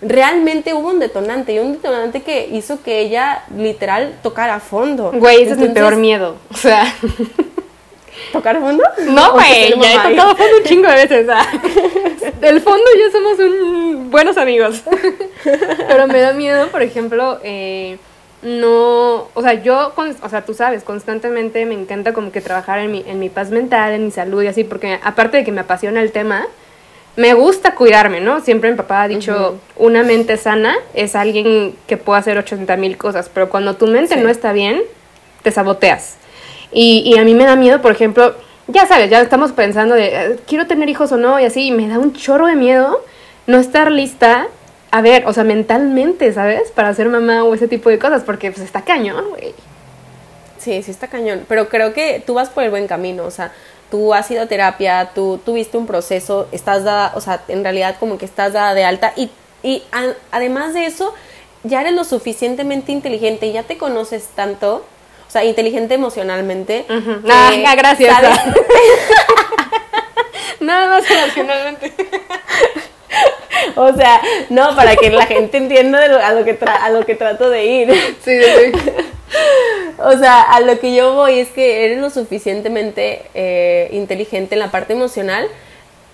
realmente 0.00 0.72
hubo 0.72 0.88
un 0.88 0.98
detonante 0.98 1.52
y 1.52 1.58
un 1.58 1.74
detonante 1.74 2.22
que 2.22 2.48
hizo 2.48 2.82
que 2.82 3.00
ella 3.00 3.44
literal 3.54 4.18
tocara 4.22 4.54
a 4.54 4.60
fondo. 4.60 5.12
Güey, 5.12 5.42
ese 5.42 5.52
es 5.52 5.58
mi 5.58 5.68
peor 5.68 5.96
miedo. 5.96 6.36
O 6.50 6.56
sea. 6.56 6.84
¿Tocar 8.32 8.60
fondo? 8.60 8.84
No, 9.08 9.32
güey, 9.32 9.74
ya 9.80 9.94
he 9.94 10.10
tocado 10.10 10.36
fondo 10.36 10.56
un 10.58 10.64
chingo 10.64 10.88
de 10.88 10.94
veces. 10.94 11.26
Del 12.40 12.60
fondo 12.60 12.84
ya 12.98 13.10
somos 13.10 13.38
un, 13.38 14.10
buenos 14.10 14.36
amigos. 14.36 14.82
Pero 15.42 16.06
me 16.06 16.20
da 16.20 16.32
miedo, 16.32 16.68
por 16.68 16.82
ejemplo, 16.82 17.38
eh, 17.42 17.98
no, 18.42 19.28
o 19.34 19.42
sea, 19.42 19.54
yo, 19.54 19.92
o 19.96 20.28
sea, 20.28 20.44
tú 20.44 20.54
sabes, 20.54 20.84
constantemente 20.84 21.66
me 21.66 21.74
encanta 21.74 22.12
como 22.12 22.30
que 22.30 22.40
trabajar 22.40 22.78
en 22.80 22.92
mi, 22.92 23.04
en 23.06 23.18
mi 23.18 23.28
paz 23.28 23.50
mental, 23.50 23.92
en 23.92 24.04
mi 24.04 24.10
salud 24.10 24.42
y 24.42 24.46
así, 24.46 24.64
porque 24.64 25.00
aparte 25.02 25.38
de 25.38 25.44
que 25.44 25.52
me 25.52 25.62
apasiona 25.62 26.00
el 26.02 26.12
tema, 26.12 26.46
me 27.16 27.34
gusta 27.34 27.74
cuidarme, 27.74 28.20
¿no? 28.20 28.40
Siempre 28.40 28.70
mi 28.70 28.76
papá 28.76 29.02
ha 29.02 29.08
dicho, 29.08 29.58
una 29.74 30.04
mente 30.04 30.36
sana 30.36 30.76
es 30.94 31.16
alguien 31.16 31.74
que 31.88 31.96
puede 31.96 32.20
hacer 32.20 32.38
80 32.38 32.76
mil 32.76 32.96
cosas, 32.96 33.28
pero 33.32 33.48
cuando 33.48 33.74
tu 33.74 33.88
mente 33.88 34.16
no 34.18 34.28
está 34.28 34.52
bien, 34.52 34.82
te 35.42 35.50
saboteas. 35.50 36.16
Y, 36.72 37.02
y 37.04 37.18
a 37.18 37.24
mí 37.24 37.34
me 37.34 37.44
da 37.44 37.56
miedo, 37.56 37.80
por 37.80 37.92
ejemplo, 37.92 38.34
ya 38.66 38.86
sabes, 38.86 39.10
ya 39.10 39.20
estamos 39.20 39.52
pensando 39.52 39.94
de, 39.94 40.06
eh, 40.06 40.36
quiero 40.46 40.66
tener 40.66 40.88
hijos 40.88 41.10
o 41.12 41.16
no, 41.16 41.40
y 41.40 41.44
así, 41.44 41.68
y 41.68 41.72
me 41.72 41.88
da 41.88 41.98
un 41.98 42.12
chorro 42.12 42.46
de 42.46 42.56
miedo 42.56 43.02
no 43.48 43.58
estar 43.58 43.90
lista, 43.90 44.46
a 44.90 45.00
ver, 45.00 45.26
o 45.26 45.32
sea, 45.32 45.42
mentalmente, 45.42 46.32
¿sabes? 46.34 46.70
Para 46.70 46.92
ser 46.92 47.08
mamá 47.08 47.44
o 47.44 47.54
ese 47.54 47.66
tipo 47.66 47.88
de 47.88 47.98
cosas, 47.98 48.22
porque 48.22 48.50
pues 48.52 48.62
está 48.62 48.82
cañón, 48.82 49.30
güey. 49.30 49.54
Sí, 50.58 50.82
sí 50.82 50.90
está 50.90 51.08
cañón, 51.08 51.46
pero 51.48 51.70
creo 51.70 51.94
que 51.94 52.22
tú 52.24 52.34
vas 52.34 52.50
por 52.50 52.62
el 52.62 52.70
buen 52.70 52.86
camino, 52.86 53.24
o 53.24 53.30
sea, 53.30 53.52
tú 53.90 54.12
has 54.12 54.30
ido 54.30 54.42
a 54.42 54.46
terapia, 54.46 55.12
tú 55.14 55.40
tuviste 55.44 55.78
un 55.78 55.86
proceso, 55.86 56.46
estás 56.52 56.84
dada, 56.84 57.12
o 57.14 57.22
sea, 57.22 57.42
en 57.48 57.62
realidad 57.62 57.96
como 57.98 58.18
que 58.18 58.26
estás 58.26 58.52
dada 58.52 58.74
de 58.74 58.84
alta 58.84 59.14
y, 59.16 59.30
y 59.62 59.82
además 60.30 60.74
de 60.74 60.84
eso, 60.84 61.14
ya 61.64 61.80
eres 61.80 61.94
lo 61.94 62.04
suficientemente 62.04 62.92
inteligente 62.92 63.46
y 63.46 63.52
ya 63.52 63.62
te 63.62 63.78
conoces 63.78 64.28
tanto, 64.34 64.84
o 65.28 65.30
sea, 65.30 65.44
inteligente 65.44 65.94
emocionalmente. 65.94 66.86
ah, 66.88 67.74
gracias. 67.76 68.16
Nada 70.60 70.88
más 70.88 71.10
emocionalmente. 71.10 71.92
o 73.76 73.92
sea, 73.94 74.22
no, 74.48 74.74
para 74.74 74.96
que 74.96 75.10
la 75.10 75.26
gente 75.26 75.58
entienda 75.58 76.02
a, 76.26 76.32
lo 76.32 76.44
que 76.44 76.58
a 76.64 76.90
lo 76.90 77.04
que 77.04 77.14
trato 77.14 77.50
de 77.50 77.64
ir. 77.66 77.92
Sí, 78.24 78.40
sí. 78.40 78.72
o 79.98 80.16
sea, 80.18 80.40
a 80.40 80.60
lo 80.60 80.78
que 80.80 80.94
yo 80.94 81.14
voy 81.14 81.40
es 81.40 81.48
que 81.48 81.84
eres 81.84 81.98
lo 81.98 82.10
suficientemente 82.10 83.22
eh, 83.34 83.88
inteligente 83.92 84.54
en 84.54 84.60
la 84.60 84.70
parte 84.70 84.94
emocional 84.94 85.46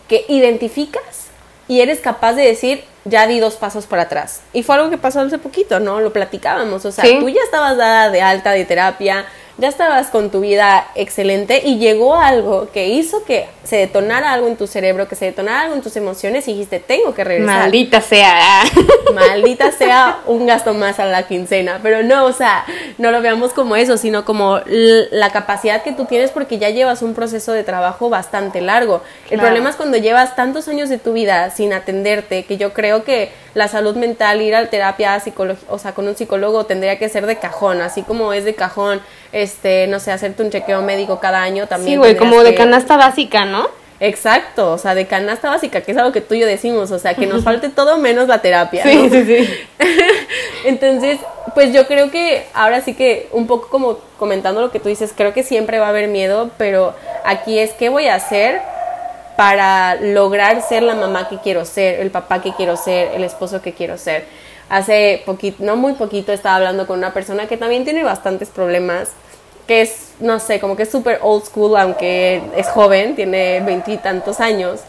que 0.09 0.24
identificas 0.29 1.29
y 1.68 1.81
eres 1.81 2.00
capaz 2.00 2.35
de 2.35 2.42
decir, 2.42 2.85
ya 3.04 3.26
di 3.26 3.38
dos 3.38 3.54
pasos 3.54 3.86
para 3.86 4.02
atrás. 4.02 4.40
Y 4.52 4.62
fue 4.62 4.76
algo 4.76 4.90
que 4.90 4.98
pasó 4.98 5.20
hace 5.20 5.38
poquito, 5.38 5.80
¿no? 5.80 6.00
Lo 6.00 6.12
platicábamos. 6.12 6.84
O 6.84 6.92
sea, 6.92 7.04
tú 7.18 7.28
ya 7.28 7.42
estabas 7.42 7.76
dada 7.76 8.10
de 8.10 8.22
alta 8.22 8.52
de 8.52 8.64
terapia, 8.64 9.26
ya 9.56 9.68
estabas 9.68 10.08
con 10.08 10.30
tu 10.30 10.40
vida 10.40 10.86
excelente 10.94 11.62
y 11.64 11.78
llegó 11.78 12.16
algo 12.16 12.68
que 12.72 12.88
hizo 12.88 13.24
que 13.24 13.46
se 13.62 13.76
detonara 13.76 14.32
algo 14.32 14.48
en 14.48 14.56
tu 14.56 14.66
cerebro, 14.66 15.08
que 15.08 15.14
se 15.14 15.26
detonara 15.26 15.62
algo 15.62 15.74
en 15.74 15.82
tus 15.82 15.96
emociones 15.96 16.46
y 16.48 16.52
dijiste, 16.52 16.80
tengo 16.80 17.14
que 17.14 17.24
regresar. 17.24 17.60
Maldita 17.60 18.00
sea. 18.00 18.62
Maldita 19.14 19.72
sea 19.72 20.18
un 20.26 20.46
gasto 20.46 20.74
más 20.74 20.98
a 20.98 21.06
la 21.06 21.26
quincena. 21.26 21.80
Pero 21.82 22.02
no, 22.02 22.24
o 22.24 22.32
sea, 22.32 22.64
no 22.98 23.10
lo 23.10 23.22
veamos 23.22 23.52
como 23.52 23.76
eso, 23.76 23.96
sino 23.96 24.24
como 24.24 24.60
la 24.66 25.30
capacidad 25.30 25.82
que 25.82 25.92
tú 25.92 26.04
tienes 26.04 26.30
porque 26.30 26.58
ya 26.58 26.70
llevas 26.70 27.02
un 27.02 27.14
proceso 27.14 27.52
de 27.52 27.64
trabajo 27.64 28.10
bastante 28.10 28.60
largo. 28.60 29.02
El 29.30 29.40
problema 29.40 29.70
es 29.70 29.76
cuando 29.76 29.96
llevas 29.96 30.36
tantos 30.36 30.68
años 30.68 30.88
de 30.88 30.98
tu 30.98 31.12
vida 31.12 31.50
sin 31.50 31.72
atenderte, 31.72 32.44
que 32.44 32.56
yo 32.56 32.72
creo 32.72 32.93
que 33.02 33.33
la 33.54 33.66
salud 33.66 33.96
mental, 33.96 34.40
ir 34.40 34.54
a 34.54 34.70
terapia, 34.70 35.20
o 35.68 35.78
sea, 35.78 35.92
con 35.92 36.07
un 36.07 36.14
psicólogo 36.14 36.66
tendría 36.66 36.98
que 36.98 37.09
ser 37.09 37.26
de 37.26 37.37
cajón, 37.37 37.80
así 37.80 38.02
como 38.02 38.33
es 38.33 38.44
de 38.44 38.54
cajón 38.54 39.00
este, 39.33 39.88
no 39.88 39.98
sé, 39.98 40.12
hacerte 40.12 40.44
un 40.44 40.50
chequeo 40.50 40.83
médico 40.83 41.18
cada 41.18 41.42
año 41.42 41.66
también. 41.66 41.94
Sí, 41.94 41.96
güey, 41.96 42.16
como 42.16 42.42
de 42.44 42.54
canasta 42.54 42.96
básica, 42.96 43.44
¿no? 43.44 43.68
Exacto, 44.00 44.72
o 44.72 44.78
sea, 44.78 44.94
de 44.94 45.07
canasta 45.07 45.50
básica, 45.50 45.80
que 45.80 45.92
es 45.92 45.98
algo 45.98 46.12
que 46.12 46.20
tú 46.20 46.35
y 46.35 46.40
yo 46.40 46.46
decimos, 46.46 46.90
o 46.90 46.98
sea, 46.98 47.14
que 47.14 47.26
nos 47.26 47.42
falte 47.42 47.68
todo 47.68 47.98
menos 47.98 48.28
la 48.28 48.42
terapia. 48.42 48.83
Sí, 48.83 49.09
sí, 49.11 49.24
sí. 49.24 49.48
Entonces, 50.64 51.18
pues 51.54 51.72
yo 51.72 51.87
creo 51.87 52.11
que 52.11 52.44
ahora 52.54 52.80
sí 52.80 52.94
que 52.94 53.28
un 53.33 53.46
poco 53.46 53.68
como 53.68 53.98
comentando 54.18 54.61
lo 54.61 54.70
que 54.70 54.80
tú 54.80 54.88
dices, 54.88 55.12
creo 55.16 55.33
que 55.33 55.42
siempre 55.42 55.78
va 55.78 55.87
a 55.87 55.90
haber 55.90 56.09
miedo, 56.09 56.50
pero 56.59 56.94
aquí 57.24 57.59
es 57.59 57.72
qué 57.72 57.88
voy 57.88 58.07
a 58.09 58.16
hacer 58.16 58.61
para 59.36 59.96
lograr 59.96 60.62
ser 60.62 60.82
la 60.82 60.94
mamá 60.94 61.28
que 61.28 61.38
quiero 61.38 61.64
ser, 61.64 62.00
el 62.00 62.10
papá 62.10 62.40
que 62.40 62.52
quiero 62.52 62.76
ser, 62.76 63.12
el 63.14 63.24
esposo 63.24 63.60
que 63.62 63.72
quiero 63.72 63.98
ser. 63.98 64.24
Hace 64.68 65.22
poquito, 65.26 65.62
no 65.64 65.76
muy 65.76 65.92
poquito, 65.94 66.32
estaba 66.32 66.56
hablando 66.56 66.86
con 66.86 66.98
una 66.98 67.12
persona 67.12 67.46
que 67.46 67.56
también 67.56 67.84
tiene 67.84 68.02
bastantes 68.02 68.48
problemas 68.48 69.10
que 69.66 69.82
es, 69.82 70.12
no 70.20 70.40
sé, 70.40 70.60
como 70.60 70.76
que 70.76 70.82
es 70.82 70.90
súper 70.90 71.18
old 71.22 71.44
school, 71.44 71.76
aunque 71.76 72.42
es 72.56 72.68
joven, 72.68 73.16
tiene 73.16 73.60
veintitantos 73.60 74.40
años. 74.40 74.80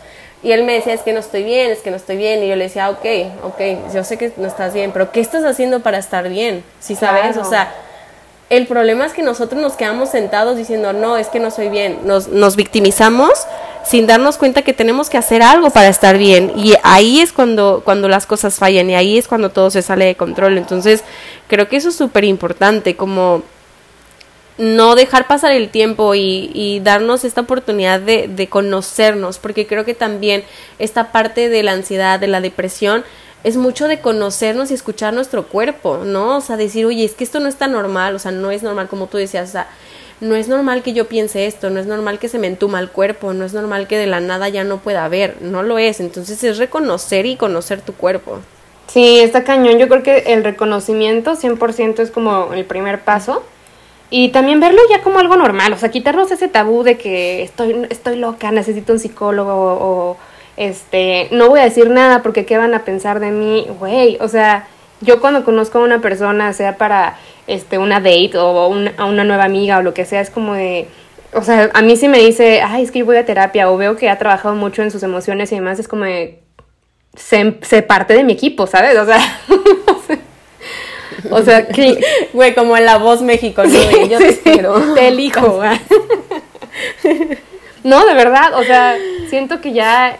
Y 0.43 0.51
él 0.51 0.63
me 0.63 0.73
decía, 0.73 0.93
es 0.93 1.01
que 1.01 1.13
no 1.13 1.19
estoy 1.19 1.43
bien, 1.43 1.71
es 1.71 1.79
que 1.79 1.89
no 1.89 1.97
estoy 1.97 2.17
bien. 2.17 2.43
Y 2.43 2.47
yo 2.47 2.55
le 2.55 2.65
decía, 2.65 2.89
ok, 2.89 3.05
ok, 3.43 3.93
yo 3.93 4.03
sé 4.03 4.17
que 4.17 4.31
no 4.37 4.47
estás 4.47 4.73
bien, 4.73 4.91
pero 4.91 5.11
¿qué 5.11 5.19
estás 5.19 5.43
haciendo 5.43 5.79
para 5.79 5.97
estar 5.97 6.27
bien? 6.29 6.63
Si 6.79 6.95
sabes, 6.95 7.37
o 7.37 7.45
sea, 7.45 7.73
el 8.49 8.67
problema 8.67 9.05
es 9.05 9.13
que 9.13 9.23
nosotros 9.23 9.59
nos 9.59 9.73
quedamos 9.73 10.09
sentados 10.09 10.55
diciendo, 10.55 10.93
no, 10.93 11.17
es 11.17 11.29
que 11.29 11.39
no 11.39 11.49
soy 11.49 11.69
bien. 11.69 11.99
Nos, 12.03 12.27
nos 12.27 12.55
victimizamos 12.55 13.31
sin 13.85 14.07
darnos 14.07 14.37
cuenta 14.37 14.63
que 14.63 14.73
tenemos 14.73 15.09
que 15.09 15.17
hacer 15.17 15.41
algo 15.41 15.69
para 15.69 15.87
estar 15.87 16.17
bien. 16.17 16.51
Y 16.55 16.73
ahí 16.83 17.19
es 17.19 17.31
cuando, 17.31 17.81
cuando 17.85 18.07
las 18.07 18.25
cosas 18.25 18.55
fallan 18.55 18.89
y 18.89 18.95
ahí 18.95 19.17
es 19.17 19.27
cuando 19.27 19.49
todo 19.51 19.69
se 19.69 19.81
sale 19.81 20.05
de 20.05 20.15
control. 20.15 20.57
Entonces, 20.57 21.03
creo 21.47 21.67
que 21.67 21.77
eso 21.77 21.89
es 21.89 21.95
súper 21.95 22.23
importante, 22.23 22.95
como 22.95 23.43
no 24.57 24.95
dejar 24.95 25.27
pasar 25.27 25.51
el 25.51 25.69
tiempo 25.69 26.15
y, 26.15 26.79
darnos 26.83 27.25
esta 27.25 27.41
oportunidad 27.41 27.99
de, 27.99 28.47
conocernos, 28.49 29.37
porque 29.37 29.67
creo 29.67 29.85
que 29.85 29.93
también 29.93 30.43
esta 30.79 31.11
parte 31.11 31.49
de 31.49 31.63
la 31.63 31.73
ansiedad, 31.73 32.19
de 32.19 32.27
la 32.27 32.41
depresión, 32.41 33.03
es 33.43 33.57
mucho 33.57 33.87
de 33.87 33.99
conocernos 33.99 34.71
y 34.71 34.73
escuchar 34.73 35.13
nuestro 35.13 35.47
cuerpo, 35.47 35.99
¿no? 36.03 36.37
O 36.37 36.41
sea, 36.41 36.57
decir, 36.57 36.85
oye, 36.85 37.05
es 37.05 37.13
que 37.13 37.23
esto 37.23 37.39
no 37.39 37.47
está 37.47 37.67
normal, 37.67 38.15
o 38.15 38.19
sea, 38.19 38.31
no 38.31 38.49
es 38.49 38.63
normal 38.63 38.87
como 38.87 39.05
tú 39.05 39.17
decías, 39.17 39.49
o 39.49 39.51
sea, 39.51 39.67
no 40.21 40.35
es 40.35 40.47
normal 40.47 40.81
que 40.81 40.93
yo 40.93 41.07
piense 41.07 41.45
esto, 41.45 41.69
no 41.69 41.79
es 41.79 41.87
normal 41.87 42.19
que 42.19 42.29
se 42.29 42.39
me 42.39 42.47
entuma 42.47 42.79
el 42.79 42.89
cuerpo, 42.89 43.33
no 43.33 43.45
es 43.45 43.53
normal 43.53 43.87
que 43.87 43.97
de 43.97 44.07
la 44.07 44.19
nada 44.19 44.49
ya 44.49 44.63
no 44.63 44.77
pueda 44.77 45.07
ver, 45.07 45.37
no 45.41 45.63
lo 45.63 45.77
es, 45.77 45.99
entonces 45.99 46.43
es 46.43 46.57
reconocer 46.57 47.25
y 47.25 47.35
conocer 47.35 47.81
tu 47.81 47.93
cuerpo. 47.93 48.39
Sí, 48.87 49.19
está 49.19 49.43
cañón, 49.43 49.77
yo 49.77 49.87
creo 49.87 50.03
que 50.03 50.33
el 50.33 50.43
reconocimiento 50.43 51.35
100% 51.35 51.99
es 51.99 52.11
como 52.11 52.53
el 52.53 52.65
primer 52.65 53.01
paso. 53.01 53.43
Y 54.11 54.29
también 54.29 54.59
verlo 54.59 54.79
ya 54.89 55.01
como 55.01 55.19
algo 55.19 55.35
normal, 55.35 55.73
o 55.73 55.77
sea, 55.77 55.89
quitarnos 55.89 56.29
ese 56.31 56.47
tabú 56.47 56.83
de 56.83 56.95
que 56.95 57.41
estoy, 57.41 57.87
estoy 57.89 58.17
loca, 58.17 58.51
necesito 58.51 58.93
un 58.93 58.99
psicólogo 58.99 59.51
o, 59.51 60.17
este, 60.57 61.27
no 61.31 61.49
voy 61.49 61.59
a 61.59 61.63
decir 61.63 61.89
nada 61.89 62.21
porque 62.21 62.45
qué 62.45 62.55
van 62.57 62.75
a 62.75 62.85
pensar 62.85 63.19
de 63.19 63.31
mí, 63.31 63.67
güey, 63.79 64.17
o 64.21 64.27
sea, 64.27 64.67
yo 65.05 65.21
cuando 65.21 65.45
conozco 65.45 65.79
a 65.79 65.83
una 65.83 66.01
persona, 66.01 66.51
sea 66.53 66.77
para 66.77 67.17
este, 67.47 67.77
una 67.77 67.99
date 67.99 68.31
o 68.37 68.73
a 68.97 69.05
una 69.05 69.23
nueva 69.23 69.45
amiga 69.45 69.77
o 69.77 69.81
lo 69.81 69.93
que 69.93 70.05
sea, 70.05 70.21
es 70.21 70.29
como 70.29 70.53
de, 70.53 70.87
o 71.33 71.43
sea, 71.43 71.69
a 71.73 71.81
mí 71.81 71.95
si 71.95 72.07
me 72.07 72.19
dice, 72.19 72.61
ay, 72.61 72.83
es 72.83 72.91
que 72.91 72.99
yo 72.99 73.05
voy 73.05 73.17
a 73.17 73.25
terapia 73.25 73.69
o 73.69 73.77
veo 73.77 73.95
que 73.95 74.09
ha 74.09 74.17
trabajado 74.17 74.55
mucho 74.55 74.81
en 74.81 74.91
sus 74.91 75.03
emociones 75.03 75.51
y 75.51 75.55
demás, 75.55 75.79
es 75.79 75.87
como 75.87 76.05
de, 76.05 76.39
se, 77.15 77.51
parte 77.83 78.13
de 78.13 78.23
mi 78.23 78.33
equipo, 78.33 78.67
¿sabes? 78.67 78.97
O 78.97 79.05
sea, 79.05 79.19
O 81.31 81.41
sea, 81.41 81.67
que, 81.67 81.99
güey, 82.33 82.53
como 82.53 82.77
en 82.77 82.85
la 82.85 82.97
voz 82.97 83.21
México, 83.21 83.63
¿no? 83.63 84.05
yo 84.07 84.17
te 84.17 84.37
quiero. 84.39 84.79
Te 84.95 85.07
elijo. 85.07 85.61
no, 87.83 88.05
de 88.05 88.13
verdad, 88.13 88.53
o 88.55 88.63
sea, 88.63 88.95
siento 89.29 89.61
que 89.61 89.73
ya 89.73 90.17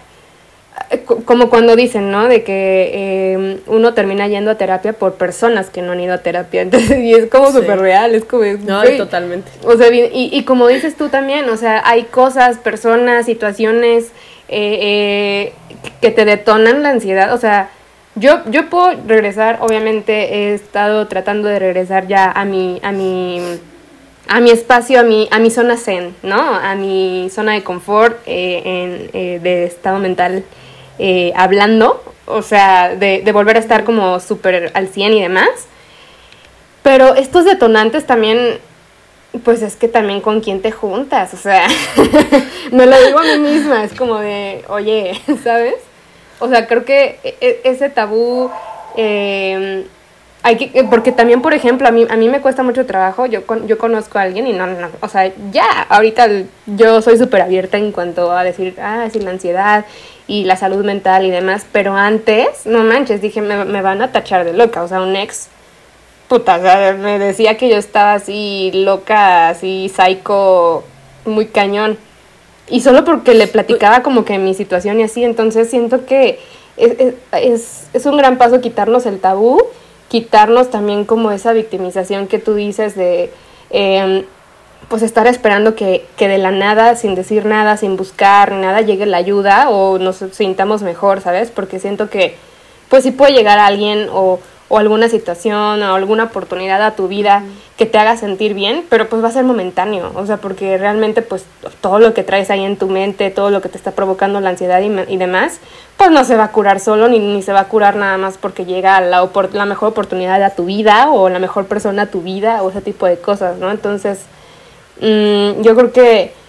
como 1.26 1.50
cuando 1.50 1.76
dicen, 1.76 2.12
¿no? 2.12 2.28
De 2.28 2.44
que 2.44 3.34
em, 3.34 3.60
uno 3.68 3.94
termina 3.94 4.28
yendo 4.28 4.52
a 4.52 4.56
terapia 4.56 4.94
por 4.94 5.16
personas 5.16 5.70
que 5.70 5.82
no 5.82 5.94
han 5.94 6.00
ido 6.00 6.14
a 6.14 6.20
terapia. 6.20 6.62
Entonces, 6.64 7.00
y 7.00 7.14
es 7.14 7.30
como 7.30 7.52
súper 7.52 7.80
real, 7.80 8.16
es 8.16 8.26
como... 8.26 8.44
No, 8.44 8.84
totalmente. 8.98 9.52
O 9.64 9.78
sea, 9.78 9.94
y, 9.94 10.30
y, 10.32 10.44
como 10.44 10.68
dices 10.68 10.96
tú 10.96 11.10
también, 11.10 11.50
o 11.50 11.58
sea, 11.58 11.82
hay 11.86 12.04
cosas, 12.04 12.58
personas, 12.58 13.26
situaciones 13.26 14.12
eh, 14.48 14.80
eh, 14.82 15.54
que 16.02 16.12
te 16.12 16.26
detonan 16.26 16.84
la 16.84 16.90
ansiedad. 16.90 17.34
O 17.34 17.38
sea, 17.38 17.70
yo, 18.16 18.42
yo 18.50 18.70
puedo 18.70 18.94
regresar, 19.08 19.60
obviamente 19.62 20.36
he 20.36 20.54
estado 20.54 21.08
tratando 21.08 21.48
de 21.48 21.60
regresar 21.60 22.08
ya 22.08 22.32
a 22.32 22.46
mi, 22.46 22.80
a 22.84 22.92
mi, 22.92 23.42
a 24.28 24.40
mi 24.40 24.52
espacio, 24.52 25.00
a 25.00 25.04
mi, 25.04 25.28
a 25.32 25.40
mi 25.40 25.50
zona 25.50 25.78
zen, 25.78 26.16
¿no? 26.24 26.40
A 26.56 26.76
mi 26.76 27.30
zona 27.30 27.54
de 27.54 27.64
confort, 27.64 28.18
eh, 28.26 28.62
en, 28.64 29.10
eh, 29.14 29.40
de 29.42 29.66
estado 29.66 30.00
mental 30.00 30.44
eh, 31.00 31.34
hablando, 31.36 32.04
o 32.26 32.42
sea, 32.42 32.96
de, 32.96 33.30
volver 33.32 33.58
a 33.58 33.60
estar 33.60 33.84
como 33.84 34.20
súper 34.20 34.72
al 34.74 34.88
100 34.88 35.14
y 35.14 35.22
demás. 35.22 35.50
Pero 36.84 37.16
estos 37.16 37.46
detonantes 37.46 38.06
también, 38.06 38.60
pues 39.44 39.62
es 39.62 39.76
que 39.76 39.88
también 39.88 40.22
con 40.22 40.42
quién 40.42 40.62
te 40.62 40.72
juntas, 40.72 41.34
o 41.34 41.38
sea, 41.38 41.68
me 42.72 42.86
lo 42.86 43.02
digo 43.06 43.20
a 43.20 43.24
mí 43.24 43.38
misma, 43.38 43.84
es 43.84 43.94
como 43.94 44.20
de, 44.20 44.64
oye, 44.70 45.20
¿sabes? 45.44 45.76
O 46.40 46.48
sea, 46.48 46.68
creo 46.68 46.86
que 46.86 47.20
e, 47.24 47.38
e, 47.42 47.62
ese 47.64 47.90
tabú... 47.90 48.52
Em, 48.98 49.86
hay 50.46 50.58
que, 50.58 50.84
porque 50.84 51.12
también, 51.12 51.42
por 51.42 51.56
ejemplo, 51.56 51.88
a 51.88 51.92
mí, 51.92 52.06
a 52.08 52.16
mí 52.18 52.30
me 52.30 52.40
cuesta 52.40 52.62
mucho 52.62 52.86
trabajo, 52.86 53.26
yo, 53.26 53.42
yo 53.66 53.80
conozco 53.80 54.20
a 54.20 54.22
alguien 54.22 54.46
y 54.46 54.54
no, 54.54 54.68
no, 54.68 54.90
o 55.02 55.10
sea, 55.10 55.34
ya, 55.52 55.82
ahorita 55.90 56.28
yo 56.68 57.02
soy 57.02 57.18
súper 57.18 57.42
abierta 57.42 57.80
en 57.80 57.92
cuanto 57.92 58.32
a 58.32 58.44
decir, 58.44 58.76
ah, 58.80 59.08
sí, 59.12 59.20
la 59.20 59.32
ansiedad 59.32 59.86
y 60.28 60.44
la 60.44 60.56
salud 60.56 60.86
mental 60.86 61.26
y 61.26 61.32
demás, 61.32 61.66
pero 61.72 61.96
antes, 61.96 62.68
no 62.68 62.84
manches, 62.84 63.24
dije, 63.24 63.42
me, 63.42 63.66
me 63.66 63.82
van 63.82 64.04
a 64.04 64.12
tachar 64.12 64.46
de 64.46 64.54
loca, 64.54 64.84
o 64.84 64.88
sea, 64.88 65.02
un 65.02 65.16
ex, 65.16 65.50
puta, 66.28 66.58
o 66.58 66.62
sea, 66.62 66.94
me 66.94 67.18
decía 67.18 67.58
que 67.58 67.68
yo 67.68 67.78
estaba 67.78 68.14
así 68.14 68.70
loca, 68.72 69.50
así 69.50 69.90
psycho, 69.90 70.84
muy 71.26 71.48
cañón. 71.48 71.98
Y 72.70 72.82
solo 72.82 73.04
porque 73.04 73.34
le 73.34 73.48
platicaba 73.48 74.04
como 74.04 74.26
que 74.26 74.38
mi 74.38 74.54
situación 74.54 75.00
y 75.00 75.04
así, 75.04 75.24
entonces 75.24 75.72
siento 75.72 76.06
que 76.06 76.38
es, 76.78 77.88
es, 77.94 78.06
un 78.06 78.18
gran 78.18 78.38
paso 78.38 78.62
quitarnos 78.62 79.08
el 79.08 79.20
tabú, 79.20 79.60
quitarnos 80.08 80.70
también 80.70 81.06
como 81.06 81.32
esa 81.32 81.54
victimización 81.54 82.28
que 82.28 82.40
tú 82.40 82.54
dices 82.54 82.96
de 82.96 83.32
em, 83.70 84.26
pues 84.88 85.02
estar 85.02 85.28
esperando 85.28 85.76
que, 85.76 86.06
que, 86.16 86.28
de 86.28 86.38
la 86.38 86.52
nada, 86.52 86.96
sin 86.96 87.16
decir 87.16 87.46
nada, 87.46 87.78
sin 87.78 87.98
buscar 87.98 88.52
nada, 88.52 88.82
llegue 88.82 89.06
la 89.06 89.18
ayuda 89.18 89.70
o 89.70 89.98
nos 89.98 90.24
sintamos 90.32 90.84
mejor, 90.84 91.22
¿sabes? 91.22 91.50
Porque 91.52 91.80
siento 91.80 92.10
que 92.10 92.36
pues 92.90 93.04
sí 93.04 93.12
puede 93.12 93.34
llegar 93.34 93.60
alguien 93.60 94.08
o, 94.12 94.40
o 94.68 94.78
alguna 94.78 95.10
situación 95.10 95.84
o 95.84 95.94
alguna 95.94 96.26
oportunidad 96.26 96.82
a 96.82 96.96
tu 96.96 97.08
vida 97.08 97.44
que 97.78 97.86
te 97.86 97.98
haga 97.98 98.18
sentir 98.18 98.54
bien, 98.54 98.84
pero 98.90 99.08
pues 99.10 99.24
va 99.24 99.28
a 99.28 99.32
ser 99.32 99.44
momentáneo, 99.44 100.12
o 100.16 100.26
sea, 100.26 100.38
porque 100.38 100.78
realmente 100.78 101.22
pues 101.22 101.46
todo 101.82 102.00
lo 102.00 102.14
que 102.14 102.24
traes 102.24 102.50
ahí 102.50 102.64
en 102.64 102.78
tu 102.78 102.88
mente, 102.88 103.30
todo 103.30 103.52
lo 103.52 103.62
que 103.62 103.70
te 103.70 103.78
está 103.78 103.92
provocando 103.92 104.40
la 104.40 104.50
ansiedad 104.50 104.82
y, 104.82 105.18
demás, 105.18 105.60
pues 105.98 106.10
no 106.10 106.24
se 106.24 106.36
va 106.36 106.46
a 106.46 106.52
curar 106.52 106.80
solo 106.80 107.08
ni, 107.08 107.20
ni 107.20 107.42
se 107.42 107.54
va 107.54 107.62
a 107.62 107.68
curar 107.68 107.96
nada 107.96 108.18
más 108.18 108.38
porque 108.38 108.66
llega 108.66 109.02
la, 109.02 109.30
la 109.54 109.66
mejor 109.66 109.90
oportunidad 109.90 110.42
a 110.42 110.52
tu 110.52 110.66
vida 110.66 111.10
o 111.12 111.30
la 111.30 111.40
mejor 111.40 111.66
persona 111.66 112.04
a 112.04 112.06
tu 112.08 112.22
vida 112.22 112.64
o 112.64 112.70
ese 112.70 112.82
tipo 112.82 113.06
de 113.06 113.18
cosas, 113.18 113.58
¿no? 113.58 113.70
Entonces, 113.70 114.22
mmm, 115.02 115.62
yo 115.62 115.76
creo 115.76 115.92
que 115.92 116.45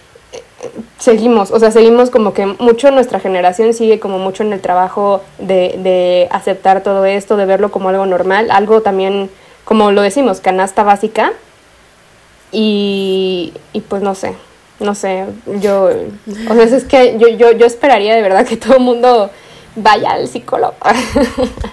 seguimos, 0.97 1.51
o 1.51 1.59
sea, 1.59 1.71
seguimos 1.71 2.09
como 2.09 2.33
que 2.33 2.45
mucho 2.45 2.91
nuestra 2.91 3.19
generación 3.19 3.73
sigue 3.73 3.99
como 3.99 4.19
mucho 4.19 4.43
en 4.43 4.53
el 4.53 4.61
trabajo 4.61 5.21
de, 5.37 5.75
de 5.77 6.27
aceptar 6.31 6.83
todo 6.83 7.05
esto, 7.05 7.37
de 7.37 7.45
verlo 7.45 7.71
como 7.71 7.89
algo 7.89 8.05
normal, 8.05 8.49
algo 8.51 8.81
también, 8.81 9.29
como 9.65 9.91
lo 9.91 10.01
decimos, 10.01 10.41
canasta 10.41 10.83
básica. 10.83 11.33
Y, 12.51 13.53
y 13.73 13.81
pues 13.81 14.01
no 14.01 14.15
sé, 14.15 14.33
no 14.79 14.95
sé, 14.95 15.25
yo, 15.59 15.89
o 16.49 16.53
sea, 16.53 16.63
es 16.63 16.85
que 16.85 17.17
yo, 17.19 17.27
yo, 17.27 17.51
yo 17.51 17.65
esperaría 17.65 18.15
de 18.15 18.21
verdad 18.21 18.45
que 18.45 18.55
todo 18.55 18.77
el 18.77 18.83
mundo 18.83 19.29
vaya 19.75 20.11
al 20.11 20.27
psicólogo. 20.27 20.75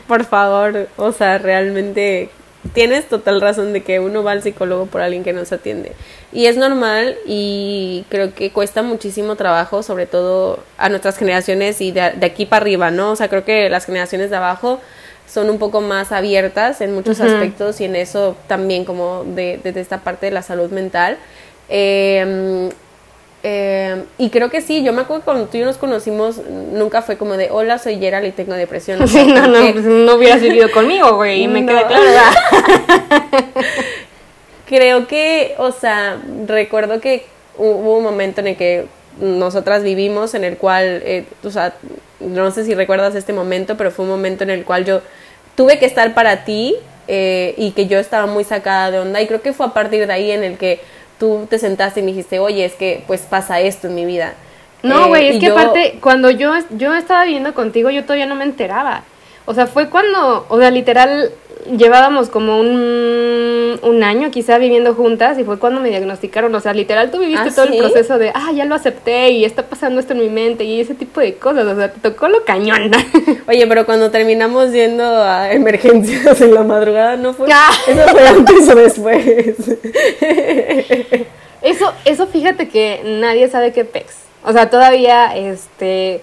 Por 0.09 0.25
favor, 0.25 0.89
o 0.97 1.13
sea, 1.13 1.39
realmente 1.39 2.31
tienes 2.73 3.09
total 3.09 3.41
razón 3.41 3.73
de 3.73 3.83
que 3.83 4.01
uno 4.01 4.23
va 4.23 4.33
al 4.33 4.43
psicólogo 4.43 4.87
por 4.87 5.01
alguien 5.01 5.23
que 5.23 5.33
nos 5.33 5.53
atiende. 5.53 5.93
Y 6.33 6.47
es 6.47 6.57
normal 6.57 7.17
y 7.27 8.05
creo 8.09 8.35
que 8.35 8.51
cuesta 8.51 8.83
muchísimo 8.83 9.37
trabajo, 9.37 9.83
sobre 9.83 10.07
todo 10.07 10.61
a 10.79 10.89
nuestras 10.89 11.19
generaciones 11.19 11.81
y 11.81 11.93
de, 11.93 12.01
aquí 12.01 12.47
para 12.47 12.63
arriba, 12.63 12.91
¿no? 12.91 13.13
O 13.13 13.17
sea, 13.17 13.29
creo 13.29 13.45
que 13.45 13.69
las 13.69 13.85
generaciones 13.85 14.31
de 14.31 14.37
abajo 14.37 14.81
son 15.27 15.51
un 15.51 15.59
poco 15.59 15.81
más 15.81 16.13
abiertas 16.13 16.81
en 16.81 16.95
muchos 16.95 17.21
aspectos 17.21 17.81
y 17.81 17.85
en 17.85 17.97
eso 17.97 18.37
también 18.47 18.85
como 18.85 19.25
de, 19.25 19.59
de, 19.63 19.81
esta 19.81 19.99
parte 19.99 20.27
de 20.27 20.33
la 20.33 20.43
salud 20.43 20.71
mental. 20.71 21.19
Eh, 21.69 22.71
eh, 23.47 24.05
y 24.17 24.31
creo 24.31 24.49
que 24.49 24.63
sí, 24.63 24.83
yo 24.83 24.95
me 24.95 25.03
acuerdo 25.03 25.21
que 25.21 25.25
cuando 25.27 25.45
tú 25.49 25.59
y 25.59 25.61
yo 25.61 25.67
nos 25.67 25.77
conocimos, 25.77 26.41
nunca 26.73 27.03
fue 27.03 27.19
como 27.19 27.37
de, 27.37 27.51
hola, 27.51 27.79
soy 27.79 27.99
Gerald 27.99 28.27
y 28.27 28.31
tengo 28.31 28.55
depresión. 28.55 28.99
no, 29.05 29.47
no, 29.47 29.73
pues 29.73 29.85
no 29.85 30.15
hubieras 30.15 30.41
vivido 30.41 30.71
conmigo, 30.71 31.17
güey, 31.17 31.43
y 31.43 31.49
me 31.49 31.67
quedé 31.67 31.85
claro. 31.87 32.03
creo 34.67 35.07
que, 35.07 35.55
o 35.59 35.73
sea, 35.73 36.17
recuerdo 36.47 37.03
que 37.03 37.27
hubo 37.59 37.99
un 37.99 38.05
momento 38.05 38.41
en 38.41 38.47
el 38.47 38.57
que 38.57 38.87
nosotras 39.21 39.83
vivimos, 39.83 40.33
en 40.33 40.45
el 40.45 40.57
cual, 40.57 41.03
eh, 41.05 41.27
o 41.45 41.51
sea, 41.51 41.75
no 42.21 42.51
sé 42.51 42.65
si 42.65 42.75
recuerdas 42.75 43.15
este 43.15 43.35
momento, 43.35 43.77
pero 43.77 43.91
fue 43.91 44.07
un 44.07 44.11
momento 44.11 44.43
en 44.43 44.51
el 44.51 44.65
cual 44.65 44.87
yo 44.87 45.03
tuve 45.55 45.79
que 45.79 45.85
estar 45.85 46.15
para 46.15 46.47
ti 46.47 46.77
eh, 47.09 47.55
y 47.59 47.73
que 47.73 47.89
yo 47.89 47.99
estaba 47.99 48.25
muy 48.25 48.45
sacada 48.45 48.91
de 48.91 49.01
onda 49.01 49.21
y 49.21 49.27
creo 49.27 49.43
que 49.43 49.53
fue 49.53 49.67
a 49.67 49.75
partir 49.75 50.07
de 50.07 50.13
ahí 50.15 50.31
en 50.31 50.43
el 50.43 50.57
que 50.57 50.81
tú 51.19 51.47
te 51.49 51.59
sentaste 51.59 52.01
y 52.01 52.03
me 52.03 52.11
dijiste, 52.11 52.39
oye, 52.39 52.65
es 52.65 52.75
que 52.75 53.03
pues 53.07 53.23
pasa 53.23 53.61
esto 53.61 53.89
en 53.89 53.95
mi 53.95 54.05
vida. 54.05 54.35
No, 54.83 55.09
güey, 55.09 55.29
es 55.29 55.41
que 55.41 55.47
aparte, 55.47 55.99
cuando 56.01 56.31
yo, 56.31 56.53
yo 56.71 56.95
estaba 56.95 57.25
viviendo 57.25 57.55
contigo, 57.55 57.89
yo 57.89 58.03
todavía 58.03 58.27
no 58.27 58.35
me 58.35 58.45
enteraba. 58.45 59.03
O 59.47 59.55
sea, 59.55 59.67
fue 59.67 59.89
cuando, 59.89 60.47
o 60.49 60.59
sea, 60.59 60.71
literal, 60.71 61.31
llevábamos 61.77 62.29
como 62.29 62.61
un, 62.61 63.79
un 63.83 64.03
año 64.03 64.31
quizá 64.31 64.59
viviendo 64.59 64.95
juntas 64.95 65.39
y 65.39 65.45
fue 65.45 65.59
cuando 65.59 65.81
me 65.81 65.89
diagnosticaron. 65.89 66.55
O 66.55 66.61
sea, 66.61 66.75
literal, 66.75 67.11
tú 67.11 67.19
viviste 67.19 67.49
ah, 67.49 67.53
todo 67.55 67.67
el 67.67 67.79
proceso 67.79 68.19
de, 68.19 68.31
ah, 68.35 68.53
ya 68.55 68.65
lo 68.65 68.75
acepté 68.75 69.31
y 69.31 69.45
está 69.45 69.65
pasando 69.65 70.01
esto 70.01 70.13
en 70.13 70.21
mi 70.21 70.29
mente 70.29 70.65
y 70.65 70.81
ese 70.81 70.95
tipo 70.95 71.21
de 71.21 71.35
cosas. 71.35 71.67
O 71.67 71.77
sea, 71.77 71.93
te 71.93 72.01
tocó 72.01 72.29
lo 72.29 72.45
cañón. 72.45 72.91
Oye, 73.49 73.67
pero 73.67 73.87
cuando 73.87 74.11
terminamos 74.11 74.73
yendo 74.73 75.05
a 75.05 75.53
emergencias 75.53 76.41
en 76.41 76.55
la 76.55 76.63
madrugada, 76.63 77.17
¿no 77.17 77.35
fue? 77.35 77.49
Ah. 77.53 77.71
Eso 77.87 78.09
fue 78.09 78.29
antes 78.29 78.69
o 78.69 78.75
después. 78.75 79.25
eso, 81.63 81.93
eso 82.05 82.27
fíjate 82.27 82.69
que 82.69 83.03
nadie 83.05 83.49
sabe 83.49 83.73
qué 83.73 83.85
pex. 83.85 84.15
O 84.45 84.53
sea, 84.53 84.71
todavía, 84.71 85.35
este 85.35 86.21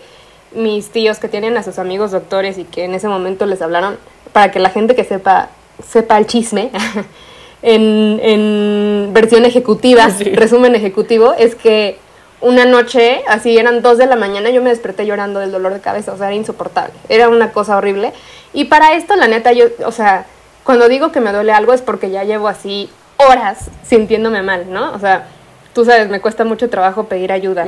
mis 0.54 0.90
tíos 0.90 1.20
que 1.20 1.28
tienen 1.28 1.58
a 1.58 1.64
sus 1.64 1.80
amigos 1.80 2.12
doctores 2.12 2.58
y 2.58 2.64
que 2.64 2.84
en 2.84 2.94
ese 2.94 3.08
momento 3.08 3.46
les 3.46 3.62
hablaron, 3.62 3.98
para 4.34 4.52
que 4.52 4.60
la 4.60 4.70
gente 4.70 4.96
que 4.96 5.04
sepa, 5.04 5.50
sepa 5.86 6.18
el 6.18 6.28
chisme, 6.28 6.72
en, 7.62 8.20
en, 8.24 9.10
versión 9.14 9.46
ejecutiva, 9.46 10.08
resumen 10.34 10.76
ejecutivo, 10.76 11.34
es 11.38 11.56
que 11.56 11.98
una 12.42 12.66
noche, 12.66 13.22
así 13.28 13.58
eran 13.58 13.82
dos 13.82 13.98
de 13.98 14.08
la 14.08 14.16
mañana, 14.16 14.50
yo 14.50 14.62
me 14.62 14.72
desperté 14.72 15.06
llorando 15.06 15.40
del 15.40 15.52
dolor 15.52 15.74
de 15.74 15.80
cabeza, 15.80 16.14
o 16.14 16.18
sea, 16.18 16.28
era 16.28 16.36
insoportable, 16.36 16.94
era 17.08 17.30
una 17.30 17.52
cosa 17.52 17.78
horrible. 17.78 18.14
Y 18.54 18.66
para 18.66 18.94
esto, 18.96 19.16
la 19.16 19.28
neta, 19.28 19.52
yo, 19.54 19.66
o 19.86 19.92
sea, 19.92 20.26
cuando 20.64 20.90
digo 20.90 21.12
que 21.12 21.20
me 21.20 21.32
duele 21.32 21.52
algo 21.54 21.74
es 21.74 21.82
porque 21.82 22.10
ya 22.10 22.24
llevo 22.24 22.48
así 22.48 22.90
horas 23.18 23.70
sintiéndome 23.84 24.42
mal, 24.42 24.72
¿no? 24.72 24.92
O 24.94 25.00
sea, 25.00 25.28
tú 25.74 25.86
sabes, 25.86 26.10
me 26.10 26.20
cuesta 26.20 26.44
mucho 26.44 26.70
trabajo 26.70 27.06
pedir 27.06 27.32
ayuda. 27.32 27.66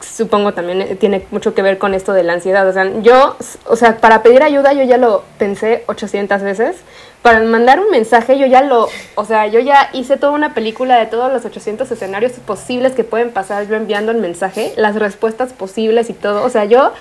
Supongo 0.00 0.54
también 0.54 0.82
eh, 0.82 0.96
tiene 0.96 1.26
mucho 1.30 1.54
que 1.54 1.62
ver 1.62 1.78
con 1.78 1.94
esto 1.94 2.12
de 2.12 2.22
la 2.22 2.34
ansiedad. 2.34 2.68
O 2.68 2.72
sea, 2.72 2.90
yo, 3.00 3.36
o 3.66 3.76
sea, 3.76 3.98
para 3.98 4.22
pedir 4.22 4.42
ayuda 4.42 4.72
yo 4.72 4.82
ya 4.84 4.98
lo 4.98 5.24
pensé 5.38 5.84
800 5.86 6.42
veces. 6.42 6.76
Para 7.22 7.40
mandar 7.40 7.80
un 7.80 7.90
mensaje 7.90 8.38
yo 8.38 8.46
ya 8.46 8.62
lo, 8.62 8.88
o 9.14 9.24
sea, 9.24 9.46
yo 9.46 9.60
ya 9.60 9.90
hice 9.92 10.16
toda 10.16 10.32
una 10.32 10.54
película 10.54 10.98
de 10.98 11.06
todos 11.06 11.30
los 11.30 11.44
800 11.44 11.90
escenarios 11.90 12.32
posibles 12.32 12.92
que 12.92 13.04
pueden 13.04 13.30
pasar 13.30 13.68
yo 13.68 13.76
enviando 13.76 14.10
el 14.10 14.18
mensaje, 14.18 14.72
las 14.76 14.94
respuestas 14.94 15.52
posibles 15.52 16.08
y 16.08 16.14
todo. 16.14 16.44
O 16.44 16.48
sea, 16.48 16.64
yo, 16.64 16.92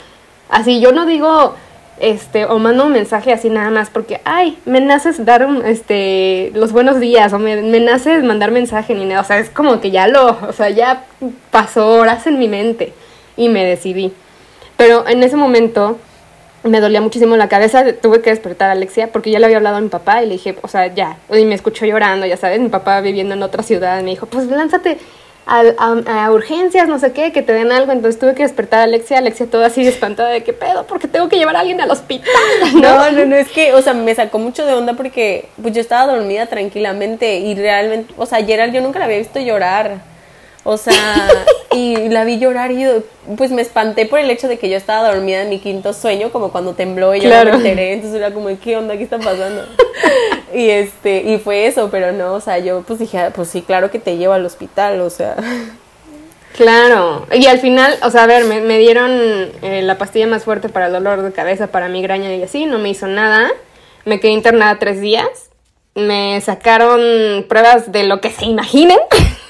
así, 0.49 0.81
yo 0.81 0.91
no 0.91 1.05
digo 1.05 1.55
este, 1.99 2.45
o 2.45 2.59
mando 2.59 2.85
un 2.85 2.91
mensaje 2.91 3.33
así 3.33 3.49
nada 3.49 3.69
más 3.69 3.89
porque, 3.89 4.21
ay, 4.23 4.57
me 4.65 4.79
naces 4.79 5.25
dar 5.25 5.47
este, 5.65 6.51
los 6.53 6.71
buenos 6.71 6.99
días, 6.99 7.33
o 7.33 7.39
me, 7.39 7.61
me 7.61 7.79
nace 7.79 8.21
mandar 8.21 8.51
mensaje 8.51 8.95
ni 8.95 9.05
nada, 9.05 9.21
o 9.21 9.23
sea, 9.23 9.39
es 9.39 9.49
como 9.49 9.79
que 9.81 9.91
ya 9.91 10.07
lo, 10.07 10.37
o 10.47 10.53
sea, 10.53 10.69
ya 10.69 11.03
pasó 11.51 11.87
horas 11.87 12.25
en 12.27 12.39
mi 12.39 12.47
mente 12.47 12.93
y 13.35 13.49
me 13.49 13.65
decidí. 13.65 14.13
Pero 14.77 15.07
en 15.07 15.23
ese 15.23 15.35
momento 15.35 15.97
me 16.63 16.81
dolía 16.81 17.01
muchísimo 17.01 17.37
la 17.37 17.49
cabeza, 17.49 17.83
tuve 17.93 18.21
que 18.21 18.29
despertar 18.29 18.69
a 18.69 18.73
Alexia 18.73 19.11
porque 19.11 19.31
ya 19.31 19.39
le 19.39 19.45
había 19.45 19.57
hablado 19.57 19.77
a 19.77 19.81
mi 19.81 19.89
papá 19.89 20.23
y 20.23 20.25
le 20.25 20.33
dije, 20.33 20.55
o 20.61 20.67
sea, 20.67 20.93
ya, 20.93 21.17
y 21.31 21.45
me 21.45 21.55
escuchó 21.55 21.85
llorando, 21.85 22.25
ya 22.25 22.37
sabes, 22.37 22.59
mi 22.59 22.69
papá 22.69 23.01
viviendo 23.01 23.33
en 23.35 23.43
otra 23.43 23.63
ciudad, 23.63 24.01
me 24.03 24.11
dijo, 24.11 24.25
pues 24.25 24.47
lánzate 24.47 24.97
a, 25.45 26.31
urgencias, 26.31 26.87
no 26.87 26.99
sé 26.99 27.11
qué, 27.11 27.31
que 27.31 27.41
te 27.41 27.53
den 27.53 27.71
algo. 27.71 27.91
Entonces 27.91 28.19
tuve 28.19 28.35
que 28.35 28.43
despertar 28.43 28.81
a 28.81 28.83
Alexia, 28.83 29.17
Alexia 29.17 29.47
toda 29.47 29.67
así 29.67 29.85
espantada 29.87 30.29
de 30.29 30.43
qué 30.43 30.53
pedo, 30.53 30.85
porque 30.85 31.07
tengo 31.07 31.27
que 31.29 31.37
llevar 31.37 31.55
a 31.55 31.61
alguien 31.61 31.81
al 31.81 31.89
hospital. 31.89 32.29
¿no? 32.75 33.11
no, 33.11 33.25
no, 33.25 33.35
es 33.35 33.49
que, 33.49 33.73
o 33.73 33.81
sea, 33.81 33.93
me 33.93 34.13
sacó 34.13 34.39
mucho 34.39 34.65
de 34.65 34.73
onda 34.73 34.93
porque 34.93 35.45
pues 35.61 35.73
yo 35.73 35.81
estaba 35.81 36.13
dormida 36.13 36.45
tranquilamente 36.45 37.39
y 37.39 37.55
realmente, 37.55 38.13
o 38.17 38.25
sea, 38.25 38.43
Gerald 38.43 38.73
yo 38.73 38.81
nunca 38.81 38.99
la 38.99 39.05
había 39.05 39.17
visto 39.17 39.39
llorar. 39.39 39.97
O 40.63 40.77
sea, 40.77 41.27
y 41.71 42.09
la 42.09 42.23
vi 42.23 42.39
llorar 42.39 42.71
y 42.71 42.85
pues 43.37 43.51
me 43.51 43.61
espanté 43.61 44.05
por 44.05 44.19
el 44.19 44.29
hecho 44.29 44.47
de 44.47 44.57
que 44.57 44.69
yo 44.69 44.77
estaba 44.77 45.07
dormida 45.09 45.41
en 45.41 45.49
mi 45.49 45.59
quinto 45.59 45.93
sueño, 45.93 46.31
como 46.31 46.51
cuando 46.51 46.73
tembló 46.73 47.15
y 47.15 47.21
yo 47.21 47.29
me 47.29 47.51
enteré, 47.51 47.93
entonces 47.93 48.19
era 48.19 48.33
como, 48.33 48.49
¿qué 48.59 48.77
onda? 48.77 48.97
¿Qué 48.97 49.03
está 49.03 49.17
pasando? 49.17 49.65
y 50.53 50.69
este, 50.69 51.23
y 51.23 51.37
fue 51.37 51.67
eso, 51.67 51.89
pero 51.89 52.11
no, 52.11 52.33
o 52.33 52.41
sea, 52.41 52.59
yo 52.59 52.81
pues 52.81 52.99
dije, 52.99 53.17
ah, 53.19 53.31
pues 53.33 53.49
sí, 53.49 53.61
claro 53.61 53.91
que 53.91 53.99
te 53.99 54.17
llevo 54.17 54.33
al 54.33 54.45
hospital, 54.45 54.99
o 55.01 55.09
sea. 55.09 55.35
Claro, 56.57 57.25
y 57.31 57.45
al 57.45 57.59
final, 57.59 57.97
o 58.03 58.11
sea, 58.11 58.23
a 58.23 58.27
ver, 58.27 58.43
me, 58.43 58.77
dieron 58.79 59.11
eh, 59.61 59.81
la 59.81 59.97
pastilla 59.97 60.27
más 60.27 60.43
fuerte 60.43 60.67
para 60.67 60.87
el 60.87 60.93
dolor 60.93 61.21
de 61.21 61.31
cabeza, 61.31 61.67
para 61.67 61.87
migraña 61.87 62.33
y 62.35 62.43
así, 62.43 62.65
no 62.65 62.79
me 62.79 62.89
hizo 62.89 63.07
nada, 63.07 63.49
me 64.03 64.19
quedé 64.19 64.31
internada 64.31 64.77
tres 64.77 64.99
días, 64.99 65.51
me 65.95 66.41
sacaron 66.41 67.45
pruebas 67.47 67.91
de 67.91 68.03
lo 68.03 68.19
que 68.19 68.31
se 68.31 68.45
imaginen. 68.45 68.99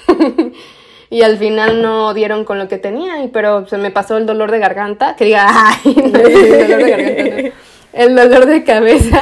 y 1.10 1.24
al 1.24 1.38
final 1.38 1.82
no 1.82 2.14
dieron 2.14 2.46
con 2.46 2.60
lo 2.60 2.68
que 2.68 2.78
tenía, 2.78 3.24
y, 3.24 3.30
pero 3.30 3.68
se 3.68 3.78
me 3.78 3.90
pasó 3.90 4.18
el 4.18 4.26
dolor 4.26 4.52
de 4.52 4.60
garganta, 4.60 5.16
que 5.16 5.26
diga, 5.26 5.48
ay, 5.50 5.96
el 5.96 6.12
dolor 6.12 6.32
de 6.32 6.88
garganta, 6.88 7.58
el 7.94 8.16
dolor 8.16 8.46
de 8.46 8.64
cabeza. 8.64 9.22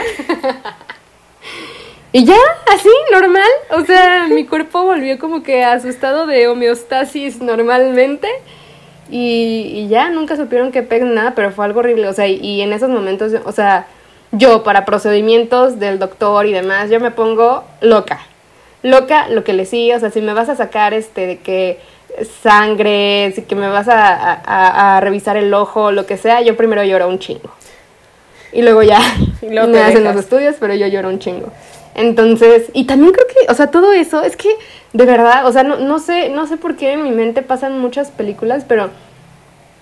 y 2.12 2.26
ya, 2.26 2.38
así, 2.73 2.89
normal, 3.12 3.50
o 3.71 3.86
sea, 3.86 4.28
mi 4.28 4.45
cuerpo 4.45 4.84
volvió 4.84 5.17
como 5.17 5.43
que 5.43 5.63
a 5.63 5.80
su 5.80 5.88
estado 5.88 6.28
de 6.28 6.47
homeostasis 6.47 7.41
normalmente. 7.41 8.28
Y, 9.10 9.71
y 9.73 9.88
ya 9.88 10.10
nunca 10.10 10.36
supieron 10.36 10.73
que 10.73 10.84
peguen 10.84 11.13
nada, 11.13 11.32
pero 11.34 11.52
fue 11.52 11.63
algo 11.63 11.80
horrible. 11.80 12.10
O 12.10 12.13
sea, 12.13 12.28
y 12.28 12.62
en 12.62 12.73
esos 12.73 12.89
momentos, 12.89 13.32
o 13.45 13.54
sea, 13.54 13.88
yo 14.34 14.63
para 14.63 14.84
procedimientos 14.84 15.80
del 15.80 15.97
doctor 15.97 16.45
y 16.45 16.52
demás, 16.52 16.89
yo 16.89 17.00
me 17.00 17.12
pongo 17.12 17.63
loca 17.80 18.19
loca 18.84 19.28
lo 19.30 19.44
que 19.44 19.54
le 19.54 19.66
sigue, 19.66 19.96
o 19.96 20.00
sea, 20.00 20.12
si 20.12 20.22
me 20.22 20.34
vas 20.34 20.50
a 20.50 20.56
sacar 20.56 20.94
este 20.94 21.28
de 21.28 21.38
que 21.40 21.80
sangre, 22.42 23.32
si 23.36 23.44
que 23.44 23.56
me 23.56 23.68
vas 23.68 23.88
a, 23.90 25.00
revisar 25.02 25.38
el 25.38 25.54
ojo, 25.54 25.92
lo 25.92 26.06
que 26.06 26.18
sea, 26.18 26.42
yo 26.42 26.56
primero 26.58 26.84
lloro 26.84 27.08
un 27.08 27.20
chingo. 27.20 27.52
Y 28.52 28.62
luego 28.62 28.84
ya 28.84 29.00
y 29.42 29.50
luego 29.54 29.68
me 29.68 29.80
hacen 29.80 30.04
los 30.04 30.16
estudios, 30.16 30.56
pero 30.60 30.74
yo 30.74 30.88
lloro 30.88 31.10
un 31.10 31.20
chingo. 31.20 31.52
Entonces, 31.96 32.70
y 32.74 32.86
también 32.86 33.12
creo 33.12 33.26
que, 33.28 33.52
o 33.52 33.56
sea, 33.56 33.72
todo 33.72 33.92
eso, 33.92 34.22
es 34.22 34.38
que, 34.38 34.50
de 34.94 35.06
verdad, 35.06 35.48
o 35.48 35.52
sea, 35.52 35.63
no, 35.63 35.78
no 35.78 35.98
sé, 35.98 36.30
no 36.30 36.46
sé 36.46 36.58
por 36.58 36.76
qué 36.76 36.94
en 36.94 37.04
mi 37.04 37.12
mente 37.12 37.42
pasan 37.42 37.80
muchas 37.80 38.12
películas, 38.12 38.66
pero, 38.68 38.92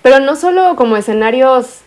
pero 0.01 0.19
no 0.19 0.37
solo 0.37 0.77
como 0.77 0.95
escenarios 0.95 1.81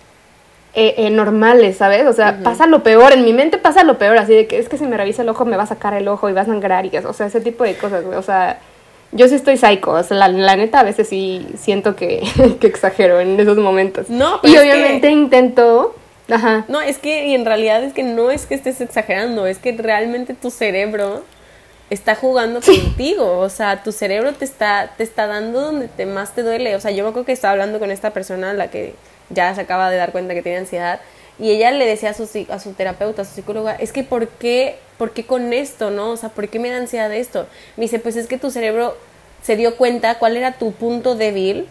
eh, 0.81 0.95
eh, 0.97 1.11
normales, 1.11 1.77
¿sabes? 1.77 2.07
O 2.07 2.13
sea, 2.13 2.39
pasa 2.45 2.69
lo 2.69 2.85
peor, 2.85 3.13
en 3.13 3.25
mi 3.25 3.33
mente 3.33 3.59
pasa 3.59 3.83
lo 3.83 3.99
peor, 3.99 4.17
así 4.17 4.33
de 4.33 4.47
que 4.47 4.61
es 4.61 4.69
que 4.69 4.79
si 4.79 4.87
me 4.87 4.97
revisa 4.97 5.23
el 5.23 5.29
ojo 5.29 5.45
me 5.45 5.57
va 5.57 5.65
a 5.65 5.67
sacar 5.67 5.93
el 5.95 6.07
ojo 6.07 6.29
y 6.29 6.33
va 6.33 6.43
a 6.43 6.45
sangrar 6.45 6.87
y 6.87 6.91
que, 6.91 7.01
o 7.01 7.13
sea, 7.13 7.27
ese 7.27 7.41
tipo 7.41 7.65
de 7.65 7.75
cosas. 7.75 8.05
O 8.05 8.23
sea, 8.23 8.61
yo 9.11 9.27
sí 9.27 9.35
estoy 9.35 9.57
psycho, 9.57 9.91
o 9.91 10.03
sea, 10.05 10.29
la, 10.29 10.55
neta 10.55 10.79
a 10.79 10.85
veces 10.85 11.09
sí 11.09 11.45
siento 11.59 11.97
que, 11.97 12.23
exagero 12.63 13.19
en 13.19 13.41
esos 13.41 13.59
momentos. 13.59 14.09
No, 14.09 14.39
pero 14.41 14.55
Y 14.55 14.59
obviamente 14.59 15.11
intento... 15.11 15.97
Ajá. 16.31 16.65
No, 16.69 16.81
es 16.81 16.99
que 16.99 17.27
y 17.27 17.35
en 17.35 17.45
realidad 17.45 17.83
es 17.83 17.93
que 17.93 18.05
no 18.05 18.31
es 18.31 18.47
que 18.47 18.55
estés 18.55 18.81
exagerando, 18.81 19.49
es 19.49 19.59
que 19.59 19.73
realmente 19.73 20.33
tu 20.33 20.53
cerebro 20.53 21.25
está 21.91 22.15
jugando 22.15 22.61
contigo, 22.61 23.41
o 23.41 23.49
sea, 23.49 23.83
tu 23.83 23.91
cerebro 23.91 24.33
te 24.33 24.45
está, 24.45 24.93
te 24.97 25.03
está 25.03 25.27
dando 25.27 25.61
donde 25.61 25.89
te 25.89 26.07
más 26.07 26.37
te 26.37 26.45
duele, 26.45 26.77
o 26.77 26.81
sea, 26.81 26.93
yo 26.93 27.03
me 27.03 27.11
acuerdo 27.11 27.27
que 27.27 27.33
estaba 27.33 27.51
hablando 27.51 27.81
con 27.81 27.91
esta 27.91 28.13
persona, 28.13 28.53
la 28.53 28.71
que 28.71 28.95
ya 29.31 29.55
se 29.55 29.61
acaba 29.61 29.91
de 29.91 29.97
dar 29.97 30.13
cuenta 30.13 30.35
que 30.35 30.43
tiene 30.43 30.59
ansiedad, 30.59 31.01
y 31.39 31.51
ella 31.51 31.71
le 31.71 31.87
decía 31.87 32.11
a 32.11 32.15
su, 32.15 32.29
a 32.49 32.59
su 32.59 32.73
terapeuta, 32.73 33.23
a 33.23 33.25
su 33.25 33.35
psicóloga, 33.35 33.75
es 33.77 33.93
que 33.93 34.03
¿por 34.03 34.29
qué, 34.29 34.79
¿por 34.97 35.13
qué 35.13 35.25
con 35.25 35.53
esto, 35.53 35.91
no? 35.91 36.11
O 36.11 36.17
sea, 36.17 36.31
¿por 36.31 36.49
qué 36.49 36.59
me 36.59 36.71
da 36.71 36.79
ansiedad 36.79 37.13
esto? 37.13 37.47
Me 37.77 37.85
dice, 37.85 37.99
pues 38.01 38.17
es 38.17 38.27
que 38.27 38.39
tu 38.39 38.51
cerebro 38.51 38.97
se 39.43 39.57
dio 39.57 39.77
cuenta 39.77 40.19
cuál 40.19 40.37
era 40.37 40.53
tu 40.53 40.73
punto 40.73 41.15
débil 41.15 41.69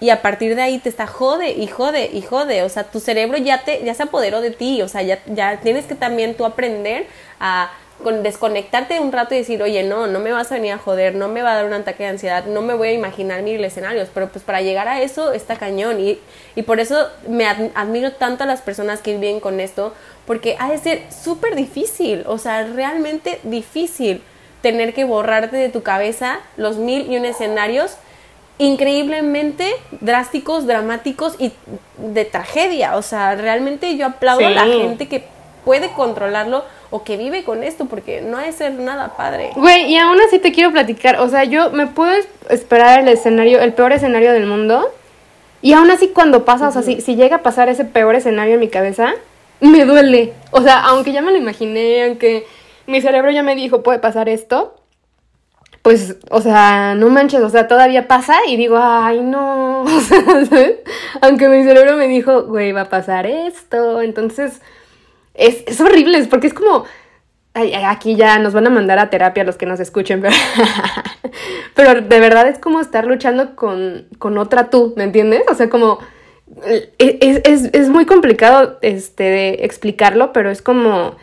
y 0.00 0.10
a 0.10 0.22
partir 0.22 0.56
de 0.56 0.62
ahí 0.62 0.78
te 0.78 0.88
está 0.88 1.06
jode 1.06 1.50
y 1.52 1.68
jode 1.68 2.10
y 2.12 2.22
jode, 2.22 2.62
o 2.62 2.68
sea, 2.68 2.84
tu 2.84 3.00
cerebro 3.00 3.38
ya 3.38 3.64
te 3.64 3.82
ya 3.84 3.94
se 3.94 4.02
apoderó 4.02 4.40
de 4.40 4.50
ti, 4.50 4.82
o 4.82 4.88
sea, 4.88 5.02
ya 5.02 5.20
ya 5.26 5.60
tienes 5.60 5.86
que 5.86 5.94
también 5.94 6.36
tú 6.36 6.44
aprender 6.44 7.06
a 7.40 7.70
con 8.02 8.22
desconectarte 8.22 9.00
un 9.00 9.10
rato 9.10 9.34
y 9.34 9.38
decir, 9.38 9.62
oye, 9.62 9.82
no, 9.82 10.06
no 10.06 10.20
me 10.20 10.32
vas 10.32 10.52
a 10.52 10.56
venir 10.56 10.72
a 10.72 10.78
joder, 10.78 11.14
no 11.14 11.28
me 11.28 11.42
va 11.42 11.52
a 11.52 11.56
dar 11.56 11.64
un 11.64 11.72
ataque 11.72 12.04
de 12.04 12.10
ansiedad, 12.10 12.44
no 12.44 12.62
me 12.62 12.74
voy 12.74 12.88
a 12.88 12.92
imaginar 12.92 13.42
mil 13.42 13.64
escenarios, 13.64 14.08
pero 14.12 14.28
pues 14.28 14.44
para 14.44 14.60
llegar 14.60 14.86
a 14.86 15.00
eso 15.00 15.32
está 15.32 15.56
cañón 15.56 16.00
y, 16.00 16.18
y 16.54 16.62
por 16.62 16.78
eso 16.78 17.08
me 17.28 17.46
admiro 17.46 18.12
tanto 18.12 18.44
a 18.44 18.46
las 18.46 18.60
personas 18.60 19.00
que 19.00 19.12
viven 19.16 19.40
con 19.40 19.60
esto, 19.60 19.94
porque 20.26 20.56
ha 20.58 20.70
de 20.70 20.78
ser 20.78 21.02
súper 21.10 21.56
difícil, 21.56 22.24
o 22.26 22.38
sea, 22.38 22.64
realmente 22.64 23.40
difícil 23.44 24.22
tener 24.60 24.94
que 24.94 25.04
borrarte 25.04 25.56
de 25.56 25.68
tu 25.68 25.82
cabeza 25.82 26.40
los 26.56 26.76
mil 26.76 27.10
y 27.10 27.16
un 27.16 27.24
escenarios 27.24 27.96
increíblemente 28.58 29.70
drásticos, 30.00 30.66
dramáticos 30.66 31.36
y 31.38 31.52
de 31.98 32.24
tragedia, 32.24 32.96
o 32.96 33.02
sea, 33.02 33.34
realmente 33.34 33.96
yo 33.96 34.06
aplaudo 34.06 34.46
a 34.46 34.50
la 34.50 34.64
gente 34.64 35.08
que 35.08 35.35
puede 35.66 35.90
controlarlo 35.90 36.64
o 36.90 37.02
que 37.02 37.16
vive 37.16 37.42
con 37.42 37.64
esto, 37.64 37.86
porque 37.86 38.22
no 38.22 38.38
hay 38.38 38.52
ser 38.52 38.74
nada 38.74 39.16
padre. 39.16 39.50
Güey, 39.56 39.92
y 39.92 39.98
aún 39.98 40.16
así 40.20 40.38
te 40.38 40.52
quiero 40.52 40.70
platicar, 40.70 41.18
o 41.18 41.28
sea, 41.28 41.42
yo 41.42 41.72
me 41.72 41.88
puedo 41.88 42.12
esperar 42.48 43.00
el 43.00 43.08
escenario, 43.08 43.60
el 43.60 43.72
peor 43.72 43.92
escenario 43.92 44.32
del 44.32 44.46
mundo, 44.46 44.88
y 45.62 45.72
aún 45.72 45.90
así 45.90 46.10
cuando 46.14 46.44
pasa, 46.44 46.68
o 46.68 46.70
sea, 46.70 46.82
si, 46.82 47.00
si 47.00 47.16
llega 47.16 47.36
a 47.36 47.42
pasar 47.42 47.68
ese 47.68 47.84
peor 47.84 48.14
escenario 48.14 48.54
en 48.54 48.60
mi 48.60 48.68
cabeza, 48.68 49.14
me 49.58 49.84
duele. 49.84 50.34
O 50.52 50.62
sea, 50.62 50.78
aunque 50.84 51.12
ya 51.12 51.20
me 51.20 51.32
lo 51.32 51.36
imaginé, 51.36 52.04
aunque 52.04 52.46
mi 52.86 53.00
cerebro 53.00 53.32
ya 53.32 53.42
me 53.42 53.56
dijo, 53.56 53.82
puede 53.82 53.98
pasar 53.98 54.28
esto, 54.28 54.76
pues, 55.82 56.16
o 56.30 56.40
sea, 56.42 56.94
no 56.94 57.08
manches, 57.08 57.40
o 57.40 57.50
sea, 57.50 57.66
todavía 57.66 58.06
pasa 58.06 58.36
y 58.46 58.56
digo, 58.56 58.78
ay, 58.80 59.20
no, 59.20 59.82
o 59.82 60.00
sea, 60.00 60.22
¿sabes? 60.48 60.76
Aunque 61.22 61.48
mi 61.48 61.64
cerebro 61.64 61.96
me 61.96 62.06
dijo, 62.06 62.44
güey, 62.44 62.70
va 62.70 62.82
a 62.82 62.88
pasar 62.88 63.26
esto, 63.26 64.00
entonces 64.00 64.60
es, 65.36 65.80
horrible, 65.80 66.18
es 66.18 66.28
porque 66.28 66.48
es 66.48 66.54
como, 66.54 66.84
aquí 67.86 68.16
ya 68.16 68.38
nos 68.38 68.52
van 68.52 68.66
a 68.66 68.70
mandar 68.70 68.98
a 68.98 69.10
terapia 69.10 69.44
los 69.44 69.56
que 69.56 69.66
nos 69.66 69.80
escuchen, 69.80 70.22
pero, 71.74 72.00
de 72.00 72.20
verdad 72.20 72.48
es 72.48 72.58
como 72.58 72.80
estar 72.80 73.06
luchando 73.06 73.56
con, 73.56 74.06
con 74.18 74.38
otra 74.38 74.70
tú, 74.70 74.94
¿me 74.96 75.04
entiendes? 75.04 75.42
O 75.50 75.54
sea, 75.54 75.68
como, 75.68 75.98
es, 76.98 77.40
es, 77.44 77.70
es 77.72 77.88
muy 77.88 78.06
complicado 78.06 78.78
este, 78.82 79.64
explicarlo, 79.64 80.32
pero 80.32 80.50
es 80.50 80.62
como 80.62 81.16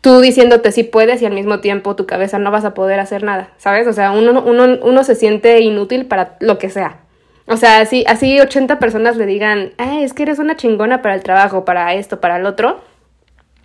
tú 0.00 0.20
diciéndote 0.20 0.70
si 0.70 0.84
puedes 0.84 1.20
y 1.20 1.26
al 1.26 1.32
mismo 1.32 1.58
tiempo 1.58 1.96
tu 1.96 2.06
cabeza 2.06 2.38
no 2.38 2.52
vas 2.52 2.64
a 2.64 2.74
poder 2.74 3.00
hacer 3.00 3.24
nada, 3.24 3.50
¿sabes? 3.58 3.88
O 3.88 3.92
sea, 3.92 4.12
uno, 4.12 4.40
uno, 4.40 4.78
uno 4.82 5.04
se 5.04 5.16
siente 5.16 5.60
inútil 5.60 6.06
para 6.06 6.36
lo 6.38 6.58
que 6.58 6.70
sea, 6.70 7.00
o 7.46 7.56
sea, 7.56 7.80
así, 7.80 8.04
así 8.06 8.40
80 8.40 8.78
personas 8.78 9.16
le 9.16 9.26
digan, 9.26 9.72
Ay, 9.78 10.04
es 10.04 10.12
que 10.12 10.24
eres 10.24 10.38
una 10.38 10.56
chingona 10.56 11.02
para 11.02 11.14
el 11.14 11.22
trabajo, 11.22 11.64
para 11.64 11.94
esto, 11.94 12.20
para 12.20 12.36
el 12.36 12.46
otro. 12.46 12.80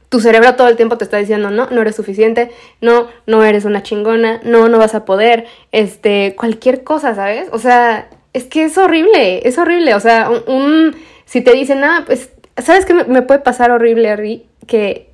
Tu 0.09 0.19
cerebro 0.19 0.55
todo 0.55 0.67
el 0.67 0.75
tiempo 0.75 0.97
te 0.97 1.05
está 1.05 1.17
diciendo, 1.17 1.51
no, 1.51 1.67
no 1.67 1.81
eres 1.81 1.95
suficiente, 1.95 2.51
no, 2.81 3.07
no 3.25 3.43
eres 3.43 3.65
una 3.65 3.81
chingona, 3.81 4.41
no, 4.43 4.67
no 4.67 4.77
vas 4.77 4.93
a 4.93 5.05
poder, 5.05 5.45
este, 5.71 6.35
cualquier 6.37 6.83
cosa, 6.83 7.15
¿sabes? 7.15 7.47
O 7.53 7.59
sea, 7.59 8.09
es 8.33 8.45
que 8.45 8.65
es 8.65 8.77
horrible, 8.77 9.47
es 9.47 9.57
horrible. 9.57 9.95
O 9.95 9.99
sea, 9.99 10.29
un, 10.47 10.95
si 11.25 11.41
te 11.41 11.53
dicen, 11.53 11.83
ah, 11.83 12.03
pues, 12.05 12.29
¿sabes 12.57 12.85
qué 12.85 12.93
me, 12.93 13.21
puede 13.21 13.39
pasar 13.39 13.71
horrible? 13.71 14.43
Que 14.67 15.09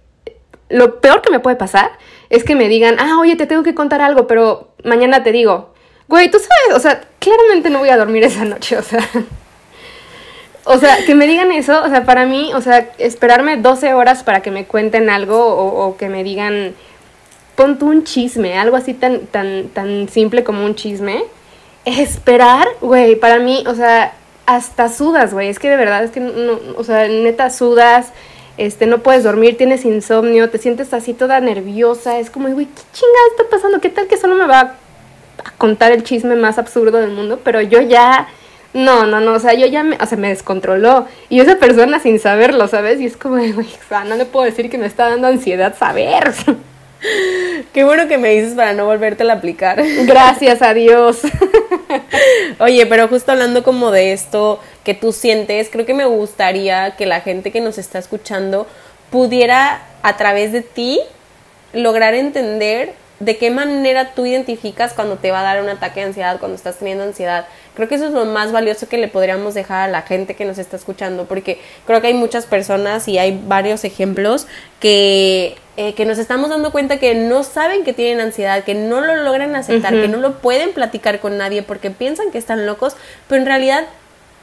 lo 0.69 0.99
peor 0.99 1.21
que 1.21 1.32
me 1.32 1.39
puede 1.39 1.56
pasar 1.56 1.91
es 2.30 2.43
que 2.43 2.56
me 2.56 2.67
digan, 2.67 2.97
ah, 2.99 3.17
oye, 3.19 3.36
te 3.36 3.47
tengo 3.47 3.63
que 3.63 3.75
contar 3.75 4.01
algo, 4.01 4.27
pero 4.27 4.73
mañana 4.84 5.23
te 5.23 5.32
digo. 5.32 5.73
Güey, 6.08 6.32
tú 6.32 6.39
sabes, 6.39 6.78
o 6.78 6.80
sea, 6.80 7.02
claramente 7.20 7.70
no 7.70 7.80
voy 7.80 7.89
a 7.89 7.98
dormir 7.98 8.24
esa 8.24 8.46
noche, 8.46 8.78
o 8.78 8.84
sea. 8.84 9.08
O 10.70 10.78
sea, 10.80 10.98
que 11.06 11.15
me 11.15 11.28
digan 11.28 11.54
eso, 11.54 11.82
o 11.82 11.88
sea, 11.88 12.04
para 12.04 12.26
mí, 12.26 12.52
o 12.54 12.60
sea, 12.60 12.89
esperarme 12.98 13.56
12 13.56 13.93
horas 13.93 14.24
para 14.24 14.41
que 14.41 14.52
me 14.52 14.65
cuenten 14.65 15.10
algo 15.10 15.38
o, 15.38 15.96
que 15.96 16.10
me 16.10 16.26
digan, 16.26 16.76
pon 17.56 17.80
tú 17.80 17.88
un 17.88 18.04
chisme, 18.04 18.58
algo 18.58 18.76
así 18.76 18.93
tan, 18.93 19.28
tan, 19.28 19.70
tan 19.70 20.10
simple 20.10 20.43
como 20.43 20.65
un 20.65 20.76
chisme. 20.76 21.24
Esperar, 21.86 22.67
güey, 22.82 23.15
para 23.15 23.39
mí, 23.39 23.63
o 23.65 23.76
sea, 23.76 24.13
hasta 24.46 24.89
sudas, 24.89 25.34
güey, 25.34 25.48
es 25.48 25.58
que 25.58 25.70
de 25.70 25.78
verdad, 25.78 26.04
es 26.04 26.12
que, 26.12 26.20
no, 26.20 26.60
o 26.76 26.84
sea, 26.84 27.08
neta 27.08 27.50
sudas, 27.50 28.12
este, 28.58 28.88
no 28.88 28.98
puedes 29.00 29.24
dormir, 29.24 29.56
tienes 29.56 29.86
insomnio, 29.86 30.50
te 30.50 30.58
sientes 30.58 30.93
así 30.93 31.13
toda 31.13 31.39
nerviosa, 31.39 32.20
es 32.20 32.30
como, 32.30 32.50
güey, 32.50 32.65
¿qué 32.65 32.82
chingada 32.91 33.28
está 33.32 33.50
pasando? 33.50 33.80
¿Qué 33.80 33.89
tal 33.89 34.08
que 34.08 34.17
solo 34.17 34.36
me 34.36 34.48
va 34.48 34.76
a 35.43 35.52
contar 35.58 35.91
el 35.91 36.04
chisme 36.04 36.36
más 36.36 36.58
absurdo 36.58 36.97
del 36.97 37.12
mundo, 37.12 37.39
pero 37.43 37.62
yo 37.62 37.82
ya, 37.82 38.28
no, 38.73 39.06
no, 39.06 39.19
no, 39.19 39.34
o 39.34 39.39
sea, 39.39 39.54
yo 39.54 39.65
ya 39.67 39.84
me, 39.84 39.97
o 39.97 40.06
sea, 40.06 40.17
me 40.17 40.30
descontroló. 40.30 41.08
Y 41.30 41.39
esa 41.39 41.58
persona 41.58 42.00
sin 42.00 42.19
saberlo, 42.19 42.67
¿sabes? 42.67 43.00
Y 43.00 43.06
es 43.06 43.17
como, 43.17 43.36
güey, 43.36 43.67
no 44.06 44.15
le 44.15 44.26
puedo 44.26 44.45
decir 44.45 44.69
que 44.69 44.78
me 44.78 44.88
está 44.88 45.10
dando 45.10 45.28
ansiedad 45.28 45.76
saber. 45.78 46.34
Qué 47.73 47.84
bueno 47.84 48.08
que 48.08 48.17
me 48.17 48.30
dices 48.30 48.54
para 48.54 48.73
no 48.73 48.86
volverte 48.86 49.30
a 49.30 49.34
aplicar. 49.34 49.82
Gracias 50.06 50.62
a 50.62 50.73
Dios. 50.73 51.21
Oye, 52.60 52.86
pero 52.88 53.08
justo 53.08 53.32
hablando 53.32 53.63
como 53.63 53.91
de 53.91 54.13
esto 54.13 54.60
que 54.84 54.93
tú 54.93 55.12
sientes, 55.12 55.69
creo 55.71 55.86
que 55.86 55.93
me 55.93 56.06
gustaría 56.06 56.95
que 56.95 57.06
la 57.06 57.21
gente 57.21 57.52
que 57.52 57.62
nos 57.62 57.78
está 57.78 58.00
escuchando 58.00 58.67
pudiera 59.12 59.82
a 60.02 60.17
través 60.17 60.52
de 60.52 60.62
ti 60.62 61.00
lograr 61.73 62.13
entender 62.13 62.93
de 63.19 63.38
qué 63.38 63.49
manera 63.49 64.13
tú 64.13 64.25
identificas 64.25 64.93
cuando 64.93 65.15
te 65.15 65.32
va 65.32 65.39
a 65.39 65.43
dar 65.43 65.63
un 65.63 65.69
ataque 65.69 66.01
de 66.01 66.08
ansiedad, 66.08 66.39
cuando 66.39 66.56
estás 66.56 66.77
teniendo 66.77 67.03
ansiedad. 67.03 67.47
Creo 67.75 67.88
que 67.88 67.95
eso 67.95 68.08
es 68.08 68.12
lo 68.12 68.25
más 68.25 68.51
valioso 68.51 68.88
que 68.88 68.97
le 68.97 69.08
podríamos 69.08 69.53
dejar 69.53 69.89
a 69.89 69.91
la 69.91 70.03
gente 70.03 70.36
que 70.36 70.45
nos 70.45 70.58
está 70.58 70.75
escuchando, 70.75 71.25
porque 71.25 71.60
creo 71.86 72.01
que 72.01 72.08
hay 72.08 72.13
muchas 72.13 72.45
personas 72.45 73.08
y 73.08 73.17
hay 73.17 73.41
varios 73.47 73.84
ejemplos 73.84 74.47
que, 74.80 75.56
eh, 75.77 75.93
que 75.93 76.06
nos 76.06 76.19
estamos 76.19 76.49
dando 76.49 76.71
cuenta 76.71 76.97
que 76.99 77.15
no 77.15 77.43
saben 77.43 77.84
que 77.84 77.93
tienen 77.93 78.19
ansiedad, 78.19 78.63
que 78.63 78.75
no 78.75 79.01
lo 79.01 79.15
logran 79.15 79.56
aceptar, 79.56 79.93
que 79.93 80.08
no 80.08 80.17
lo 80.17 80.39
pueden 80.39 80.73
platicar 80.73 81.19
con 81.19 81.38
nadie 81.38 81.63
porque 81.63 81.89
piensan 81.89 82.32
que 82.32 82.38
están 82.38 82.65
locos, 82.65 82.95
pero 83.27 83.41
en 83.41 83.47
realidad 83.47 83.86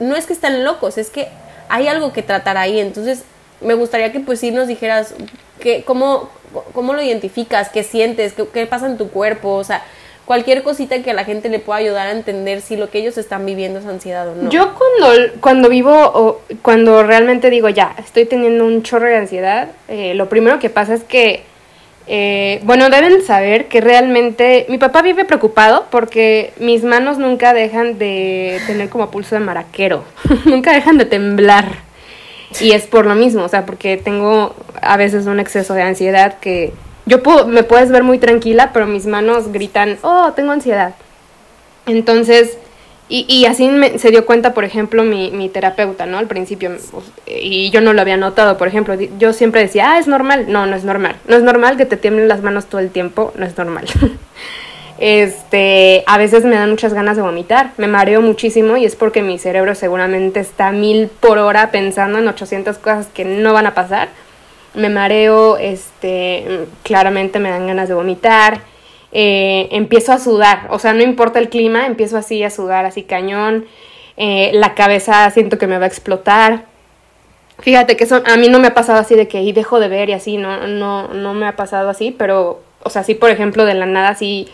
no 0.01 0.17
es 0.17 0.27
que 0.27 0.33
están 0.33 0.65
locos, 0.65 0.99
es 0.99 1.11
que 1.11 1.29
hay 1.69 1.87
algo 1.87 2.13
que 2.13 2.23
tratar 2.23 2.57
ahí. 2.57 2.81
Entonces, 2.81 3.23
me 3.65 3.75
gustaría 3.75 4.13
que 4.13 4.21
pues 4.21 4.41
sí 4.41 4.51
nos 4.51 4.69
dijeras 4.69 5.15
que, 5.61 5.83
cómo, 5.85 6.29
cómo 6.73 6.95
lo 6.95 7.03
identificas, 7.03 7.69
qué 7.71 7.83
sientes, 7.83 8.35
qué, 8.53 8.67
pasa 8.67 8.87
en 8.87 8.99
tu 8.99 9.09
cuerpo, 9.09 9.55
o 9.55 9.65
sea, 9.65 9.83
cualquier 10.25 10.63
cosita 10.63 11.03
que 11.03 11.11
a 11.11 11.15
la 11.15 11.25
gente 11.25 11.49
le 11.49 11.59
pueda 11.59 11.79
ayudar 11.79 12.07
a 12.07 12.13
entender 12.13 12.61
si 12.61 12.77
lo 12.77 12.91
que 12.91 12.99
ellos 12.99 13.19
están 13.19 13.45
viviendo 13.45 13.81
es 13.81 13.87
ansiedad 13.87 14.29
o 14.29 14.35
no. 14.35 14.51
Yo 14.51 14.75
cuando, 14.75 15.33
cuando 15.41 15.69
vivo 15.69 15.93
o 15.93 16.41
cuando 16.63 17.03
realmente 17.03 17.51
digo 17.51 17.69
ya, 17.69 17.95
estoy 17.99 18.27
teniendo 18.27 18.65
un 18.67 18.83
chorro 18.83 19.07
de 19.07 19.17
ansiedad, 19.17 19.69
eh, 19.89 20.15
lo 20.15 20.29
primero 20.29 20.59
que 20.59 20.71
pasa 20.71 20.95
es 20.95 21.05
que, 21.05 21.43
eh, 22.07 22.61
bueno, 22.65 22.91
deben 22.91 23.23
saber 23.23 23.69
que 23.69 23.81
realmente 23.81 24.67
mi 24.69 24.77
papá 24.77 25.01
vive 25.01 25.25
preocupado 25.25 25.87
porque 25.91 26.53
mis 26.59 26.85
manos 26.85 27.17
nunca 27.19 27.55
dejan 27.55 27.99
de 27.99 28.61
tener 28.67 28.91
como 28.91 29.11
pulso 29.11 29.35
de 29.35 29.41
maraquero, 29.41 30.05
nunca 30.45 30.73
dejan 30.73 30.99
de 30.99 31.07
temblar. 31.07 31.94
Y 32.61 32.73
es 32.73 32.87
por 32.87 33.07
lo 33.07 33.15
mismo, 33.15 33.43
o 33.43 33.49
sea, 33.49 33.67
porque 33.67 33.97
tengo 33.97 34.55
a 34.81 34.97
veces 34.97 35.27
un 35.27 35.41
exceso 35.41 35.75
de 35.75 35.83
ansiedad 35.83 36.39
que 36.39 36.73
yo 37.07 37.23
puedo, 37.23 37.47
me 37.47 37.65
puedes 37.65 37.91
ver 37.91 38.03
muy 38.03 38.19
tranquila, 38.19 38.71
pero 38.73 38.87
mis 38.87 39.07
manos 39.07 39.53
gritan, 39.53 39.99
oh, 40.03 40.33
tengo 40.35 40.53
ansiedad. 40.53 40.95
Entonces, 41.87 42.57
y, 43.09 43.27
y 43.29 43.45
así 43.45 43.71
se 43.99 44.11
dio 44.11 44.25
cuenta, 44.25 44.55
por 44.55 44.65
ejemplo, 44.65 45.05
mi, 45.05 45.31
mi 45.31 45.51
terapeuta, 45.51 46.07
¿no? 46.07 46.17
Al 46.17 46.27
principio, 46.27 46.71
pues, 46.91 47.05
y 47.27 47.71
yo 47.71 47.83
no 47.83 47.93
lo 47.93 48.01
había 48.01 48.17
notado, 48.17 48.57
por 48.57 48.67
ejemplo, 48.67 48.95
yo 48.95 49.33
siempre 49.35 49.61
decía, 49.61 49.93
ah, 49.93 49.99
es 49.99 50.07
normal. 50.07 50.47
No, 50.49 50.67
no 50.67 50.75
es 50.75 50.85
normal. 50.85 51.17
No 51.29 51.37
es 51.37 51.43
normal 51.43 51.77
que 51.77 51.85
te 51.85 51.99
tiemblen 51.99 52.29
las 52.29 52.43
manos 52.43 52.67
todo 52.67 52.81
el 52.81 52.91
tiempo, 52.91 53.33
no 53.37 53.45
es 53.45 53.57
normal. 53.59 53.87
Este, 54.99 56.05
a 56.07 56.19
veces 56.19 56.45
me 56.45 56.55
dan 56.55 56.71
muchas 56.71 56.95
ganas 56.95 57.17
de 57.17 57.23
vomitar, 57.23 57.73
me 57.79 57.89
mareo 57.89 58.21
muchísimo 58.21 58.77
y 58.77 58.85
es 58.85 58.95
porque 58.95 59.23
mi 59.23 59.39
cerebro 59.39 59.75
seguramente 59.75 60.39
está 60.39 60.71
mil 60.71 61.09
por 61.09 61.39
hora 61.39 61.73
pensando 61.73 62.19
en 62.19 62.29
800 62.29 62.79
cosas 62.79 63.09
que 63.09 63.25
no 63.25 63.53
van 63.53 63.67
a 63.67 63.75
pasar. 63.75 64.09
Me 64.75 64.89
mareo, 64.89 65.57
este, 65.57 66.67
claramente 66.83 67.39
me 67.39 67.51
dan 67.51 67.67
ganas 67.67 67.89
de 67.89 67.95
vomitar. 67.95 68.61
Eh, 69.13 69.69
empiezo 69.71 70.13
a 70.13 70.19
sudar, 70.19 70.67
o 70.71 70.79
sea, 70.81 70.93
no 70.93 71.03
importa 71.03 71.39
el 71.39 71.49
clima, 71.49 71.87
empiezo 71.87 72.17
así 72.17 72.43
a 72.43 72.51
sudar, 72.51 72.85
así 72.85 73.05
cañón. 73.05 73.67
Eh, 74.17 74.51
la 74.55 74.75
cabeza 74.75 75.29
siento 75.31 75.59
que 75.59 75.67
me 75.67 75.79
va 75.79 75.85
a 75.85 75.89
explotar. 75.89 76.65
Fíjate 77.61 77.97
que 77.97 78.05
eso 78.05 78.23
a 78.27 78.37
mí 78.37 78.49
no 78.49 78.59
me 78.59 78.69
ha 78.69 78.75
pasado 78.75 78.99
así 78.99 79.15
de 79.15 79.29
que 79.29 79.43
y 79.43 79.53
dejo 79.53 79.79
de 79.79 79.89
ver 79.89 80.09
y 80.09 80.13
así, 80.13 80.37
no, 80.37 80.67
no, 80.67 81.09
no 81.09 81.35
me 81.35 81.47
ha 81.47 81.55
pasado 81.57 81.89
así, 81.89 82.11
pero, 82.17 82.61
o 82.83 82.91
sea, 82.91 83.05
sí, 83.05 83.15
por 83.15 83.31
ejemplo, 83.31 83.65
de 83.65 83.75
la 83.75 83.87
nada, 83.87 84.09
así 84.09 84.49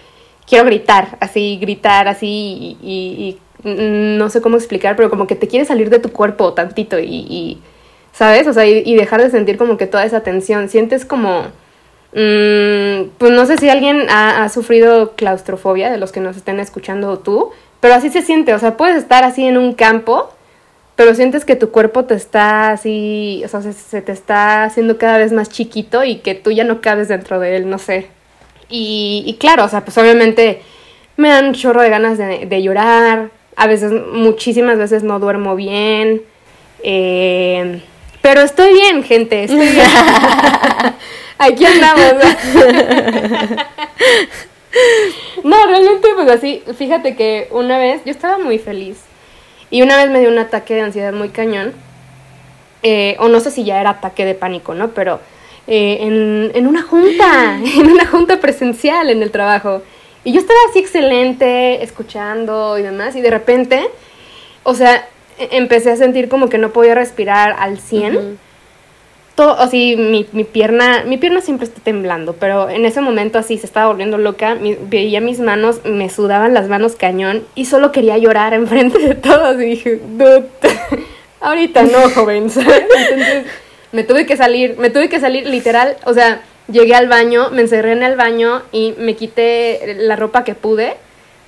quiero 0.51 0.67
gritar, 0.67 1.17
así, 1.21 1.57
gritar, 1.59 2.09
así, 2.09 2.77
y, 2.83 3.39
no 3.65 4.29
sé 4.31 4.41
cómo 4.41 4.57
explicar, 4.57 4.97
pero 4.97 5.11
como 5.11 5.27
que 5.27 5.37
te 5.37 5.49
quiere 5.49 5.65
salir 5.65 5.91
de 5.91 5.99
tu 5.99 6.13
cuerpo 6.13 6.55
tantito 6.55 6.99
y, 6.99 7.59
¿sabes? 8.13 8.47
O 8.47 8.53
sea, 8.53 8.67
y, 8.67 8.95
dejar 8.95 9.23
de 9.23 9.31
sentir 9.31 9.57
como 9.57 9.79
que 9.79 9.87
toda 9.87 10.05
esa 10.05 10.21
tensión. 10.23 10.69
Sientes 10.69 11.05
como, 11.07 11.45
mm, 12.13 13.11
pues 13.19 13.33
no 13.33 13.47
sé 13.47 13.57
si 13.59 13.71
alguien 13.71 14.07
ha, 14.11 14.45
ha, 14.45 14.49
sufrido 14.51 15.13
claustrofobia, 15.17 15.91
de 15.91 15.99
los 15.99 16.13
que 16.13 16.21
nos 16.21 16.37
estén 16.37 16.61
escuchando 16.61 17.19
tú, 17.21 17.51
pero 17.81 17.95
así 17.95 18.11
se 18.11 18.23
siente, 18.23 18.53
o 18.55 18.59
sea, 18.59 18.77
puedes 18.77 18.97
estar 18.97 19.25
así 19.25 19.47
en 19.47 19.57
un 19.57 19.75
campo 19.75 20.31
pero 21.01 21.15
sientes 21.15 21.47
que 21.47 21.57
tu 21.57 21.71
cuerpo 21.71 22.05
te 22.05 22.15
está 22.15 22.73
así, 22.73 23.41
o 23.43 23.49
sea, 23.49 23.63
se, 23.63 24.03
te 24.03 24.13
está 24.13 24.65
haciendo 24.65 24.99
cada 24.99 25.17
vez 25.17 25.33
más 25.33 25.49
chiquito 25.49 26.05
y 26.05 26.17
que 26.17 26.35
tú 26.35 26.51
ya 26.51 26.63
no 26.65 26.83
cabes 26.83 27.09
dentro 27.09 27.41
de 27.41 27.57
él, 27.57 27.71
no 27.71 27.79
sé. 27.79 28.09
Y, 28.71 29.37
claro, 29.41 29.65
o 29.65 29.69
sea, 29.69 29.85
pues 29.85 29.99
obviamente 29.99 30.63
me 31.17 31.29
dan 31.29 31.47
un 31.47 31.55
chorro 31.55 31.83
de 31.83 31.91
ganas 31.91 32.19
de, 32.19 32.63
llorar, 32.63 33.31
a 33.57 33.67
veces, 33.67 33.93
muchísimas 34.13 34.79
veces 34.79 35.03
no 35.03 35.19
duermo 35.19 35.57
bien, 35.57 36.23
eh, 36.83 37.83
pero 38.23 38.43
estoy 38.43 38.73
bien, 38.73 39.03
gente, 39.03 39.45
estoy 39.45 39.69
bien. 39.69 39.87
Aquí 41.39 41.65
andamos. 41.65 42.15
no, 45.45 45.67
realmente 45.67 46.09
pues 46.15 46.31
así, 46.31 46.63
fíjate 46.77 47.17
que 47.17 47.49
una 47.51 47.79
vez 47.79 48.03
yo 48.05 48.13
estaba 48.13 48.39
muy 48.39 48.59
feliz 48.59 48.99
y 49.71 49.83
una 49.83 49.97
vez 49.97 50.11
me 50.11 50.21
dio 50.21 50.29
un 50.29 50.39
ataque 50.39 50.75
de 50.75 50.83
ansiedad 50.83 51.13
muy 51.13 51.31
cañón, 51.31 51.73
eh, 52.83 53.17
o 53.19 53.29
no 53.29 53.41
sé 53.41 53.51
si 53.51 53.65
ya 53.65 53.81
era 53.81 53.91
ataque 53.91 54.25
de 54.25 54.35
pánico, 54.35 54.75
¿no? 54.75 54.91
Pero 54.91 55.21
eh, 55.71 55.99
en, 56.03 56.53
en, 56.55 56.67
una 56.67 56.83
junta, 56.83 57.59
en 57.79 57.91
una 57.91 58.07
junta 58.07 58.41
presencial 58.41 59.09
en 59.09 59.23
el 59.23 59.31
trabajo. 59.31 59.83
Y 60.23 60.33
yo 60.33 60.41
estaba 60.41 60.59
así 60.69 60.81
excelente, 60.81 61.83
escuchando 61.83 62.79
y 62.79 62.83
demás, 62.83 63.17
y 63.17 63.23
de 63.23 63.31
repente, 63.31 63.89
o 64.65 64.75
sea, 64.75 65.09
e, 65.39 65.49
empecé 65.53 65.93
a 65.93 65.97
sentir 65.97 66.29
como 66.29 66.51
que 66.51 66.59
no 66.59 66.71
podía 66.71 66.95
respirar 66.95 67.57
al 67.59 67.79
100 67.79 68.39
así 69.49 69.97
mi, 69.97 70.27
mi, 70.33 70.45
pierna, 70.45 71.05
mi 71.05 71.17
pierna 71.17 71.41
siempre 71.41 71.67
está 71.67 71.81
temblando, 71.81 72.35
pero 72.35 72.69
en 72.69 72.85
ese 72.85 73.01
momento 73.01 73.39
así 73.39 73.59
se 73.59 73.67
estaba 73.67 73.87
volviendo 73.87 74.19
loca, 74.19 74.57
veía 74.83 75.21
mis 75.21 75.41
manos, 75.41 75.81
me 75.85 76.11
sudaban 76.11 76.55
las 76.55 76.69
manos 76.69 76.97
cañón 76.97 77.45
y 77.55 77.65
solo 77.65 77.93
quería 77.93 78.19
llorar 78.19 78.55
enfrente 78.55 78.99
de 78.99 79.15
todos 79.15 79.57
y 79.57 79.65
dije, 79.65 80.01
ahorita 81.41 81.85
no, 81.85 82.11
joven, 82.15 82.45
Entonces 82.51 83.47
me 83.93 84.05
tuve 84.05 84.27
que 84.27 84.37
salir, 84.37 84.77
me 84.79 84.91
tuve 84.91 85.09
que 85.09 85.21
salir 85.21 85.47
literal, 85.47 85.97
o 86.05 86.15
sea, 86.15 86.43
llegué 86.71 86.95
al 86.95 87.09
baño, 87.09 87.51
me 87.51 87.63
encerré 87.63 87.93
en 87.93 88.03
el 88.03 88.17
baño 88.17 88.63
y 88.73 88.95
me 88.99 89.17
quité 89.17 89.97
la 89.99 90.17
ropa 90.17 90.45
que 90.45 90.55
pude 90.55 90.97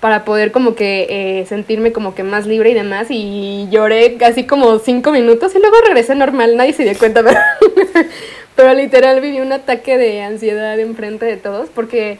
para 0.03 0.25
poder 0.25 0.51
como 0.51 0.75
que 0.75 1.07
eh, 1.09 1.47
sentirme 1.47 1.93
como 1.93 2.17
que 2.17 2.25
más 2.25 2.45
libre 2.45 2.71
y 2.71 2.75
demás 2.75 3.07
y 3.09 3.69
lloré 3.71 4.17
casi 4.17 4.45
como 4.45 4.81
cinco 4.81 5.13
minutos 5.13 5.55
y 5.55 5.61
luego 5.61 5.77
regresé 5.81 6.17
normal, 6.17 6.57
nadie 6.57 6.73
se 6.73 6.83
dio 6.83 6.99
cuenta, 6.99 7.23
pero, 8.57 8.75
literal 8.75 9.21
viví 9.21 9.41
un 9.41 9.53
ataque 9.53 9.99
de 9.99 10.23
ansiedad 10.23 10.77
enfrente 10.81 11.25
de 11.25 11.37
todos 11.37 11.69
porque 11.71 12.19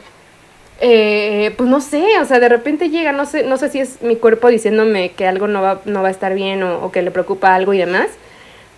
eh, 0.79 1.53
pues 1.57 1.69
no 1.69 1.81
sé, 1.81 2.05
o 2.21 2.25
sea, 2.25 2.39
de 2.39 2.47
repente 2.47 2.89
llega, 2.89 3.11
no 3.11 3.25
sé, 3.25 3.43
no 3.43 3.57
sé 3.57 3.67
si 3.67 3.79
es 3.79 4.01
mi 4.01 4.15
cuerpo 4.15 4.47
diciéndome 4.47 5.11
que 5.11 5.27
algo 5.27 5.49
no 5.49 5.61
va, 5.61 5.81
no 5.83 6.01
va 6.01 6.07
a 6.07 6.11
estar 6.11 6.33
bien 6.35 6.63
o, 6.63 6.89
que 6.89 7.01
le 7.01 7.11
preocupa 7.11 7.53
algo 7.53 7.73
y 7.73 7.79
demás, 7.79 8.07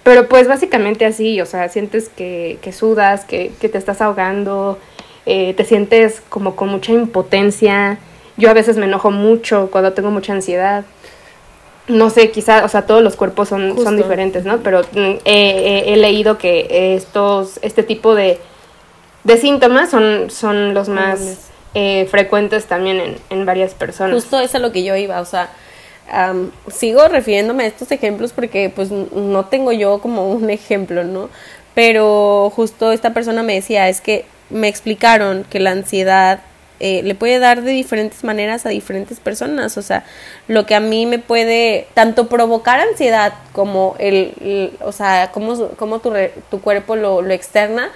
pero 0.06 0.30
pues 0.30 0.48
básicamente 0.48 1.04
así, 1.04 1.42
o 1.42 1.48
sea, 1.48 1.68
sientes 1.68 2.10
que, 2.10 2.60
que 2.62 2.72
sudas, 2.72 3.26
que, 3.26 3.52
que, 3.60 3.70
te 3.70 3.80
estás 3.80 4.02
ahogando, 4.02 4.78
eh, 5.26 5.56
te 5.56 5.66
sientes 5.66 6.22
como 6.30 6.56
con 6.56 6.70
mucha 6.70 6.92
impotencia, 6.92 7.98
yo 8.38 8.52
a 8.52 8.54
veces 8.54 8.78
me 8.78 8.86
enojo 8.86 9.10
mucho 9.10 9.70
cuando 9.72 9.94
tengo 9.94 10.12
mucha 10.12 10.32
ansiedad. 10.34 10.86
No 11.88 12.12
sé, 12.12 12.30
quizá, 12.30 12.64
o 12.66 12.68
sea, 12.68 12.86
todos 12.86 13.02
los 13.02 13.16
cuerpos 13.16 13.50
son, 13.50 13.82
son 13.84 13.98
diferentes, 13.98 14.46
¿no? 14.46 14.60
Pero 14.60 14.82
mm, 14.82 15.14
he 15.26 15.96
leído 15.98 16.38
que 16.38 16.96
estos, 16.96 17.58
este 17.64 17.82
tipo 17.82 18.14
de, 18.14 18.40
de 19.24 19.38
síntomas 19.38 19.90
son, 19.90 20.30
son 20.30 20.76
los 20.76 20.88
más 20.88 21.50
eh, 21.74 22.08
frecuentes 22.12 22.68
también 22.68 23.00
en, 23.00 23.18
en, 23.32 23.46
varias 23.48 23.74
personas. 23.74 24.14
Justo 24.14 24.40
es 24.40 24.54
a 24.54 24.60
lo 24.60 24.72
que 24.72 24.84
yo 24.84 24.96
iba, 24.96 25.20
o 25.20 25.26
sea, 25.26 25.50
sigo 26.68 27.08
refiriéndome 27.08 27.64
a 27.64 27.68
estos 27.68 27.92
ejemplos 27.92 28.32
porque 28.34 28.72
pues 28.74 28.92
no 28.92 29.46
tengo 29.46 29.72
yo 29.72 30.00
como 30.00 30.30
un 30.32 30.50
ejemplo, 30.50 31.04
¿no? 31.04 31.30
Pero 31.74 32.52
justo 32.56 32.92
esta 32.92 33.14
persona 33.14 33.44
me 33.44 33.56
decía, 33.56 33.90
es 33.90 34.02
que 34.02 34.26
me 34.50 34.68
explicaron 34.68 35.46
que 35.50 35.60
la 35.60 35.72
ansiedad 35.72 36.40
eh, 36.80 37.04
le 37.04 37.16
puede 37.16 37.40
dar 37.40 37.62
de 37.62 37.72
diferentes 37.72 38.24
maneras 38.24 38.66
a 38.66 38.70
diferentes 38.70 39.20
personas. 39.20 39.78
O 39.78 39.82
sea, 39.82 40.04
lo 40.48 40.66
que 40.66 40.76
a 40.76 40.80
mí 40.80 41.06
me 41.06 41.20
puede 41.20 41.88
tanto 41.94 42.28
provocar 42.28 42.80
ansiedad 42.80 43.34
como 43.54 43.96
el, 44.00 44.74
o 44.82 44.92
sea, 44.92 45.32
como, 45.32 45.70
como 45.72 46.00
tu, 46.00 46.14
tu 46.50 46.62
cuerpo 46.62 46.96
lo, 46.96 47.22
lo, 47.22 47.34
externa, 47.34 47.90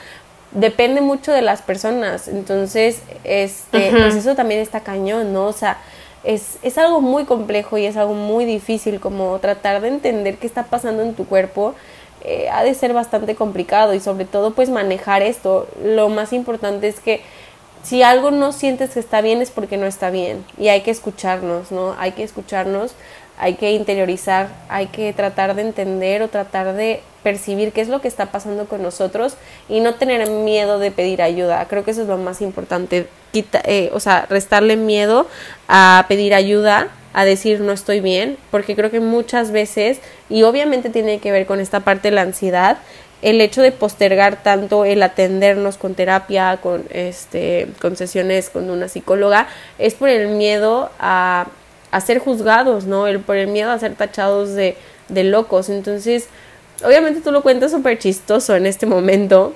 depende 0.51 1.01
mucho 1.01 1.31
de 1.31 1.41
las 1.41 1.61
personas. 1.61 2.27
Entonces, 2.27 3.01
este, 3.23 3.91
pues 3.91 4.15
eso 4.15 4.35
también 4.35 4.61
está 4.61 4.79
cañón, 4.79 5.33
¿no? 5.33 5.47
O 5.47 5.53
sea, 5.53 5.77
es, 6.23 6.57
es 6.61 6.77
algo 6.77 7.01
muy 7.01 7.25
complejo 7.25 7.77
y 7.77 7.85
es 7.85 7.97
algo 7.97 8.13
muy 8.13 8.45
difícil 8.45 8.99
como 8.99 9.39
tratar 9.39 9.81
de 9.81 9.87
entender 9.87 10.37
qué 10.37 10.47
está 10.47 10.63
pasando 10.63 11.03
en 11.03 11.13
tu 11.13 11.25
cuerpo. 11.25 11.75
Eh, 12.21 12.49
ha 12.51 12.63
de 12.63 12.73
ser 12.73 12.93
bastante 12.93 13.35
complicado 13.35 13.93
y 13.93 14.01
sobre 14.01 14.25
todo 14.25 14.51
pues 14.51 14.69
manejar 14.69 15.21
esto. 15.21 15.67
Lo 15.83 16.09
más 16.09 16.33
importante 16.33 16.87
es 16.87 16.99
que 16.99 17.21
si 17.83 18.03
algo 18.03 18.31
no 18.31 18.51
sientes 18.51 18.91
que 18.91 18.99
está 18.99 19.21
bien 19.21 19.41
es 19.41 19.51
porque 19.51 19.77
no 19.77 19.85
está 19.85 20.09
bien 20.09 20.43
y 20.57 20.67
hay 20.67 20.81
que 20.81 20.91
escucharnos, 20.91 21.71
¿no? 21.71 21.95
Hay 21.97 22.11
que 22.11 22.23
escucharnos, 22.23 22.93
hay 23.39 23.55
que 23.55 23.71
interiorizar, 23.71 24.49
hay 24.67 24.87
que 24.87 25.13
tratar 25.13 25.55
de 25.55 25.61
entender 25.61 26.21
o 26.21 26.27
tratar 26.27 26.73
de 26.73 27.01
percibir 27.23 27.71
qué 27.71 27.81
es 27.81 27.87
lo 27.87 28.01
que 28.01 28.09
está 28.09 28.27
pasando 28.27 28.65
con 28.65 28.83
nosotros 28.83 29.35
y 29.69 29.79
no 29.79 29.95
tener 29.95 30.29
miedo 30.29 30.77
de 30.77 30.91
pedir 30.91 31.21
ayuda. 31.21 31.65
Creo 31.69 31.83
que 31.85 31.91
eso 31.91 32.01
es 32.01 32.07
lo 32.07 32.17
más 32.17 32.41
importante, 32.41 33.07
Quita, 33.31 33.61
eh, 33.63 33.91
o 33.93 33.99
sea, 33.99 34.25
restarle 34.29 34.75
miedo 34.75 35.27
a 35.67 36.05
pedir 36.07 36.33
ayuda, 36.33 36.89
a 37.13 37.25
decir 37.25 37.61
no 37.61 37.71
estoy 37.71 38.01
bien, 38.01 38.37
porque 38.51 38.75
creo 38.75 38.91
que 38.91 38.99
muchas 38.99 39.51
veces, 39.51 39.99
y 40.29 40.43
obviamente 40.43 40.89
tiene 40.89 41.19
que 41.19 41.31
ver 41.31 41.45
con 41.45 41.59
esta 41.59 41.79
parte 41.79 42.09
de 42.09 42.15
la 42.15 42.21
ansiedad, 42.21 42.77
el 43.21 43.39
hecho 43.41 43.61
de 43.61 43.71
postergar 43.71 44.43
tanto 44.43 44.85
el 44.85 45.03
atendernos 45.03 45.77
con 45.77 45.93
terapia, 45.93 46.57
con 46.61 46.85
este, 46.89 47.67
con 47.81 47.95
sesiones 47.95 48.49
con 48.49 48.69
una 48.69 48.87
psicóloga, 48.87 49.47
es 49.77 49.93
por 49.93 50.09
el 50.09 50.29
miedo 50.29 50.89
a, 50.99 51.47
a 51.91 52.01
ser 52.01 52.19
juzgados, 52.19 52.85
¿no? 52.85 53.07
El, 53.07 53.19
por 53.19 53.35
el 53.35 53.47
miedo 53.47 53.71
a 53.71 53.79
ser 53.79 53.95
tachados 53.95 54.53
de, 54.53 54.77
de 55.07 55.23
locos. 55.23 55.69
Entonces, 55.69 56.27
obviamente 56.83 57.21
tú 57.21 57.31
lo 57.31 57.41
cuentas 57.41 57.71
súper 57.71 57.97
chistoso 57.97 58.55
en 58.55 58.65
este 58.65 58.85
momento. 58.85 59.53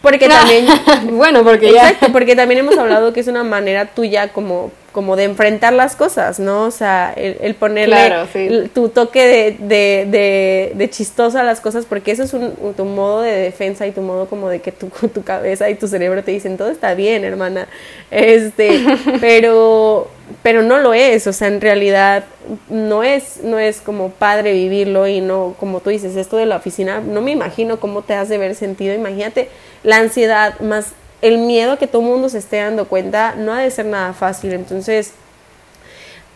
Porque 0.00 0.28
también. 0.28 0.66
bueno, 1.12 1.42
porque 1.44 1.72
ya. 1.72 1.90
Exacto, 1.90 2.12
porque 2.12 2.36
también 2.36 2.60
hemos 2.60 2.76
hablado 2.78 3.12
que 3.12 3.20
es 3.20 3.28
una 3.28 3.44
manera 3.44 3.86
tuya 3.86 4.32
como 4.32 4.70
como 4.92 5.16
de 5.16 5.24
enfrentar 5.24 5.72
las 5.72 5.96
cosas, 5.96 6.38
¿no? 6.38 6.64
O 6.64 6.70
sea, 6.70 7.12
el, 7.16 7.54
ponerle 7.54 8.68
tu 8.74 8.90
toque 8.90 9.56
de, 9.58 10.06
de, 10.06 10.72
de, 10.74 10.90
chistoso 10.90 11.38
a 11.38 11.42
las 11.42 11.60
cosas, 11.60 11.86
porque 11.86 12.12
eso 12.12 12.22
es 12.22 12.34
un, 12.34 12.52
tu 12.76 12.84
modo 12.84 13.22
de 13.22 13.32
defensa 13.32 13.86
y 13.86 13.92
tu 13.92 14.02
modo 14.02 14.26
como 14.26 14.50
de 14.50 14.60
que 14.60 14.70
tu, 14.70 14.88
tu 15.14 15.22
cabeza 15.22 15.70
y 15.70 15.74
tu 15.74 15.88
cerebro 15.88 16.22
te 16.22 16.30
dicen, 16.30 16.58
todo 16.58 16.70
está 16.70 16.94
bien, 16.94 17.24
hermana. 17.24 17.68
Este, 18.10 18.84
pero, 19.20 20.08
pero 20.42 20.62
no 20.62 20.78
lo 20.78 20.92
es, 20.92 21.26
o 21.26 21.32
sea, 21.32 21.48
en 21.48 21.62
realidad 21.62 22.24
no 22.68 23.02
es, 23.02 23.42
no 23.42 23.58
es 23.58 23.80
como 23.80 24.10
padre 24.10 24.52
vivirlo 24.52 25.08
y 25.08 25.22
no, 25.22 25.54
como 25.58 25.80
tú 25.80 25.88
dices, 25.88 26.16
esto 26.16 26.36
de 26.36 26.46
la 26.46 26.56
oficina, 26.56 27.00
no 27.00 27.22
me 27.22 27.30
imagino 27.30 27.80
cómo 27.80 28.02
te 28.02 28.14
has 28.14 28.28
de 28.28 28.36
ver 28.36 28.54
sentido, 28.54 28.94
imagínate 28.94 29.48
la 29.84 29.96
ansiedad 29.96 30.60
más 30.60 30.92
el 31.22 31.38
miedo 31.38 31.72
a 31.72 31.78
que 31.78 31.86
todo 31.86 32.02
el 32.02 32.08
mundo 32.08 32.28
se 32.28 32.38
esté 32.38 32.58
dando 32.58 32.86
cuenta 32.88 33.34
no 33.36 33.52
ha 33.52 33.60
de 33.60 33.70
ser 33.70 33.86
nada 33.86 34.12
fácil. 34.12 34.52
Entonces, 34.52 35.14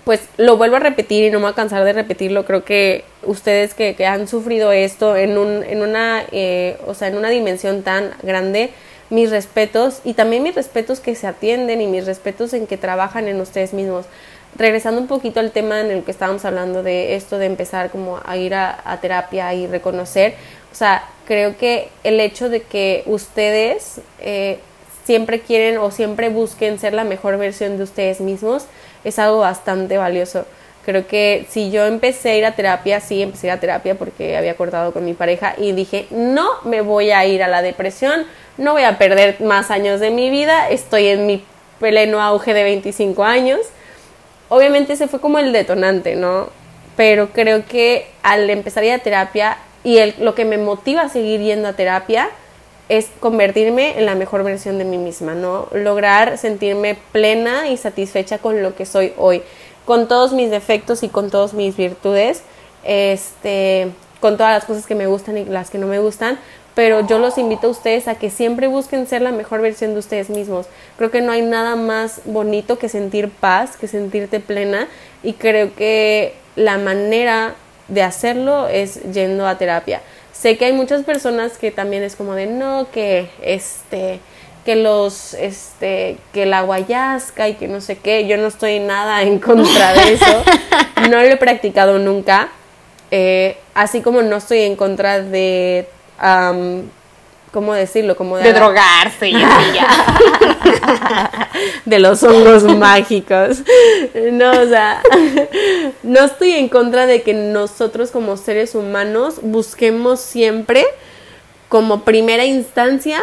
pues 0.05 0.21
lo 0.37 0.57
vuelvo 0.57 0.77
a 0.77 0.79
repetir 0.79 1.25
y 1.25 1.31
no 1.31 1.41
me 1.41 1.47
voy 1.47 1.53
a 1.53 1.57
cansar 1.57 1.85
de 1.85 1.93
repetirlo. 1.93 2.45
Creo 2.45 2.65
que 2.65 3.05
ustedes 3.25 3.75
que, 3.75 4.07
han 4.07 4.29
sufrido 4.29 4.71
esto 4.71 5.17
en, 5.17 5.37
un, 5.37 5.65
en, 5.65 5.83
una, 5.83 6.23
eh, 6.31 6.79
o 6.87 6.95
sea, 6.95 7.09
en 7.09 7.17
una 7.17 7.29
dimensión 7.29 7.83
tan 7.83 8.13
grande, 8.23 8.71
mis 9.11 9.31
respetos 9.31 10.01
y 10.05 10.15
también 10.15 10.45
mis 10.45 10.55
respetos 10.55 11.01
que 11.01 11.17
se 11.17 11.27
atienden 11.27 11.81
y 11.81 11.89
mis 11.89 12.07
respetos 12.07 12.53
en 12.53 12.69
que 12.69 12.77
trabajan 12.77 13.27
en 13.27 13.41
ustedes 13.41 13.73
mismos. 13.73 14.07
Regresando 14.57 15.01
un 15.01 15.09
poquito 15.09 15.41
al 15.41 15.51
tema 15.51 15.81
en 15.81 15.91
el 15.91 16.05
que 16.05 16.13
estábamos 16.13 16.45
hablando 16.45 16.85
de 16.85 17.17
esto 17.17 17.39
de 17.39 17.47
empezar 17.47 17.91
como 17.91 18.21
a 18.25 18.37
ir 18.37 18.55
a, 18.55 18.99
terapia 19.03 19.53
y 19.55 19.67
reconocer, 19.67 20.35
o 20.71 20.75
sea, 20.77 21.05
creo 21.27 21.57
que 21.59 21.89
el 22.05 22.21
hecho 22.21 22.49
de 22.49 22.63
que 22.63 23.03
ustedes 23.07 24.01
eh, 24.21 24.61
siempre 25.07 25.41
quieren 25.41 25.79
o 25.79 25.93
siempre 25.93 26.29
busquen 26.29 26.81
ser 26.81 26.93
la 26.93 27.05
mejor 27.05 27.39
versión 27.39 27.77
de 27.77 27.85
ustedes 27.85 28.21
mismos 28.21 28.67
es 29.05 29.21
algo 29.21 29.39
bastante 29.39 29.97
valioso. 29.97 30.45
Creo 30.85 31.07
que 31.07 31.47
si 31.49 31.71
yo 31.71 31.87
empecé 31.87 32.31
a 32.31 32.37
ir 32.37 32.45
a 32.45 32.57
terapia, 32.57 33.01
sí, 33.01 33.23
empecé 33.23 33.49
a 33.49 33.55
ir 33.55 33.59
a 33.59 33.61
terapia 33.61 33.95
porque 33.95 34.37
había 34.37 34.53
acordado 34.53 34.93
con 34.93 35.05
mi 35.05 35.15
pareja 35.15 35.55
y 35.59 35.73
dije, 35.73 36.07
no 36.11 36.49
me 36.65 36.81
voy 36.81 37.13
a 37.13 37.25
ir 37.25 37.43
a 37.43 37.49
la 37.49 37.63
depresión, 37.63 38.27
no 38.57 38.73
voy 38.73 38.83
a 38.83 38.99
perder 38.99 39.41
más 39.41 39.71
años 39.71 40.01
de 40.01 40.11
mi 40.11 40.29
vida, 40.29 40.69
estoy 40.71 41.07
en 41.07 41.27
mi 41.27 41.45
pleno 41.79 42.21
auge 42.21 42.53
de 42.53 42.65
25 42.65 43.23
años. 43.25 43.61
Obviamente 44.49 44.95
ese 44.95 45.07
fue 45.07 45.21
como 45.21 45.39
el 45.39 45.53
detonante, 45.53 46.17
¿no? 46.17 46.51
Pero 46.97 47.31
creo 47.31 47.65
que 47.67 48.07
al 48.23 48.49
empezar 48.51 48.83
a 48.83 48.87
ir 48.87 48.93
a 48.93 48.99
terapia 48.99 49.59
y 49.85 49.99
lo 50.19 50.35
que 50.35 50.45
me 50.45 50.59
motiva 50.59 51.03
a 51.03 51.09
seguir 51.09 51.41
yendo 51.41 51.69
a 51.69 51.75
terapia 51.75 52.29
es 52.89 53.09
convertirme 53.21 53.99
en 53.99 54.07
la 54.07 54.15
mejor 54.15 54.45
versión 54.45 54.79
de 54.79 54.85
mí 54.85 54.99
misma, 54.99 55.35
¿no? 55.35 55.69
Lograr 55.73 56.39
sentirme 56.39 56.97
plena 57.13 57.69
y 57.69 57.77
satisfecha 57.77 58.39
con 58.39 58.63
lo 58.63 58.75
que 58.75 58.87
soy 58.87 59.13
hoy, 59.17 59.43
con 59.85 60.09
todos 60.09 60.33
mis 60.33 60.51
defectos 60.51 61.03
y 61.03 61.09
con 61.09 61.31
todas 61.31 61.53
mis 61.53 61.77
virtudes, 61.77 62.43
este, 62.85 63.89
con 64.21 64.37
todas 64.37 64.53
las 64.53 64.65
cosas 64.65 64.87
que 64.87 64.95
me 64.95 65.07
gustan 65.07 65.39
y 65.39 65.45
las 65.45 65.71
que 65.71 65.79
no 65.79 65.87
me 65.87 65.99
gustan, 65.99 66.39
pero 66.77 67.07
yo 67.07 67.19
los 67.19 67.39
invito 67.39 67.69
a 67.69 67.71
ustedes 67.71 68.07
a 68.07 68.17
que 68.17 68.29
siempre 68.29 68.67
busquen 68.67 69.07
ser 69.07 69.23
la 69.23 69.33
mejor 69.33 69.63
versión 69.63 69.95
de 69.95 69.99
ustedes 69.99 70.29
mismos. 70.29 70.67
Creo 70.99 71.11
que 71.11 71.23
no 71.23 71.33
hay 71.33 71.41
nada 71.41 71.75
más 71.75 72.21
bonito 72.27 72.79
que 72.79 72.91
sentir 72.91 73.31
paz, 73.31 73.79
que 73.79 73.89
sentirte 73.89 74.41
plena 74.41 74.87
y 75.23 75.33
creo 75.33 75.75
que 75.75 76.35
la 76.55 76.77
manera 76.77 77.55
de 77.89 78.03
hacerlo 78.03 78.69
es 78.69 79.03
yendo 79.13 79.47
a 79.47 79.57
terapia. 79.57 80.03
Sé 80.39 80.59
que 80.59 80.67
hay 80.67 80.73
muchas 80.73 81.03
personas 81.03 81.57
que 81.57 81.71
también 81.71 82.03
es 82.03 82.15
como 82.15 82.35
de 82.35 82.47
no, 82.47 82.89
que 82.93 83.31
este 83.43 84.21
que 84.67 84.75
los 84.75 85.33
este 85.35 86.19
que 86.33 86.45
la 86.45 86.63
guayasca 86.63 87.49
y 87.49 87.55
que 87.55 87.69
no 87.69 87.81
sé 87.81 87.97
qué 87.97 88.27
yo 88.27 88.37
no 88.37 88.49
estoy 88.49 88.81
nada 88.81 89.23
en 89.23 89.39
contra 89.41 89.93
de 89.93 90.15
eso 90.15 90.43
no 91.03 91.23
lo 91.23 91.29
he 91.29 91.37
practicado 91.37 92.01
nunca 92.01 92.49
eh, 93.13 93.59
así 93.75 94.01
como 94.01 94.23
no 94.23 94.37
estoy 94.37 94.63
en 94.63 94.75
contra 94.75 95.21
de 95.21 95.87
¿cómo 97.57 97.73
decirlo? 97.73 98.19
Como 98.19 98.37
de, 98.37 98.53
drogarse 98.53 99.31
y 99.31 99.33
ya. 99.33 99.89
de 101.87 101.99
los 102.01 102.23
hongos 102.23 102.65
mágicos. 102.65 103.63
No, 104.31 104.51
o 104.51 104.69
sea, 104.69 105.03
no 106.03 106.27
estoy 106.27 106.53
en 106.53 106.69
contra 106.69 107.07
de 107.07 107.23
que 107.23 107.33
nosotros 107.33 108.11
como 108.11 108.37
seres 108.37 108.75
humanos 108.75 109.37
busquemos 109.41 110.21
siempre 110.21 110.85
como 111.71 112.03
primera 112.05 112.45
instancia 112.45 113.23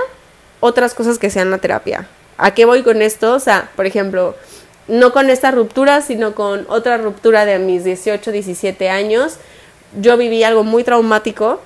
otras 0.62 0.96
cosas 0.96 1.20
que 1.20 1.30
sean 1.30 1.52
la 1.52 1.60
terapia. 1.60 2.08
¿A 2.40 2.56
qué 2.56 2.66
voy 2.66 2.82
con 2.82 3.04
esto? 3.04 3.36
O 3.36 3.40
sea, 3.40 3.70
por 3.76 3.86
ejemplo, 3.86 4.36
no 4.88 5.14
con 5.14 5.30
esta 5.30 5.52
ruptura, 5.52 6.02
sino 6.02 6.34
con 6.34 6.66
otra 6.70 6.98
ruptura 6.98 7.46
de 7.46 7.60
mis 7.60 7.84
18, 7.84 8.32
17 8.32 8.90
años. 8.90 9.36
Yo 10.02 10.18
viví 10.18 10.44
algo 10.44 10.64
muy 10.64 10.84
traumático 10.84 11.62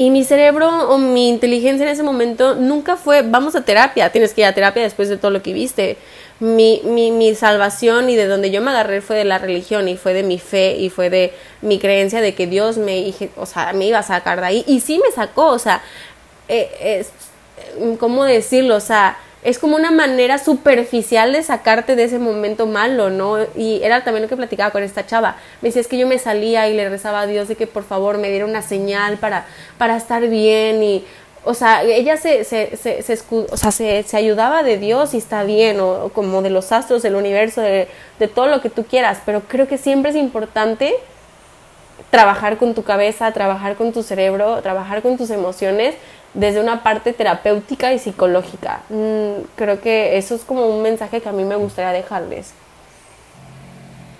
y 0.00 0.08
mi 0.08 0.24
cerebro 0.24 0.88
o 0.88 0.96
mi 0.96 1.28
inteligencia 1.28 1.84
en 1.84 1.92
ese 1.92 2.02
momento 2.02 2.54
nunca 2.54 2.96
fue, 2.96 3.20
vamos 3.20 3.54
a 3.54 3.66
terapia, 3.66 4.10
tienes 4.10 4.32
que 4.32 4.40
ir 4.40 4.46
a 4.46 4.54
terapia 4.54 4.82
después 4.82 5.10
de 5.10 5.18
todo 5.18 5.30
lo 5.30 5.42
que 5.42 5.52
viste. 5.52 5.98
Mi, 6.38 6.80
mi, 6.84 7.10
mi 7.10 7.34
salvación 7.34 8.08
y 8.08 8.16
de 8.16 8.26
donde 8.26 8.50
yo 8.50 8.62
me 8.62 8.70
agarré 8.70 9.02
fue 9.02 9.16
de 9.16 9.26
la 9.26 9.36
religión 9.36 9.88
y 9.88 9.98
fue 9.98 10.14
de 10.14 10.22
mi 10.22 10.38
fe 10.38 10.74
y 10.78 10.88
fue 10.88 11.10
de 11.10 11.34
mi 11.60 11.78
creencia 11.78 12.22
de 12.22 12.34
que 12.34 12.46
Dios 12.46 12.78
me, 12.78 13.12
o 13.36 13.44
sea, 13.44 13.74
me 13.74 13.88
iba 13.88 13.98
a 13.98 14.02
sacar 14.02 14.40
de 14.40 14.46
ahí. 14.46 14.64
Y 14.66 14.80
sí 14.80 14.98
me 15.04 15.12
sacó, 15.12 15.48
o 15.48 15.58
sea, 15.58 15.82
eh, 16.48 17.04
¿cómo 17.98 18.24
decirlo? 18.24 18.76
O 18.76 18.80
sea, 18.80 19.18
es 19.42 19.58
como 19.58 19.76
una 19.76 19.90
manera 19.90 20.38
superficial 20.38 21.32
de 21.32 21.42
sacarte 21.42 21.96
de 21.96 22.04
ese 22.04 22.18
momento 22.18 22.66
malo, 22.66 23.08
¿no? 23.08 23.38
Y 23.56 23.80
era 23.82 24.04
también 24.04 24.22
lo 24.22 24.28
que 24.28 24.36
platicaba 24.36 24.70
con 24.70 24.82
esta 24.82 25.06
chava. 25.06 25.36
Me 25.62 25.70
decía, 25.70 25.80
es 25.80 25.88
que 25.88 25.96
yo 25.96 26.06
me 26.06 26.18
salía 26.18 26.68
y 26.68 26.74
le 26.74 26.88
rezaba 26.88 27.22
a 27.22 27.26
Dios 27.26 27.48
de 27.48 27.56
que 27.56 27.66
por 27.66 27.84
favor 27.84 28.18
me 28.18 28.28
diera 28.28 28.44
una 28.44 28.60
señal 28.60 29.16
para, 29.16 29.46
para 29.78 29.96
estar 29.96 30.26
bien 30.28 30.82
y... 30.82 31.04
O 31.42 31.54
sea, 31.54 31.82
ella 31.84 32.18
se, 32.18 32.44
se, 32.44 32.76
se, 32.76 33.18
o 33.30 33.56
sea, 33.56 33.72
se, 33.72 34.02
se 34.02 34.16
ayudaba 34.18 34.62
de 34.62 34.76
Dios 34.76 35.14
y 35.14 35.16
está 35.16 35.42
bien, 35.42 35.80
o, 35.80 36.10
como 36.10 36.42
de 36.42 36.50
los 36.50 36.70
astros, 36.70 37.00
del 37.00 37.14
universo, 37.14 37.62
de, 37.62 37.88
de 38.18 38.28
todo 38.28 38.46
lo 38.48 38.60
que 38.60 38.68
tú 38.68 38.84
quieras, 38.84 39.22
pero 39.24 39.40
creo 39.48 39.66
que 39.66 39.78
siempre 39.78 40.10
es 40.10 40.18
importante 40.18 40.94
trabajar 42.10 42.58
con 42.58 42.74
tu 42.74 42.82
cabeza, 42.82 43.32
trabajar 43.32 43.76
con 43.76 43.92
tu 43.92 44.02
cerebro, 44.02 44.60
trabajar 44.60 45.00
con 45.00 45.16
tus 45.16 45.30
emociones 45.30 45.94
desde 46.34 46.60
una 46.60 46.82
parte 46.82 47.12
terapéutica 47.12 47.92
y 47.92 47.98
psicológica. 47.98 48.82
Mm, 48.88 49.42
creo 49.56 49.80
que 49.80 50.16
eso 50.16 50.34
es 50.34 50.42
como 50.42 50.66
un 50.66 50.82
mensaje 50.82 51.20
que 51.20 51.28
a 51.28 51.32
mí 51.32 51.44
me 51.44 51.56
gustaría 51.56 51.92
dejarles. 51.92 52.54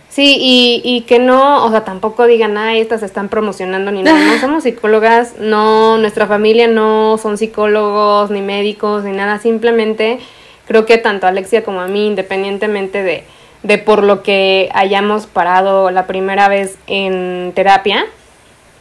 Sí, 0.09 0.37
y, 0.41 0.83
y 0.85 1.03
que 1.03 1.21
no, 1.21 1.65
o 1.65 1.71
sea, 1.71 1.85
tampoco 1.85 2.27
digan, 2.27 2.59
ah, 2.59 2.75
estas 2.75 3.01
se 3.01 3.07
están 3.07 3.29
promocionando 3.29 3.93
ni 3.93 4.03
nada. 4.03 4.19
No 4.19 4.39
somos 4.41 4.65
psicólogas, 4.65 5.35
no, 5.39 5.99
nuestra 5.99 6.27
familia 6.27 6.67
no 6.67 7.17
son 7.19 7.39
psicólogos, 7.39 8.31
ni 8.31 8.43
médicos, 8.43 9.05
ni 9.05 9.13
nada. 9.13 9.39
Simplemente 9.39 10.19
creo 10.67 10.85
que 10.85 10.99
tanto 10.99 11.29
Alexia 11.29 11.63
como 11.63 11.81
a 11.81 11.87
mí, 11.87 12.09
independientemente 12.09 13.05
de, 13.05 13.25
de 13.63 13.79
por 13.79 14.03
lo 14.03 14.25
que 14.25 14.69
hayamos 14.75 15.27
parado 15.27 15.93
la 15.93 16.09
primera 16.09 16.49
vez 16.49 16.77
en 16.89 17.53
terapia, 17.55 18.05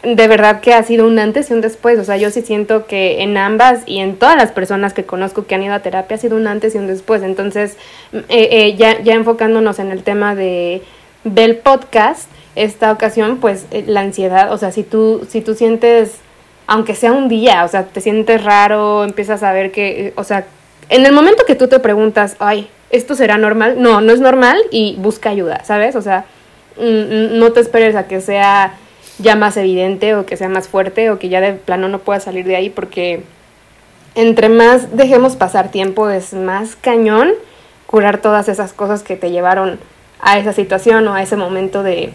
de 0.01 0.27
verdad 0.29 0.61
que 0.61 0.73
ha 0.73 0.81
sido 0.83 1.05
un 1.05 1.19
antes 1.19 1.49
y 1.49 1.53
un 1.53 1.61
después. 1.61 1.99
O 1.99 2.03
sea, 2.03 2.17
yo 2.17 2.29
sí 2.29 2.41
siento 2.41 2.85
que 2.85 3.21
en 3.21 3.37
ambas 3.37 3.83
y 3.85 3.99
en 3.99 4.15
todas 4.15 4.37
las 4.37 4.51
personas 4.51 4.93
que 4.93 5.03
conozco 5.03 5.45
que 5.45 5.55
han 5.55 5.63
ido 5.63 5.73
a 5.73 5.79
terapia 5.79 6.15
ha 6.15 6.19
sido 6.19 6.37
un 6.37 6.47
antes 6.47 6.75
y 6.75 6.77
un 6.77 6.87
después. 6.87 7.21
Entonces, 7.21 7.77
eh, 8.13 8.23
eh, 8.29 8.75
ya, 8.77 9.01
ya 9.01 9.13
enfocándonos 9.13 9.79
en 9.79 9.91
el 9.91 10.03
tema 10.03 10.35
de, 10.35 10.81
del 11.23 11.57
podcast, 11.57 12.29
esta 12.55 12.91
ocasión, 12.91 13.37
pues 13.37 13.65
eh, 13.71 13.83
la 13.87 14.01
ansiedad, 14.01 14.51
o 14.53 14.57
sea, 14.57 14.71
si 14.71 14.83
tú, 14.83 15.25
si 15.29 15.41
tú 15.41 15.53
sientes, 15.53 16.15
aunque 16.67 16.95
sea 16.95 17.11
un 17.11 17.27
día, 17.27 17.63
o 17.65 17.67
sea, 17.67 17.85
te 17.85 18.01
sientes 18.01 18.43
raro, 18.43 19.03
empiezas 19.03 19.43
a 19.43 19.51
ver 19.51 19.71
que, 19.71 20.13
o 20.15 20.23
sea, 20.23 20.45
en 20.89 21.05
el 21.05 21.11
momento 21.11 21.43
que 21.45 21.55
tú 21.55 21.67
te 21.67 21.79
preguntas, 21.79 22.35
ay, 22.39 22.69
¿esto 22.89 23.15
será 23.15 23.37
normal? 23.37 23.75
No, 23.81 24.01
no 24.01 24.11
es 24.13 24.19
normal 24.19 24.59
y 24.71 24.95
busca 24.97 25.29
ayuda, 25.29 25.63
¿sabes? 25.65 25.95
O 25.95 26.01
sea, 26.01 26.25
mm, 26.77 26.83
mm, 26.83 27.39
no 27.39 27.51
te 27.51 27.59
esperes 27.59 27.95
a 27.95 28.07
que 28.07 28.21
sea 28.21 28.73
ya 29.19 29.35
más 29.35 29.57
evidente 29.57 30.15
o 30.15 30.25
que 30.25 30.37
sea 30.37 30.49
más 30.49 30.67
fuerte 30.67 31.11
o 31.11 31.19
que 31.19 31.29
ya 31.29 31.41
de 31.41 31.53
plano 31.53 31.87
no 31.87 31.99
pueda 31.99 32.19
salir 32.19 32.45
de 32.45 32.55
ahí 32.55 32.69
porque 32.69 33.23
entre 34.15 34.49
más 34.49 34.95
dejemos 34.95 35.35
pasar 35.35 35.71
tiempo 35.71 36.09
es 36.09 36.33
más 36.33 36.75
cañón 36.75 37.29
curar 37.85 38.19
todas 38.19 38.49
esas 38.49 38.73
cosas 38.73 39.03
que 39.03 39.15
te 39.15 39.31
llevaron 39.31 39.79
a 40.21 40.37
esa 40.37 40.53
situación 40.53 41.07
o 41.07 41.13
a 41.13 41.23
ese 41.23 41.35
momento 41.35 41.83
de, 41.83 42.11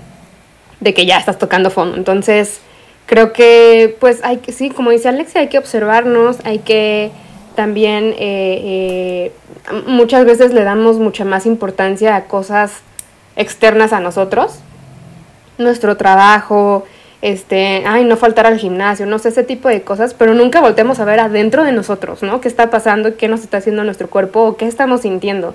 de 0.80 0.94
que 0.94 1.07
ya 1.07 1.18
estás 1.18 1.38
tocando 1.38 1.70
fondo. 1.70 1.96
Entonces, 1.96 2.61
creo 3.07 3.32
que, 3.32 3.96
pues, 4.00 4.22
hay 4.22 4.38
que, 4.38 4.52
sí, 4.52 4.70
como 4.70 4.90
dice 4.90 5.09
Alexia, 5.09 5.40
hay 5.40 5.48
que 5.48 5.59
observarnos, 5.59 6.38
hay 6.44 6.61
que 6.61 7.11
también, 7.57 8.14
eh, 8.18 9.30
eh, 9.30 9.32
muchas 9.86 10.24
veces 10.24 10.52
le 10.52 10.64
damos 10.64 10.98
mucha 10.98 11.24
más 11.24 11.46
importancia 11.46 12.16
a 12.16 12.24
cosas 12.24 12.82
externas 13.36 13.92
a 13.92 14.00
nosotros, 14.00 14.59
nuestro 15.59 15.96
trabajo, 15.96 16.84
este, 17.24 17.84
ay, 17.86 18.04
no 18.04 18.18
faltar 18.18 18.44
al 18.44 18.58
gimnasio, 18.58 19.06
no 19.06 19.18
sé, 19.18 19.30
ese 19.30 19.44
tipo 19.44 19.70
de 19.70 19.80
cosas, 19.80 20.12
pero 20.12 20.34
nunca 20.34 20.60
voltemos 20.60 21.00
a 21.00 21.06
ver 21.06 21.20
adentro 21.20 21.64
de 21.64 21.72
nosotros, 21.72 22.22
¿no? 22.22 22.42
¿Qué 22.42 22.48
está 22.48 22.68
pasando? 22.68 23.16
¿Qué 23.16 23.28
nos 23.28 23.40
está 23.40 23.56
haciendo 23.56 23.82
nuestro 23.82 24.10
cuerpo? 24.10 24.42
¿O 24.42 24.56
qué 24.58 24.66
estamos 24.66 25.00
sintiendo? 25.00 25.54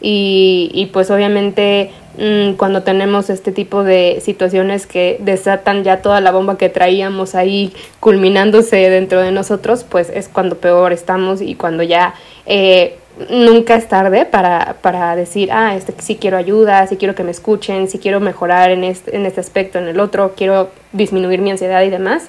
Y, 0.00 0.68
y 0.74 0.86
pues 0.86 1.12
obviamente 1.12 1.92
mm, 2.18 2.54
cuando 2.54 2.82
tenemos 2.82 3.30
este 3.30 3.52
tipo 3.52 3.84
de 3.84 4.18
situaciones 4.20 4.88
que 4.88 5.18
desatan 5.20 5.84
ya 5.84 6.02
toda 6.02 6.20
la 6.20 6.32
bomba 6.32 6.58
que 6.58 6.70
traíamos 6.70 7.36
ahí 7.36 7.72
culminándose 8.00 8.90
dentro 8.90 9.20
de 9.20 9.30
nosotros, 9.30 9.84
pues 9.88 10.10
es 10.10 10.28
cuando 10.28 10.56
peor 10.56 10.92
estamos 10.92 11.40
y 11.40 11.54
cuando 11.54 11.84
ya... 11.84 12.14
Eh, 12.46 12.98
nunca 13.30 13.76
es 13.76 13.88
tarde 13.88 14.24
para, 14.26 14.76
para 14.82 15.16
decir, 15.16 15.50
ah, 15.52 15.74
este, 15.76 15.94
sí 15.98 16.16
quiero 16.16 16.36
ayuda, 16.36 16.86
sí 16.86 16.96
quiero 16.96 17.14
que 17.14 17.24
me 17.24 17.30
escuchen, 17.30 17.88
sí 17.88 17.98
quiero 17.98 18.20
mejorar 18.20 18.70
en 18.70 18.84
este, 18.84 19.16
en 19.16 19.26
este 19.26 19.40
aspecto, 19.40 19.78
en 19.78 19.88
el 19.88 20.00
otro, 20.00 20.34
quiero 20.36 20.70
disminuir 20.92 21.40
mi 21.40 21.50
ansiedad 21.50 21.82
y 21.82 21.90
demás. 21.90 22.28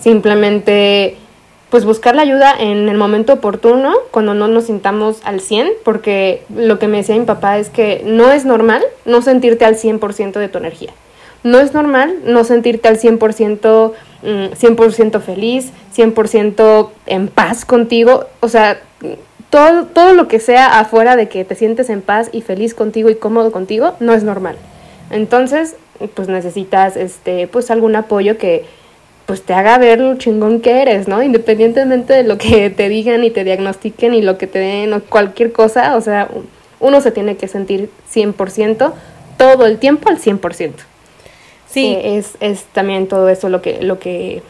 Simplemente, 0.00 1.16
pues 1.70 1.84
buscar 1.84 2.14
la 2.14 2.22
ayuda 2.22 2.54
en 2.58 2.88
el 2.88 2.96
momento 2.96 3.34
oportuno, 3.34 3.94
cuando 4.10 4.34
no 4.34 4.48
nos 4.48 4.64
sintamos 4.64 5.20
al 5.24 5.40
100, 5.40 5.68
porque 5.84 6.42
lo 6.54 6.78
que 6.78 6.88
me 6.88 6.98
decía 6.98 7.16
mi 7.16 7.24
papá 7.24 7.58
es 7.58 7.68
que 7.68 8.02
no 8.04 8.30
es 8.30 8.44
normal 8.44 8.82
no 9.04 9.22
sentirte 9.22 9.64
al 9.64 9.76
100% 9.76 10.32
de 10.32 10.48
tu 10.48 10.58
energía. 10.58 10.92
No 11.44 11.60
es 11.60 11.72
normal 11.72 12.16
no 12.24 12.42
sentirte 12.44 12.88
al 12.88 12.98
100%, 12.98 13.92
100 14.56 14.72
mm, 14.72 15.20
feliz, 15.20 15.72
100% 15.96 16.90
en 17.06 17.28
paz 17.28 17.64
contigo. 17.64 18.26
O 18.40 18.48
sea, 18.48 18.80
todo, 19.50 19.86
todo 19.86 20.14
lo 20.14 20.28
que 20.28 20.40
sea 20.40 20.78
afuera 20.78 21.16
de 21.16 21.28
que 21.28 21.44
te 21.44 21.54
sientes 21.54 21.90
en 21.90 22.02
paz 22.02 22.28
y 22.32 22.42
feliz 22.42 22.74
contigo 22.74 23.08
y 23.10 23.14
cómodo 23.14 23.52
contigo, 23.52 23.94
no 24.00 24.12
es 24.12 24.22
normal. 24.22 24.56
Entonces, 25.10 25.76
pues 26.14 26.28
necesitas 26.28 26.96
este, 26.96 27.48
pues 27.48 27.70
algún 27.70 27.96
apoyo 27.96 28.38
que 28.38 28.64
pues 29.26 29.42
te 29.42 29.52
haga 29.52 29.76
ver 29.76 30.00
lo 30.00 30.16
chingón 30.16 30.60
que 30.60 30.80
eres, 30.80 31.06
¿no? 31.06 31.22
Independientemente 31.22 32.14
de 32.14 32.22
lo 32.22 32.38
que 32.38 32.70
te 32.76 32.88
digan 32.88 33.24
y 33.24 33.30
te 33.30 33.44
diagnostiquen 33.44 34.14
y 34.14 34.22
lo 34.22 34.38
que 34.38 34.46
te 34.46 34.58
den 34.58 34.92
o 34.94 35.02
cualquier 35.02 35.52
cosa, 35.52 35.96
o 35.96 36.00
sea, 36.00 36.28
uno 36.80 37.00
se 37.00 37.10
tiene 37.10 37.36
que 37.36 37.48
sentir 37.48 37.90
100% 38.12 38.92
todo 39.36 39.66
el 39.66 39.78
tiempo 39.78 40.08
al 40.08 40.18
100%. 40.18 40.72
Sí. 41.68 41.98
es, 42.02 42.38
es 42.40 42.64
también 42.72 43.08
todo 43.08 43.28
eso 43.28 43.50
lo 43.50 43.60
que, 43.60 43.82
lo 43.82 43.98
que, 43.98 44.42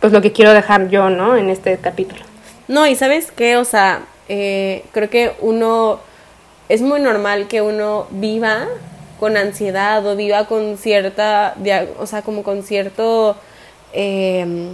pues 0.00 0.12
lo 0.12 0.22
que 0.22 0.32
quiero 0.32 0.54
dejar 0.54 0.88
yo, 0.88 1.10
¿no? 1.10 1.36
En 1.36 1.50
este 1.50 1.76
capítulo. 1.76 2.22
No, 2.68 2.86
y 2.86 2.94
sabes 2.94 3.30
qué, 3.30 3.58
o 3.58 3.64
sea, 3.64 4.00
eh, 4.28 4.84
creo 4.92 5.10
que 5.10 5.32
uno, 5.40 6.00
es 6.68 6.82
muy 6.82 7.00
normal 7.00 7.48
que 7.48 7.62
uno 7.62 8.06
viva 8.10 8.66
con 9.18 9.36
ansiedad 9.36 10.04
o 10.06 10.16
viva 10.16 10.46
con 10.46 10.76
cierta, 10.76 11.54
o 11.98 12.06
sea, 12.06 12.22
como 12.22 12.42
con 12.42 12.62
cierto, 12.62 13.36
eh, 13.92 14.72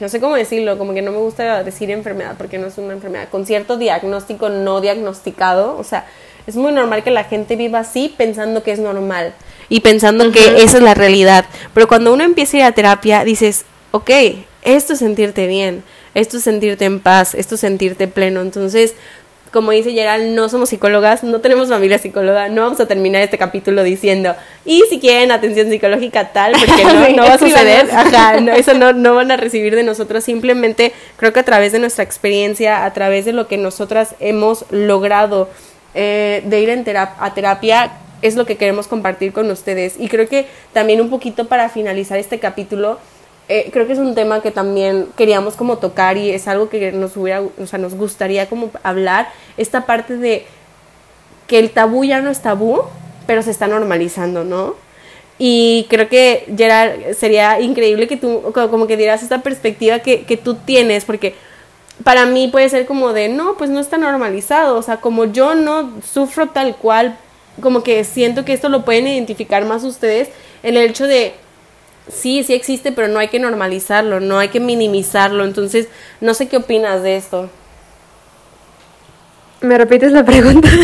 no 0.00 0.08
sé 0.08 0.20
cómo 0.20 0.34
decirlo, 0.34 0.78
como 0.78 0.94
que 0.94 1.02
no 1.02 1.12
me 1.12 1.18
gusta 1.18 1.62
decir 1.62 1.90
enfermedad 1.90 2.36
porque 2.38 2.58
no 2.58 2.68
es 2.68 2.78
una 2.78 2.94
enfermedad, 2.94 3.28
con 3.28 3.44
cierto 3.44 3.76
diagnóstico 3.76 4.48
no 4.48 4.80
diagnosticado, 4.80 5.76
o 5.76 5.84
sea, 5.84 6.06
es 6.46 6.56
muy 6.56 6.72
normal 6.72 7.04
que 7.04 7.10
la 7.10 7.24
gente 7.24 7.54
viva 7.56 7.80
así 7.80 8.14
pensando 8.16 8.62
que 8.62 8.72
es 8.72 8.78
normal 8.78 9.34
y 9.68 9.80
pensando 9.80 10.32
que 10.32 10.62
esa 10.62 10.78
es 10.78 10.82
la 10.82 10.94
realidad, 10.94 11.44
pero 11.74 11.86
cuando 11.86 12.12
uno 12.12 12.24
empieza 12.24 12.56
a 12.56 12.60
ir 12.60 12.66
a 12.66 12.72
terapia 12.72 13.24
dices, 13.24 13.64
ok, 13.90 14.10
esto 14.62 14.94
es 14.94 15.00
sentirte 15.00 15.46
bien, 15.46 15.84
esto 16.14 16.36
es 16.36 16.44
sentirte 16.44 16.84
en 16.84 17.00
paz, 17.00 17.34
esto 17.34 17.54
es 17.54 17.60
sentirte 17.60 18.08
pleno, 18.08 18.40
entonces 18.40 18.94
como 19.52 19.70
dice 19.70 19.92
Gerald, 19.92 20.34
no 20.34 20.48
somos 20.48 20.70
psicólogas, 20.70 21.22
no 21.22 21.40
tenemos 21.42 21.68
familia 21.68 21.98
psicóloga, 21.98 22.48
no 22.48 22.62
vamos 22.62 22.80
a 22.80 22.86
terminar 22.86 23.20
este 23.20 23.36
capítulo 23.36 23.82
diciendo, 23.82 24.34
y 24.64 24.82
si 24.88 24.98
quieren 24.98 25.30
atención 25.30 25.68
psicológica 25.68 26.32
tal, 26.32 26.52
porque 26.52 26.84
no, 26.84 27.08
no 27.10 27.22
va 27.24 27.34
a 27.34 27.38
suceder, 27.38 27.90
ajá, 27.92 28.40
no, 28.40 28.52
eso 28.52 28.72
no, 28.72 28.94
no 28.94 29.14
van 29.14 29.30
a 29.30 29.36
recibir 29.36 29.76
de 29.76 29.82
nosotros, 29.82 30.24
simplemente 30.24 30.92
creo 31.16 31.34
que 31.34 31.40
a 31.40 31.44
través 31.44 31.72
de 31.72 31.80
nuestra 31.80 32.02
experiencia, 32.02 32.86
a 32.86 32.92
través 32.94 33.26
de 33.26 33.34
lo 33.34 33.46
que 33.46 33.58
nosotras 33.58 34.14
hemos 34.20 34.64
logrado 34.70 35.50
eh, 35.94 36.42
de 36.46 36.60
ir 36.60 36.70
en 36.70 36.84
a 36.96 37.34
terapia, 37.34 37.92
es 38.22 38.36
lo 38.36 38.46
que 38.46 38.56
queremos 38.56 38.86
compartir 38.88 39.32
con 39.32 39.50
ustedes. 39.50 39.96
Y 39.98 40.08
creo 40.08 40.28
que 40.28 40.46
también 40.72 41.00
un 41.00 41.10
poquito 41.10 41.48
para 41.48 41.68
finalizar 41.68 42.18
este 42.18 42.38
capítulo, 42.38 42.98
eh, 43.48 43.70
creo 43.72 43.86
que 43.86 43.92
es 43.92 43.98
un 43.98 44.14
tema 44.14 44.40
que 44.40 44.50
también 44.50 45.08
queríamos 45.16 45.54
como 45.54 45.78
tocar 45.78 46.16
y 46.16 46.30
es 46.30 46.48
algo 46.48 46.68
que 46.68 46.92
nos 46.92 47.16
hubiera, 47.16 47.42
o 47.42 47.66
sea, 47.66 47.78
nos 47.78 47.94
gustaría 47.94 48.48
como 48.48 48.70
hablar, 48.82 49.28
esta 49.56 49.84
parte 49.84 50.16
de 50.16 50.46
que 51.46 51.58
el 51.58 51.70
tabú 51.70 52.04
ya 52.04 52.20
no 52.20 52.30
es 52.30 52.40
tabú, 52.40 52.82
pero 53.26 53.42
se 53.42 53.50
está 53.50 53.66
normalizando, 53.66 54.44
¿no? 54.44 54.74
Y 55.38 55.86
creo 55.90 56.08
que 56.08 56.46
Gerard, 56.56 57.14
sería 57.14 57.60
increíble 57.60 58.06
que 58.06 58.16
tú 58.16 58.52
como 58.52 58.86
que 58.86 58.96
dieras 58.96 59.22
esta 59.22 59.42
perspectiva 59.42 59.98
que, 59.98 60.22
que 60.22 60.36
tú 60.36 60.54
tienes, 60.54 61.04
porque 61.04 61.34
para 62.04 62.26
mí 62.26 62.48
puede 62.48 62.68
ser 62.68 62.86
como 62.86 63.12
de, 63.12 63.28
no, 63.28 63.56
pues 63.56 63.70
no 63.70 63.80
está 63.80 63.98
normalizado, 63.98 64.78
o 64.78 64.82
sea, 64.82 64.98
como 64.98 65.26
yo 65.26 65.54
no 65.54 66.00
sufro 66.02 66.48
tal 66.48 66.76
cual, 66.76 67.18
como 67.60 67.82
que 67.82 68.04
siento 68.04 68.44
que 68.44 68.52
esto 68.52 68.68
lo 68.68 68.84
pueden 68.84 69.08
identificar 69.08 69.64
más 69.64 69.84
ustedes, 69.84 70.28
el 70.62 70.76
hecho 70.76 71.06
de 71.06 71.34
sí, 72.08 72.42
sí 72.44 72.54
existe, 72.54 72.92
pero 72.92 73.08
no 73.08 73.18
hay 73.18 73.28
que 73.28 73.38
normalizarlo, 73.38 74.20
no 74.20 74.38
hay 74.38 74.48
que 74.48 74.60
minimizarlo. 74.60 75.44
Entonces, 75.44 75.88
no 76.20 76.34
sé 76.34 76.48
qué 76.48 76.56
opinas 76.58 77.02
de 77.02 77.16
esto. 77.16 77.50
¿Me 79.60 79.78
repites 79.78 80.12
la 80.12 80.24
pregunta? 80.24 80.68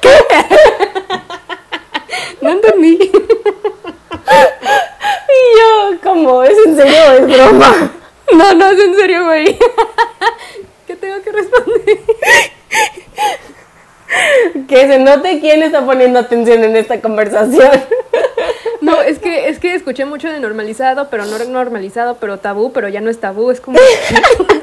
¿Qué? 0.00 0.10
No 2.40 2.50
entendí. 2.50 2.98
y 3.00 3.10
yo, 5.58 6.00
como, 6.02 6.42
¿es 6.42 6.56
en 6.66 6.76
serio 6.76 6.98
o 7.08 7.12
es 7.12 7.26
broma? 7.26 7.92
No, 8.32 8.54
no 8.54 8.70
es 8.70 8.78
en 8.78 8.94
serio, 8.94 9.24
güey. 9.24 9.58
¿Qué 10.86 10.96
tengo 10.96 11.22
que 11.22 11.32
responder? 11.32 12.00
que 14.68 14.86
se 14.86 14.98
note 14.98 15.40
quién 15.40 15.62
está 15.62 15.84
poniendo 15.84 16.18
atención 16.18 16.64
en 16.64 16.76
esta 16.76 17.00
conversación. 17.00 17.70
No, 18.80 19.02
es 19.02 19.18
que, 19.18 19.48
es 19.48 19.58
que 19.58 19.74
escuché 19.74 20.04
mucho 20.06 20.28
de 20.28 20.40
normalizado, 20.40 21.08
pero 21.10 21.26
no 21.26 21.38
normalizado, 21.44 22.16
pero 22.18 22.38
tabú, 22.38 22.72
pero 22.72 22.88
ya 22.88 23.00
no 23.00 23.10
es 23.10 23.20
tabú, 23.20 23.50
es 23.50 23.60
como... 23.60 23.78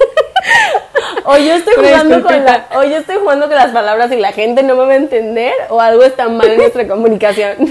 o 1.24 1.38
yo 1.38 1.56
estoy 1.56 1.74
jugando 1.76 2.22
con 2.24 2.46
la, 2.46 2.68
o 2.76 2.84
yo 2.84 2.98
estoy 2.98 3.18
jugando 3.18 3.48
con 3.48 3.56
las 3.56 3.72
palabras 3.72 4.12
y 4.12 4.18
la 4.18 4.32
gente 4.32 4.64
no 4.64 4.76
me 4.76 4.86
va 4.86 4.94
a 4.94 4.96
entender 4.96 5.54
o 5.70 5.80
algo 5.80 6.04
está 6.04 6.28
mal 6.30 6.50
en 6.50 6.58
nuestra 6.58 6.88
comunicación. 6.88 7.58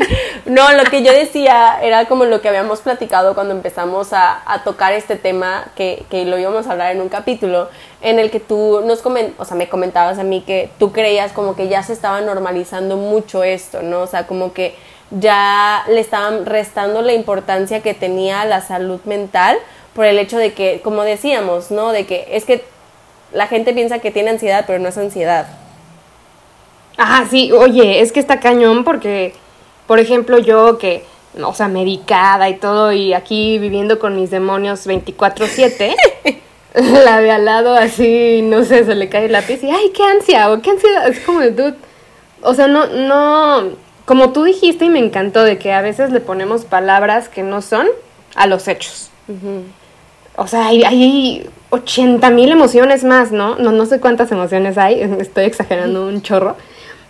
No, 0.47 0.72
lo 0.74 0.84
que 0.84 1.03
yo 1.03 1.12
decía 1.12 1.78
era 1.82 2.07
como 2.07 2.24
lo 2.24 2.41
que 2.41 2.49
habíamos 2.49 2.80
platicado 2.80 3.34
cuando 3.34 3.53
empezamos 3.53 4.12
a, 4.12 4.43
a 4.47 4.62
tocar 4.62 4.93
este 4.93 5.16
tema, 5.16 5.64
que, 5.74 6.05
que, 6.09 6.24
lo 6.24 6.39
íbamos 6.39 6.68
a 6.68 6.72
hablar 6.72 6.95
en 6.95 7.01
un 7.01 7.09
capítulo, 7.09 7.68
en 8.01 8.20
el 8.20 8.30
que 8.30 8.39
tú 8.39 8.80
nos 8.84 9.03
coment, 9.03 9.34
o 9.41 9.45
sea, 9.45 9.57
me 9.57 9.68
comentabas 9.68 10.20
a 10.20 10.22
mí 10.22 10.45
que 10.47 10.70
tú 10.78 10.93
creías 10.93 11.32
como 11.32 11.57
que 11.57 11.66
ya 11.66 11.82
se 11.82 11.93
estaba 11.93 12.20
normalizando 12.20 12.97
mucho 12.97 13.43
esto, 13.43 13.82
¿no? 13.82 14.03
O 14.03 14.07
sea, 14.07 14.28
como 14.28 14.53
que 14.53 14.76
ya 15.11 15.84
le 15.89 16.01
estaban 16.01 16.47
restando 16.47 17.03
la 17.03 17.12
importancia 17.12 17.82
que 17.82 17.95
tenía 17.95 18.45
la 18.45 18.61
salud 18.61 19.01
mental 19.05 19.59
por 19.95 20.05
el 20.05 20.18
hecho 20.18 20.39
de 20.39 20.53
que, 20.53 20.80
como 20.82 21.03
decíamos, 21.03 21.70
¿no? 21.70 21.91
De 21.91 22.07
que 22.07 22.28
es 22.30 22.45
que 22.45 22.64
la 23.32 23.46
gente 23.46 23.72
piensa 23.72 23.98
que 23.98 24.10
tiene 24.10 24.30
ansiedad, 24.30 24.64
pero 24.66 24.78
no 24.78 24.88
es 24.88 24.98
ansiedad. 24.98 25.46
Ah, 26.98 27.24
sí, 27.28 27.52
oye, 27.52 28.00
es 28.00 28.12
que 28.12 28.20
está 28.20 28.40
cañón 28.40 28.84
porque, 28.84 29.34
por 29.86 29.98
ejemplo, 29.98 30.38
yo 30.38 30.78
que, 30.78 31.04
o 31.42 31.54
sea, 31.54 31.68
medicada 31.68 32.48
y 32.48 32.56
todo, 32.56 32.92
y 32.92 33.12
aquí 33.12 33.58
viviendo 33.58 33.98
con 33.98 34.16
mis 34.16 34.30
demonios 34.30 34.86
24-7, 34.86 35.94
la 36.74 37.20
de 37.20 37.30
al 37.30 37.44
lado 37.44 37.74
así, 37.74 38.40
no 38.42 38.64
sé, 38.64 38.84
se 38.84 38.94
le 38.94 39.08
cae 39.08 39.26
el 39.26 39.32
lápiz 39.32 39.62
y, 39.62 39.70
ay, 39.70 39.90
qué 39.94 40.02
ansia, 40.04 40.50
o 40.50 40.62
qué 40.62 40.70
ansiedad, 40.70 41.08
es 41.08 41.20
como 41.20 41.40
de, 41.40 41.50
dude, 41.50 41.76
o 42.42 42.54
sea, 42.54 42.66
no, 42.66 42.86
no, 42.86 43.76
como 44.06 44.32
tú 44.32 44.44
dijiste 44.44 44.86
y 44.86 44.90
me 44.90 45.00
encantó 45.00 45.42
de 45.42 45.58
que 45.58 45.72
a 45.72 45.82
veces 45.82 46.12
le 46.12 46.20
ponemos 46.20 46.64
palabras 46.64 47.28
que 47.28 47.42
no 47.42 47.60
son 47.60 47.86
a 48.34 48.46
los 48.46 48.68
hechos. 48.68 49.10
O 50.36 50.46
sea, 50.46 50.66
hay, 50.66 50.84
hay 50.84 51.50
80 51.76 52.30
mil 52.30 52.50
emociones 52.50 53.04
más, 53.04 53.32
¿no? 53.32 53.56
¿no? 53.56 53.72
No 53.72 53.86
sé 53.86 54.00
cuántas 54.00 54.32
emociones 54.32 54.78
hay, 54.78 55.00
estoy 55.20 55.44
exagerando 55.44 56.06
un 56.06 56.22
chorro, 56.22 56.56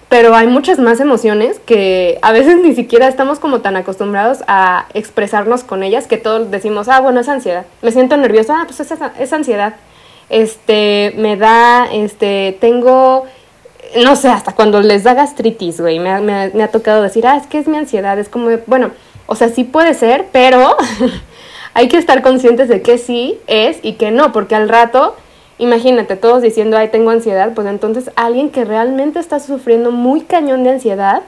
pero 0.09 0.35
hay 0.37 0.47
muchas 0.47 0.79
más 0.79 1.01
emociones 1.01 1.59
que 1.65 2.19
a 2.23 2.33
veces 2.33 2.59
ni 2.63 2.75
siquiera 2.75 3.09
estamos 3.09 3.39
como 3.39 3.61
tan 3.61 3.77
acostumbrados 3.77 4.39
a 4.47 4.87
expresarnos 4.95 5.65
con 5.65 5.83
ellas 5.83 6.07
que 6.07 6.17
todos 6.17 6.51
decimos, 6.51 6.89
ah, 6.89 7.01
bueno, 7.01 7.21
es 7.21 7.29
ansiedad, 7.29 7.67
me 7.83 7.91
siento 7.91 8.17
nerviosa, 8.17 8.61
ah, 8.61 8.65
pues 8.67 8.79
es, 8.81 8.93
es 9.19 9.33
ansiedad, 9.33 9.75
este, 10.29 11.13
me 11.17 11.37
da, 11.37 11.87
este, 11.93 12.57
tengo, 12.61 13.27
no 14.03 14.17
sé, 14.17 14.29
hasta 14.29 14.53
cuando 14.53 14.81
les 14.81 15.03
da 15.03 15.15
gastritis, 15.15 15.81
güey, 15.81 15.99
me, 15.99 16.21
me, 16.21 16.51
me 16.51 16.63
ha 16.63 16.69
tocado 16.69 17.03
decir, 17.03 17.27
ah, 17.27 17.37
es 17.37 17.47
que 17.47 17.59
es 17.59 17.67
mi 17.67 17.77
ansiedad, 17.77 18.19
es 18.19 18.29
como, 18.29 18.51
bueno, 18.67 18.91
o 19.27 19.35
sea, 19.35 19.49
sí 19.49 19.65
puede 19.65 19.95
ser, 19.95 20.27
pero 20.31 20.77
hay 21.77 21.89
que 21.89 21.99
estar 21.99 22.23
conscientes 22.23 22.71
de 22.71 22.81
que 22.81 22.97
sí 22.97 23.39
es 23.47 23.81
y 23.83 23.93
que 23.97 24.11
no, 24.11 24.33
porque 24.33 24.55
al 24.55 24.67
rato, 24.67 25.15
imagínate, 25.59 26.17
todos 26.17 26.41
diciendo, 26.41 26.79
ay, 26.79 26.89
tengo 26.89 27.11
ansiedad, 27.11 27.53
pues 27.55 27.67
entonces 27.67 28.11
alguien 28.17 28.49
que 28.49 28.65
realmente 28.65 29.19
está 29.19 29.41
sufriendo 29.41 29.91
muy 29.91 30.23
cañón 30.23 30.65
de 30.65 30.71
ansiedad, 30.71 31.21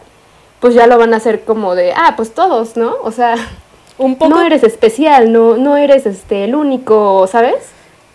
pues 0.61 0.73
ya 0.73 0.87
lo 0.87 0.97
van 0.97 1.13
a 1.13 1.19
hacer 1.19 1.43
como 1.43 1.75
de, 1.75 1.93
ah, 1.93 2.15
pues 2.17 2.33
todos, 2.33 2.79
¿no? 2.79 2.95
O 3.03 3.13
sea, 3.13 3.35
un 3.99 4.17
poco... 4.17 4.37
no 4.37 4.41
eres 4.41 4.65
especial, 4.65 5.33
no, 5.33 5.59
no 5.59 5.77
eres 5.77 6.07
este, 6.07 6.45
el 6.45 6.55
único, 6.55 7.27
¿sabes? 7.27 7.57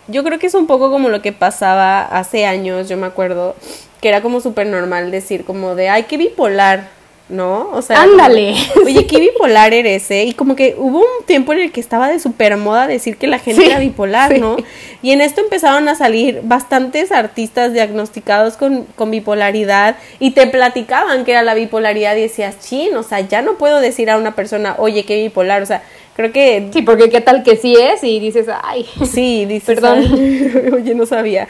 Yo 0.08 0.24
creo 0.24 0.40
que 0.40 0.48
es 0.48 0.54
un 0.54 0.66
poco 0.66 0.90
como 0.90 1.10
lo 1.10 1.22
que 1.22 1.30
pasaba 1.30 2.02
hace 2.02 2.46
años, 2.46 2.88
yo 2.88 2.96
me 2.96 3.06
acuerdo, 3.06 3.54
que 4.00 4.08
era 4.08 4.22
como 4.22 4.40
súper 4.40 4.66
normal 4.66 5.12
decir 5.12 5.44
como 5.44 5.76
de, 5.76 5.88
ay, 5.88 6.02
qué 6.08 6.16
bipolar, 6.16 6.88
¿no? 7.28 7.70
O 7.72 7.80
sea, 7.80 8.02
ándale. 8.02 8.54
oye, 8.84 9.06
qué 9.06 9.18
bipolar 9.18 9.72
eres, 9.72 10.10
¿eh? 10.10 10.24
Y 10.24 10.34
como 10.34 10.54
que 10.54 10.74
hubo 10.78 10.98
un 10.98 11.26
tiempo 11.26 11.52
en 11.52 11.60
el 11.60 11.72
que 11.72 11.80
estaba 11.80 12.08
de 12.08 12.18
super 12.18 12.56
moda 12.56 12.86
decir 12.86 13.16
que 13.16 13.26
la 13.26 13.38
gente 13.38 13.64
era 13.64 13.78
bipolar, 13.78 14.38
¿no? 14.38 14.56
Y 15.02 15.12
en 15.12 15.20
esto 15.20 15.40
empezaron 15.40 15.88
a 15.88 15.94
salir 15.94 16.40
bastantes 16.44 17.12
artistas 17.12 17.72
diagnosticados 17.72 18.56
con, 18.56 18.84
con, 18.96 19.10
bipolaridad 19.10 19.96
y 20.18 20.32
te 20.32 20.46
platicaban 20.46 21.24
que 21.24 21.32
era 21.32 21.42
la 21.42 21.54
bipolaridad 21.54 22.16
y 22.16 22.22
decías, 22.22 22.58
chin, 22.60 22.94
o 22.96 23.02
sea, 23.02 23.20
ya 23.20 23.40
no 23.42 23.54
puedo 23.54 23.80
decir 23.80 24.10
a 24.10 24.18
una 24.18 24.34
persona, 24.34 24.76
oye, 24.78 25.04
qué 25.04 25.16
bipolar, 25.16 25.62
o 25.62 25.66
sea, 25.66 25.82
creo 26.16 26.32
que... 26.32 26.68
Sí, 26.72 26.82
porque 26.82 27.10
qué 27.10 27.20
tal 27.20 27.42
que 27.42 27.56
sí 27.56 27.76
es 27.76 28.02
y 28.04 28.20
dices, 28.20 28.46
ay, 28.62 28.86
sí, 29.10 29.44
dices, 29.46 29.74
perdón, 29.74 30.04
oye, 30.74 30.94
no 30.94 31.06
sabía. 31.06 31.46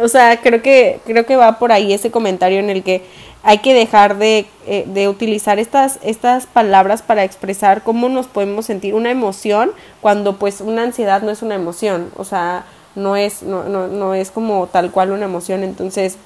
O 0.00 0.08
sea, 0.08 0.38
creo 0.40 0.62
que, 0.62 0.98
creo 1.06 1.24
que 1.26 1.36
va 1.36 1.58
por 1.58 1.72
ahí 1.72 1.92
ese 1.92 2.10
comentario 2.10 2.58
en 2.58 2.70
el 2.70 2.82
que 2.82 3.02
hay 3.42 3.58
que 3.58 3.72
dejar 3.72 4.18
de, 4.18 4.46
eh, 4.66 4.84
de, 4.86 5.08
utilizar 5.08 5.58
estas, 5.58 5.98
estas 6.02 6.46
palabras 6.46 7.02
para 7.02 7.24
expresar 7.24 7.82
cómo 7.82 8.08
nos 8.08 8.26
podemos 8.26 8.66
sentir 8.66 8.94
una 8.94 9.10
emoción 9.10 9.70
cuando 10.00 10.36
pues 10.36 10.60
una 10.60 10.82
ansiedad 10.82 11.22
no 11.22 11.30
es 11.30 11.42
una 11.42 11.54
emoción. 11.54 12.10
O 12.16 12.24
sea, 12.24 12.64
no 12.94 13.16
es, 13.16 13.42
no, 13.42 13.64
no, 13.64 13.86
no 13.86 14.14
es 14.14 14.30
como 14.30 14.66
tal 14.66 14.90
cual 14.90 15.12
una 15.12 15.26
emoción. 15.26 15.62
Entonces, 15.62 16.18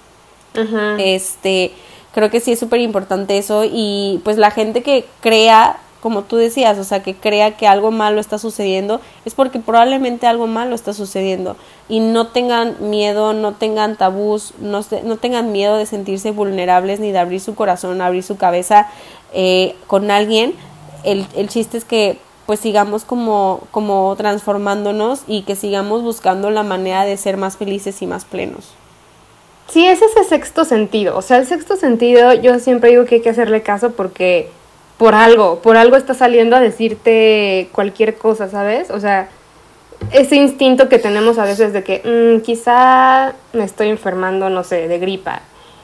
este, 0.98 1.72
creo 2.12 2.30
que 2.30 2.40
sí 2.40 2.52
es 2.52 2.58
súper 2.58 2.80
importante 2.80 3.38
eso 3.38 3.64
y 3.64 4.20
pues 4.24 4.38
la 4.38 4.50
gente 4.50 4.82
que 4.82 5.06
crea 5.20 5.78
como 6.02 6.22
tú 6.22 6.36
decías, 6.36 6.78
o 6.78 6.84
sea, 6.84 7.00
que 7.04 7.14
crea 7.14 7.56
que 7.56 7.68
algo 7.68 7.92
malo 7.92 8.20
está 8.20 8.36
sucediendo, 8.36 9.00
es 9.24 9.34
porque 9.34 9.60
probablemente 9.60 10.26
algo 10.26 10.48
malo 10.48 10.74
está 10.74 10.92
sucediendo. 10.92 11.56
Y 11.88 12.00
no 12.00 12.26
tengan 12.26 12.74
miedo, 12.90 13.32
no 13.34 13.52
tengan 13.52 13.96
tabús, 13.96 14.52
no, 14.58 14.80
no 15.04 15.16
tengan 15.18 15.52
miedo 15.52 15.76
de 15.76 15.86
sentirse 15.86 16.32
vulnerables 16.32 16.98
ni 16.98 17.12
de 17.12 17.20
abrir 17.20 17.40
su 17.40 17.54
corazón, 17.54 18.00
abrir 18.00 18.24
su 18.24 18.36
cabeza 18.36 18.88
eh, 19.32 19.76
con 19.86 20.10
alguien. 20.10 20.54
El, 21.04 21.24
el 21.36 21.48
chiste 21.48 21.78
es 21.78 21.84
que 21.84 22.18
pues 22.46 22.58
sigamos 22.58 23.04
como, 23.04 23.60
como 23.70 24.12
transformándonos 24.16 25.22
y 25.28 25.42
que 25.42 25.54
sigamos 25.54 26.02
buscando 26.02 26.50
la 26.50 26.64
manera 26.64 27.04
de 27.04 27.16
ser 27.16 27.36
más 27.36 27.56
felices 27.56 28.02
y 28.02 28.08
más 28.08 28.24
plenos. 28.24 28.70
Sí, 29.68 29.86
es 29.86 30.02
ese 30.02 30.24
sexto 30.24 30.64
sentido. 30.64 31.16
O 31.16 31.22
sea, 31.22 31.38
el 31.38 31.46
sexto 31.46 31.76
sentido 31.76 32.34
yo 32.34 32.58
siempre 32.58 32.90
digo 32.90 33.04
que 33.04 33.16
hay 33.16 33.22
que 33.22 33.30
hacerle 33.30 33.62
caso 33.62 33.92
porque 33.92 34.50
por 35.02 35.16
algo, 35.16 35.58
por 35.58 35.76
algo 35.76 35.96
está 35.96 36.14
saliendo 36.14 36.54
a 36.54 36.60
decirte 36.60 37.68
cualquier 37.72 38.14
cosa, 38.14 38.48
¿sabes? 38.48 38.88
O 38.88 39.00
sea, 39.00 39.30
ese 40.12 40.36
instinto 40.36 40.88
que 40.88 41.00
tenemos 41.00 41.38
a 41.38 41.44
veces 41.44 41.72
de 41.72 41.82
que 41.82 42.02
mm, 42.04 42.42
quizá 42.42 43.32
me 43.52 43.64
estoy 43.64 43.88
enfermando, 43.88 44.48
no 44.48 44.62
sé, 44.62 44.86
de 44.86 45.00
gripa. 45.00 45.40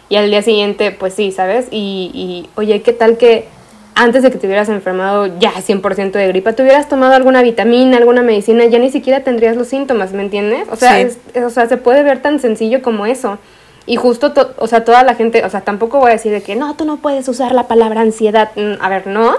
Y 0.09 0.15
al 0.15 0.31
día 0.31 0.41
siguiente, 0.43 0.93
pues 0.93 1.15
sí, 1.15 1.33
¿sabes? 1.33 1.67
Y, 1.73 2.13
y 2.15 2.49
oye, 2.55 2.81
¿qué 2.83 2.93
tal 2.93 3.17
que 3.17 3.49
antes 3.97 4.23
de 4.23 4.31
que 4.31 4.39
te 4.39 4.47
hubieras 4.47 4.69
enfermado 4.69 5.27
ya 5.41 5.51
100% 5.51 6.13
de 6.13 6.29
gripa, 6.29 6.53
te 6.53 6.63
hubieras 6.63 6.89
tomado 6.89 7.15
alguna 7.15 7.43
vitamina, 7.43 7.97
alguna 7.97 8.23
medicina, 8.23 8.67
ya 8.67 8.79
ni 8.79 8.93
siquiera 8.93 9.25
tendrías 9.25 9.57
los 9.57 9.67
síntomas, 9.67 10.13
¿me 10.13 10.23
entiendes? 10.23 10.69
O 10.71 10.77
sea, 10.77 11.05
o 11.45 11.51
sea, 11.51 11.67
se 11.67 11.77
puede 11.77 12.05
ver 12.05 12.23
tan 12.23 12.39
sencillo 12.39 12.83
como 12.83 13.05
eso. 13.05 13.39
Y 13.89 13.97
justo, 13.97 14.35
o 14.59 14.67
sea, 14.67 14.85
toda 14.85 15.03
la 15.03 15.15
gente, 15.15 15.43
o 15.47 15.49
sea, 15.49 15.63
tampoco 15.63 15.99
voy 15.99 16.11
a 16.11 16.13
decir 16.13 16.31
de 16.31 16.43
que 16.43 16.57
no, 16.57 16.75
tú 16.77 16.85
no 16.85 16.99
puedes 16.99 17.27
usar 17.27 17.53
la 17.53 17.69
palabra 17.69 18.03
ansiedad. 18.03 18.51
Mm, 18.55 18.83
a 18.83 18.89
ver, 18.91 19.07
no. 19.07 19.37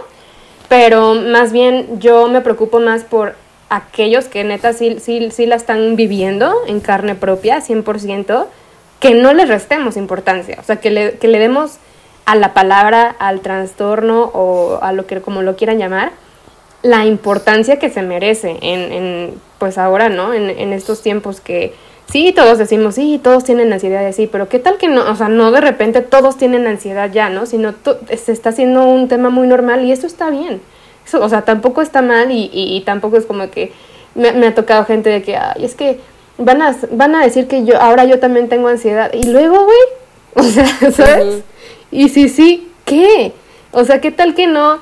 Pero 0.68 1.14
más 1.14 1.52
bien 1.52 2.00
yo 2.00 2.28
me 2.30 2.42
preocupo 2.42 2.80
más 2.80 3.04
por 3.04 3.36
aquellos 3.70 4.26
que 4.26 4.44
neta 4.44 4.74
sí, 4.74 4.98
sí, 5.00 5.30
sí 5.30 5.46
la 5.46 5.56
están 5.56 5.96
viviendo 5.96 6.52
en 6.66 6.80
carne 6.80 7.14
propia, 7.14 7.62
100%, 7.62 8.48
que 9.00 9.14
no 9.14 9.34
les 9.36 9.48
restemos 9.48 9.98
importancia. 9.98 10.58
O 10.60 10.64
sea, 10.64 10.78
que 10.78 10.90
le, 10.90 11.20
que 11.20 11.28
le 11.28 11.38
demos 11.38 11.78
a 12.26 12.34
la 12.34 12.56
palabra, 12.56 13.16
al 13.20 13.42
trastorno 13.42 14.32
o 14.34 14.80
a 14.82 14.94
lo 14.94 15.06
que 15.06 15.22
como 15.22 15.44
lo 15.44 15.58
quieran 15.58 15.78
llamar, 15.78 16.12
la 16.82 17.06
importancia 17.06 17.78
que 17.78 17.92
se 17.92 18.02
merece 18.02 18.58
en, 18.62 18.92
en 18.92 19.34
pues 19.60 19.78
ahora, 19.78 20.10
¿no? 20.10 20.34
En, 20.34 20.50
en 20.50 20.74
estos 20.74 21.04
tiempos 21.04 21.40
que 21.40 21.76
sí, 22.12 22.32
todos 22.34 22.58
decimos, 22.58 22.96
sí, 22.96 23.20
todos 23.24 23.44
tienen 23.44 23.72
ansiedad 23.72 24.06
así, 24.06 24.28
pero 24.28 24.50
¿qué 24.50 24.60
tal 24.60 24.78
que 24.78 24.88
no? 24.88 25.10
O 25.10 25.16
sea, 25.16 25.30
no 25.30 25.52
de 25.52 25.62
repente 25.62 26.02
todos 26.02 26.38
tienen 26.38 26.68
ansiedad 26.68 27.12
ya, 27.12 27.30
¿no? 27.30 27.46
Sino 27.46 27.74
se 28.16 28.32
está 28.32 28.50
haciendo 28.50 28.86
un 28.86 29.08
tema 29.08 29.30
muy 29.30 29.48
normal 29.48 29.86
y 29.86 29.92
eso 29.92 30.08
está 30.08 30.30
bien. 30.30 30.62
Eso, 31.06 31.24
o 31.24 31.30
sea, 31.30 31.44
tampoco 31.44 31.82
está 31.82 32.02
mal 32.02 32.32
y, 32.32 32.50
y, 32.54 32.82
tampoco 32.82 33.18
es 33.18 33.26
como 33.26 33.50
que 33.50 33.72
me, 34.16 34.30
ha 34.30 34.56
tocado 34.56 34.86
gente 34.86 35.10
de 35.10 35.22
que, 35.22 35.38
ay, 35.38 35.66
es 35.66 35.76
que 35.76 36.00
van 36.38 36.62
a, 36.62 36.76
van 36.92 37.16
a 37.16 37.24
decir 37.24 37.48
que 37.48 37.66
yo, 37.66 37.80
ahora 37.82 38.06
yo 38.06 38.20
también 38.20 38.50
tengo 38.50 38.68
ansiedad. 38.68 39.12
Y 39.14 39.24
luego, 39.26 39.64
güey, 39.64 39.78
o 40.36 40.44
sea, 40.44 40.68
¿sabes? 40.92 41.44
Y 41.92 42.10
si 42.10 42.30
sí, 42.30 42.72
¿qué? 42.86 43.34
O 43.72 43.86
sea, 43.86 44.02
¿qué 44.02 44.12
tal 44.12 44.36
que 44.36 44.48
no? 44.48 44.80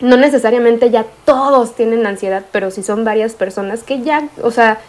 No 0.00 0.16
necesariamente 0.16 0.90
ya 0.90 1.04
todos 1.24 1.74
tienen 1.74 2.06
ansiedad, 2.06 2.44
pero 2.52 2.70
si 2.70 2.82
son 2.82 3.04
varias 3.04 3.34
personas 3.34 3.82
que 3.82 4.00
ya, 4.00 4.28
o 4.42 4.50
sea, 4.50 4.80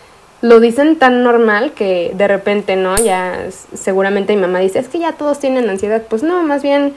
lo 0.41 0.59
dicen 0.59 0.97
tan 0.97 1.23
normal 1.23 1.73
que 1.73 2.11
de 2.15 2.27
repente, 2.27 2.75
¿no? 2.75 2.97
Ya 2.97 3.47
seguramente 3.73 4.35
mi 4.35 4.41
mamá 4.41 4.59
dice, 4.59 4.79
es 4.79 4.87
que 4.87 4.99
ya 4.99 5.13
todos 5.13 5.39
tienen 5.39 5.69
ansiedad. 5.69 6.03
Pues 6.09 6.23
no, 6.23 6.43
más 6.43 6.63
bien 6.63 6.93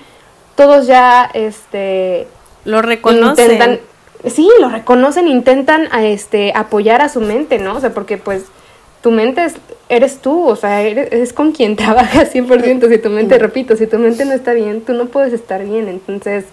todos 0.57 0.87
ya, 0.87 1.31
este... 1.35 2.27
Lo 2.65 2.81
reconocen. 2.81 3.53
Intentan, 3.53 3.81
sí, 4.27 4.49
lo 4.61 4.71
reconocen, 4.71 5.29
intentan 5.29 5.89
este, 6.01 6.53
apoyar 6.55 7.03
a 7.03 7.11
su 7.11 7.21
mente, 7.21 7.59
¿no? 7.59 7.77
O 7.77 7.81
sea, 7.81 7.93
porque 7.93 8.17
pues 8.17 8.45
tu 9.03 9.11
mente 9.11 9.45
es, 9.45 9.57
eres 9.91 10.21
tú, 10.21 10.49
o 10.49 10.57
sea, 10.57 10.81
eres, 10.81 11.13
es 11.13 11.35
con 11.35 11.53
quien 11.53 11.77
trabajas 11.77 12.35
100%. 12.35 12.89
Si 12.89 12.99
tu 12.99 13.11
mente, 13.11 13.39
repito, 13.39 13.77
si 13.77 13.87
tu 13.87 13.99
mente 13.99 14.25
no 14.25 14.33
está 14.33 14.55
bien, 14.55 14.81
tú 14.81 14.95
no 14.95 15.07
puedes 15.07 15.35
estar 15.35 15.63
bien. 15.63 15.89
Entonces, 15.89 16.45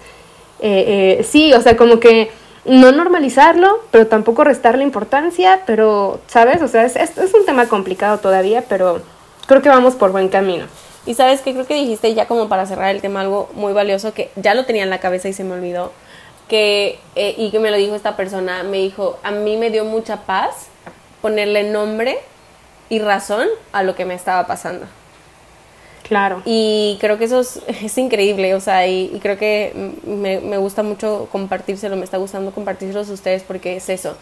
eh, 0.60 1.20
eh, 1.20 1.24
sí, 1.24 1.54
o 1.54 1.62
sea, 1.62 1.78
como 1.78 2.02
que 2.02 2.30
no 2.66 2.92
normalizarlo, 2.92 3.80
pero 3.92 4.08
tampoco 4.08 4.44
restarle 4.44 4.84
importancia, 4.84 5.62
pero, 5.66 6.20
¿sabes? 6.28 6.62
O 6.62 6.68
sea, 6.68 6.84
es, 6.86 7.34
un 7.34 7.46
tema 7.46 7.68
complicado 7.68 8.20
todavía, 8.20 8.64
pero 8.68 9.02
creo 9.48 9.62
que 9.62 9.70
vamos 9.70 9.96
por 9.96 10.12
buen 10.12 10.30
camino. 10.30 10.66
Y 11.06 11.16
sabes 11.16 11.42
que 11.42 11.54
creo 11.54 11.66
que 11.66 11.74
dijiste 11.74 12.14
ya 12.14 12.28
como 12.28 12.48
para 12.48 12.68
cerrar 12.68 12.94
el 12.94 13.02
tema 13.02 13.22
algo 13.22 13.50
muy 13.54 13.74
valioso 13.74 14.14
que 14.14 14.30
ya 14.36 14.54
lo 14.54 14.66
tenía 14.66 14.84
en 14.84 14.92
la 14.92 15.00
cabeza 15.00 15.28
y 15.30 15.34
se 15.34 15.44
me 15.44 15.54
olvidó, 15.54 15.92
que, 16.48 17.00
eh, 17.16 17.34
y 17.38 17.50
que 17.50 17.60
me 17.60 17.72
lo 17.72 17.78
dijo 17.78 17.96
esta 17.96 18.16
persona, 18.16 18.64
me 18.64 18.78
dijo, 18.78 19.18
a 19.24 19.32
mí 19.32 19.58
me 19.58 19.72
dio 19.72 19.86
mucha 19.86 20.24
paz 20.24 20.68
ponerle 21.22 21.64
nombre 21.64 22.20
y 22.90 23.00
razón 23.00 23.48
a 23.72 23.84
lo 23.84 23.96
que 23.96 24.06
me 24.06 24.14
estaba 24.14 24.46
pasando. 24.46 24.86
Claro. 26.12 26.42
Y 26.44 26.98
creo 27.00 27.18
que 27.18 27.24
eso 27.24 27.40
es, 27.40 27.98
increíble, 27.98 28.54
o 28.54 28.60
sea, 28.60 28.86
y, 28.86 29.18
creo 29.22 29.38
que 29.38 29.94
me, 30.06 30.42
me, 30.42 30.58
gusta 30.58 30.84
mucho 30.84 31.30
compartírselo, 31.32 31.96
me 31.96 32.04
está 32.04 32.18
gustando 32.18 32.52
compartírselo 32.52 33.00
a 33.00 33.04
ustedes 33.04 33.44
porque 33.44 33.78
es 33.78 33.88
eso. 33.88 34.18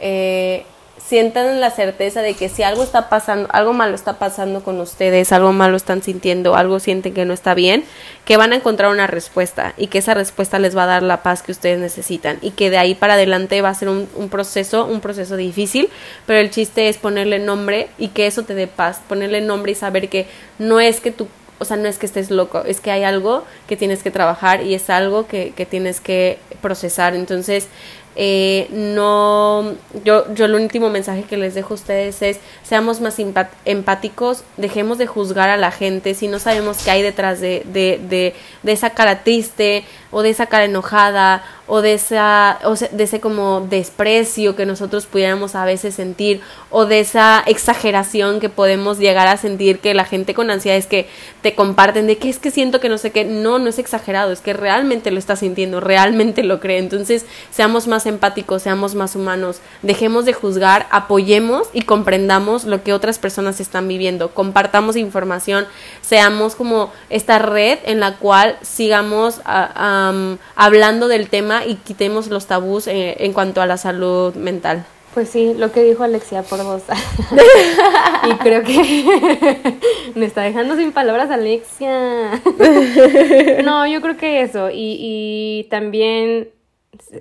Eh, 0.00 0.64
sientan 1.04 1.60
la 1.60 1.70
certeza 1.70 2.22
de 2.22 2.34
que 2.34 2.48
si 2.48 2.62
algo 2.62 2.82
está 2.82 3.08
pasando, 3.08 3.48
algo 3.52 3.72
malo 3.72 3.94
está 3.94 4.18
pasando 4.18 4.62
con 4.62 4.80
ustedes, 4.80 5.32
algo 5.32 5.52
malo 5.52 5.76
están 5.76 6.02
sintiendo, 6.02 6.54
algo 6.54 6.78
sienten 6.78 7.14
que 7.14 7.24
no 7.24 7.32
está 7.32 7.54
bien, 7.54 7.84
que 8.24 8.36
van 8.36 8.52
a 8.52 8.56
encontrar 8.56 8.90
una 8.90 9.06
respuesta 9.06 9.74
y 9.76 9.88
que 9.88 9.98
esa 9.98 10.14
respuesta 10.14 10.58
les 10.58 10.76
va 10.76 10.84
a 10.84 10.86
dar 10.86 11.02
la 11.02 11.22
paz 11.22 11.42
que 11.42 11.52
ustedes 11.52 11.78
necesitan 11.78 12.38
y 12.42 12.52
que 12.52 12.70
de 12.70 12.78
ahí 12.78 12.94
para 12.94 13.14
adelante 13.14 13.60
va 13.62 13.70
a 13.70 13.74
ser 13.74 13.88
un, 13.88 14.08
un 14.14 14.28
proceso, 14.28 14.86
un 14.86 15.00
proceso 15.00 15.36
difícil, 15.36 15.88
pero 16.26 16.38
el 16.38 16.50
chiste 16.50 16.88
es 16.88 16.98
ponerle 16.98 17.38
nombre 17.38 17.88
y 17.98 18.08
que 18.08 18.26
eso 18.26 18.44
te 18.44 18.54
dé 18.54 18.66
paz, 18.66 19.00
ponerle 19.08 19.40
nombre 19.40 19.72
y 19.72 19.74
saber 19.74 20.08
que 20.08 20.26
no 20.58 20.80
es 20.80 21.00
que 21.00 21.10
tú 21.10 21.28
o 21.60 21.66
sea, 21.66 21.76
no 21.76 21.88
es 21.88 21.98
que 21.98 22.06
estés 22.06 22.30
loco, 22.30 22.62
es 22.64 22.80
que 22.80 22.90
hay 22.90 23.02
algo 23.02 23.44
que 23.68 23.76
tienes 23.76 24.02
que 24.02 24.10
trabajar 24.10 24.62
y 24.62 24.72
es 24.72 24.88
algo 24.88 25.26
que, 25.26 25.52
que 25.54 25.66
tienes 25.66 26.00
que 26.00 26.38
procesar. 26.62 27.14
Entonces, 27.14 27.68
eh, 28.16 28.68
no, 28.70 29.72
yo, 30.04 30.32
yo 30.34 30.44
el 30.44 30.54
último 30.54 30.90
mensaje 30.90 31.22
que 31.22 31.36
les 31.36 31.54
dejo 31.54 31.74
a 31.74 31.76
ustedes 31.76 32.22
es, 32.22 32.40
seamos 32.62 33.00
más 33.00 33.16
empáticos, 33.64 34.44
dejemos 34.56 34.98
de 34.98 35.06
juzgar 35.06 35.48
a 35.48 35.56
la 35.56 35.70
gente 35.70 36.14
si 36.14 36.28
no 36.28 36.38
sabemos 36.38 36.78
qué 36.84 36.90
hay 36.90 37.02
detrás 37.02 37.40
de, 37.40 37.62
de, 37.66 38.00
de, 38.08 38.34
de 38.62 38.72
esa 38.72 38.90
cara 38.90 39.22
triste 39.22 39.84
o 40.10 40.22
de 40.22 40.30
esa 40.30 40.46
cara 40.46 40.64
enojada 40.64 41.44
o 41.68 41.82
de 41.82 41.94
esa 41.94 42.58
o 42.64 42.74
de 42.74 43.04
ese 43.04 43.20
como 43.20 43.60
desprecio 43.60 44.56
que 44.56 44.66
nosotros 44.66 45.06
pudiéramos 45.06 45.54
a 45.54 45.64
veces 45.64 45.94
sentir 45.94 46.40
o 46.70 46.84
de 46.86 46.98
esa 47.00 47.44
exageración 47.46 48.40
que 48.40 48.48
podemos 48.48 48.98
llegar 48.98 49.28
a 49.28 49.36
sentir 49.36 49.78
que 49.78 49.94
la 49.94 50.04
gente 50.04 50.34
con 50.34 50.50
ansiedad 50.50 50.76
es 50.76 50.86
que 50.86 51.08
te 51.42 51.54
comparten 51.54 52.08
de 52.08 52.18
que 52.18 52.28
es 52.28 52.38
que 52.38 52.50
siento 52.50 52.80
que 52.80 52.88
no 52.88 52.98
sé 52.98 53.12
qué, 53.12 53.24
no, 53.24 53.58
no 53.58 53.68
es 53.68 53.78
exagerado, 53.78 54.32
es 54.32 54.40
que 54.40 54.52
realmente 54.52 55.10
lo 55.10 55.18
está 55.18 55.36
sintiendo, 55.36 55.80
realmente 55.80 56.42
lo 56.42 56.60
cree. 56.60 56.78
Entonces, 56.78 57.24
seamos 57.50 57.86
más 57.86 57.99
empáticos, 58.06 58.62
seamos 58.62 58.94
más 58.94 59.16
humanos, 59.16 59.60
dejemos 59.82 60.24
de 60.24 60.32
juzgar, 60.32 60.86
apoyemos 60.90 61.68
y 61.72 61.82
comprendamos 61.82 62.64
lo 62.64 62.82
que 62.82 62.92
otras 62.92 63.18
personas 63.18 63.60
están 63.60 63.88
viviendo, 63.88 64.30
compartamos 64.34 64.96
información, 64.96 65.66
seamos 66.00 66.54
como 66.54 66.92
esta 67.08 67.38
red 67.38 67.78
en 67.84 68.00
la 68.00 68.16
cual 68.16 68.56
sigamos 68.62 69.40
hablando 69.44 71.08
del 71.08 71.28
tema 71.28 71.64
y 71.64 71.76
quitemos 71.76 72.28
los 72.28 72.46
tabús 72.46 72.86
eh, 72.86 73.16
en 73.20 73.32
cuanto 73.32 73.60
a 73.60 73.66
la 73.66 73.76
salud 73.76 74.34
mental. 74.34 74.84
Pues 75.14 75.28
sí, 75.28 75.54
lo 75.54 75.72
que 75.72 75.82
dijo 75.82 76.04
Alexia 76.04 76.42
por 76.44 76.58
dos. 76.58 76.82
y 78.30 78.34
creo 78.36 78.62
que 78.62 79.78
me 80.14 80.24
está 80.24 80.42
dejando 80.42 80.76
sin 80.76 80.92
palabras 80.92 81.30
Alexia. 81.30 82.30
no, 83.64 83.86
yo 83.88 84.00
creo 84.00 84.16
que 84.16 84.42
eso. 84.42 84.70
Y, 84.70 84.96
y 85.00 85.64
también 85.68 86.50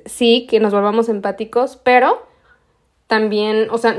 sí, 0.06 0.48
que 0.50 0.60
nos 0.60 0.74
volvamos 0.74 1.10
empáticos, 1.10 1.78
pero 1.78 2.26
también, 3.08 3.70
o 3.72 3.78
sea, 3.78 3.96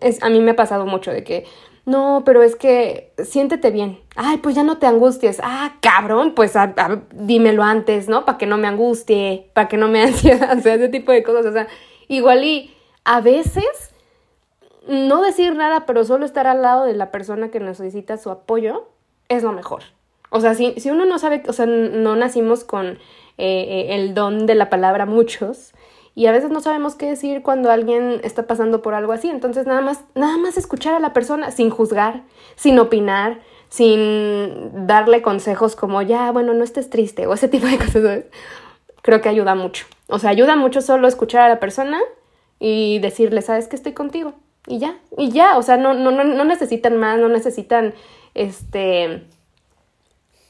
es, 0.00 0.22
a 0.22 0.28
mí 0.28 0.40
me 0.40 0.50
ha 0.52 0.56
pasado 0.56 0.86
mucho 0.86 1.12
de 1.12 1.24
que, 1.24 1.44
no, 1.86 2.22
pero 2.26 2.42
es 2.42 2.54
que 2.54 3.14
siéntete 3.24 3.70
bien. 3.70 4.00
Ay, 4.14 4.38
pues 4.38 4.54
ya 4.54 4.62
no 4.62 4.76
te 4.78 4.86
angusties. 4.86 5.40
Ah, 5.42 5.76
cabrón, 5.80 6.34
pues 6.34 6.52
dímelo 7.14 7.62
antes, 7.62 8.08
¿no? 8.08 8.26
Para 8.26 8.36
que 8.36 8.44
no 8.44 8.58
me 8.58 8.68
angustie, 8.68 9.50
para 9.54 9.68
que 9.68 9.78
no 9.78 9.88
me 9.88 10.02
ansiedad, 10.04 10.58
o 10.58 10.60
sea, 10.60 10.74
ese 10.74 10.88
tipo 10.90 11.12
de 11.12 11.22
cosas. 11.22 11.46
O 11.46 11.52
sea, 11.52 11.66
igual 12.08 12.44
y 12.44 12.74
a 13.04 13.22
veces 13.22 13.94
no 14.86 15.22
decir 15.22 15.54
nada, 15.54 15.86
pero 15.86 16.04
solo 16.04 16.26
estar 16.26 16.46
al 16.46 16.60
lado 16.60 16.84
de 16.84 16.94
la 16.94 17.10
persona 17.10 17.50
que 17.50 17.60
necesita 17.60 18.18
su 18.18 18.30
apoyo 18.30 18.88
es 19.28 19.42
lo 19.42 19.52
mejor. 19.52 19.84
O 20.30 20.40
sea, 20.40 20.54
si, 20.54 20.74
si 20.78 20.90
uno 20.90 21.04
no 21.04 21.18
sabe, 21.18 21.42
o 21.46 21.52
sea, 21.52 21.66
no 21.66 22.16
nacimos 22.16 22.64
con 22.64 22.86
eh, 22.86 22.96
eh, 23.38 23.86
el 23.90 24.14
don 24.14 24.46
de 24.46 24.54
la 24.54 24.68
palabra 24.68 25.06
muchos 25.06 25.72
y 26.14 26.26
a 26.26 26.32
veces 26.32 26.50
no 26.50 26.60
sabemos 26.60 26.96
qué 26.96 27.06
decir 27.06 27.42
cuando 27.42 27.70
alguien 27.70 28.20
está 28.24 28.48
pasando 28.48 28.82
por 28.82 28.94
algo 28.94 29.12
así. 29.12 29.30
Entonces 29.30 29.66
nada 29.66 29.80
más, 29.80 30.04
nada 30.16 30.36
más 30.36 30.58
escuchar 30.58 30.94
a 30.94 30.98
la 30.98 31.12
persona 31.12 31.52
sin 31.52 31.70
juzgar, 31.70 32.24
sin 32.56 32.78
opinar, 32.80 33.38
sin 33.68 34.86
darle 34.88 35.22
consejos 35.22 35.76
como 35.76 36.02
ya, 36.02 36.32
bueno, 36.32 36.54
no 36.54 36.64
estés 36.64 36.90
triste 36.90 37.28
o 37.28 37.34
ese 37.34 37.46
tipo 37.46 37.68
de 37.68 37.78
cosas. 37.78 38.24
Creo 39.02 39.20
que 39.20 39.28
ayuda 39.28 39.54
mucho. 39.54 39.86
O 40.08 40.18
sea, 40.18 40.30
ayuda 40.30 40.56
mucho 40.56 40.80
solo 40.80 41.06
escuchar 41.06 41.42
a 41.42 41.48
la 41.48 41.60
persona 41.60 42.00
y 42.58 42.98
decirle, 42.98 43.40
sabes 43.40 43.68
que 43.68 43.76
estoy 43.76 43.92
contigo. 43.92 44.32
Y 44.66 44.80
ya, 44.80 44.98
y 45.16 45.30
ya, 45.30 45.56
o 45.56 45.62
sea, 45.62 45.76
no, 45.76 45.94
no, 45.94 46.10
no, 46.10 46.24
no 46.24 46.44
necesitan 46.44 46.96
más, 46.96 47.20
no 47.20 47.28
necesitan 47.28 47.94
este 48.34 49.22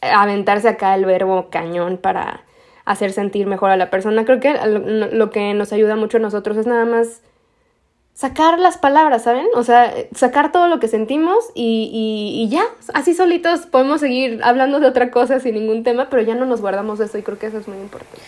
aventarse 0.01 0.68
acá 0.68 0.94
el 0.94 1.05
verbo 1.05 1.49
cañón 1.51 1.99
para 1.99 2.42
hacer 2.84 3.12
sentir 3.12 3.46
mejor 3.46 3.70
a 3.70 3.76
la 3.76 3.90
persona. 3.90 4.24
Creo 4.24 4.40
que 4.40 4.55
lo, 4.55 5.30
que 5.30 5.53
nos 5.55 5.72
ayuda 5.72 5.96
mucho 5.96 6.16
a 6.16 6.20
nosotros 6.20 6.57
es 6.57 6.66
nada 6.66 6.86
más 6.86 7.20
sacar 8.14 8.59
las 8.59 8.78
palabras, 8.78 9.24
¿saben? 9.24 9.46
O 9.55 9.62
sea, 9.62 9.94
sacar 10.14 10.51
todo 10.53 10.68
lo 10.68 10.80
que 10.80 10.88
sentimos 10.88 11.36
y, 11.55 11.90
y, 12.42 12.49
ya, 12.49 12.64
así 12.94 13.14
solitos 13.14 13.66
podemos 13.66 14.01
seguir 14.01 14.40
hablando 14.42 14.80
de 14.80 14.86
otra 14.86 15.11
cosa 15.11 15.38
sin 15.38 15.55
ningún 15.55 15.84
tema, 15.84 16.09
pero 16.11 16.22
ya 16.22 16.34
no 16.34 16.46
nos 16.46 16.61
guardamos 16.61 16.99
eso 16.99 17.18
y 17.18 17.22
creo 17.22 17.38
que 17.38 17.46
eso 17.46 17.59
es 17.59 17.68
muy 17.68 17.78
importante. 17.78 18.18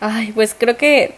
Ay, 0.00 0.32
pues 0.32 0.54
creo 0.56 0.76
que, 0.76 1.14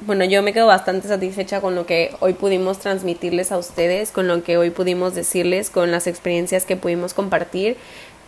bueno, 0.00 0.24
yo 0.24 0.42
me 0.42 0.52
quedo 0.52 0.66
bastante 0.66 1.08
satisfecha 1.08 1.60
con 1.60 1.74
lo 1.74 1.86
que 1.86 2.14
hoy 2.20 2.34
pudimos 2.34 2.78
transmitirles 2.78 3.52
a 3.52 3.58
ustedes, 3.58 4.10
con 4.10 4.26
lo 4.26 4.42
que 4.42 4.58
hoy 4.58 4.70
pudimos 4.70 5.14
decirles, 5.14 5.70
con 5.70 5.90
las 5.90 6.06
experiencias 6.06 6.66
que 6.66 6.76
pudimos 6.76 7.14
compartir. 7.14 7.76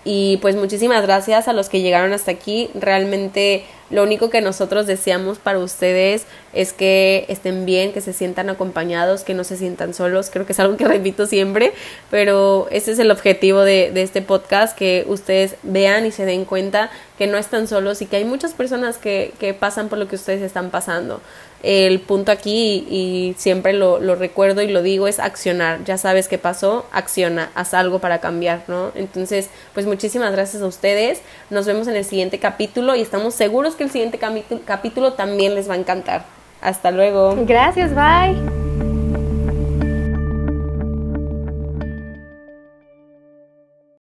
Y 0.04 0.36
pues 0.42 0.54
muchísimas 0.54 1.02
gracias 1.02 1.48
a 1.48 1.54
los 1.54 1.70
que 1.70 1.80
llegaron 1.80 2.12
hasta 2.12 2.30
aquí. 2.30 2.68
Realmente 2.74 3.64
lo 3.88 4.02
único 4.02 4.28
que 4.28 4.42
nosotros 4.42 4.86
deseamos 4.86 5.38
para 5.38 5.58
ustedes 5.58 6.26
es 6.52 6.74
que 6.74 7.24
estén 7.28 7.64
bien, 7.64 7.92
que 7.92 8.02
se 8.02 8.12
sientan 8.12 8.50
acompañados, 8.50 9.24
que 9.24 9.32
no 9.32 9.44
se 9.44 9.56
sientan 9.56 9.94
solos. 9.94 10.28
Creo 10.30 10.44
que 10.44 10.52
es 10.52 10.60
algo 10.60 10.76
que 10.76 10.84
repito 10.88 11.26
siempre, 11.26 11.72
pero 12.10 12.68
ese 12.70 12.92
es 12.92 12.98
el 12.98 13.10
objetivo 13.10 13.60
de, 13.60 13.92
de 13.92 14.02
este 14.02 14.20
podcast, 14.20 14.76
que 14.76 15.04
ustedes 15.08 15.56
vean 15.62 16.04
y 16.04 16.10
se 16.10 16.26
den 16.26 16.44
cuenta 16.44 16.90
que 17.16 17.26
no 17.26 17.38
están 17.38 17.66
solos 17.66 18.02
y 18.02 18.06
que 18.06 18.16
hay 18.16 18.24
muchas 18.24 18.52
personas 18.52 18.98
que, 18.98 19.32
que 19.40 19.54
pasan 19.54 19.88
por 19.88 19.98
lo 19.98 20.06
que 20.06 20.16
ustedes 20.16 20.42
están 20.42 20.70
pasando 20.70 21.20
el 21.64 22.00
punto 22.00 22.30
aquí 22.30 22.86
y, 22.90 23.34
siempre 23.38 23.72
lo, 23.72 23.98
lo, 23.98 24.14
recuerdo 24.14 24.60
y 24.60 24.68
lo 24.68 24.82
digo 24.82 25.08
es 25.08 25.18
accionar. 25.18 25.82
Ya 25.84 25.96
sabes 25.96 26.28
qué 26.28 26.36
pasó, 26.36 26.86
acciona, 26.92 27.50
haz 27.54 27.72
algo 27.72 28.00
para 28.00 28.20
cambiar, 28.20 28.64
¿no? 28.68 28.92
Entonces, 28.94 29.48
pues 29.72 29.86
muchísimas 29.86 30.32
gracias 30.32 30.62
a 30.62 30.66
ustedes. 30.66 31.22
Nos 31.48 31.66
vemos 31.66 31.88
en 31.88 31.96
el 31.96 32.04
siguiente 32.04 32.38
capítulo 32.38 32.94
y 32.94 33.00
estamos 33.00 33.34
seguros 33.34 33.76
que 33.76 33.84
el 33.84 33.90
siguiente 33.90 34.18
capítulo 34.64 35.14
también 35.14 35.54
les 35.54 35.68
va 35.68 35.74
a 35.74 35.78
encantar. 35.78 36.24
Hasta 36.60 36.90
luego. 36.90 37.34
Gracias, 37.46 37.94
bye. 37.94 38.83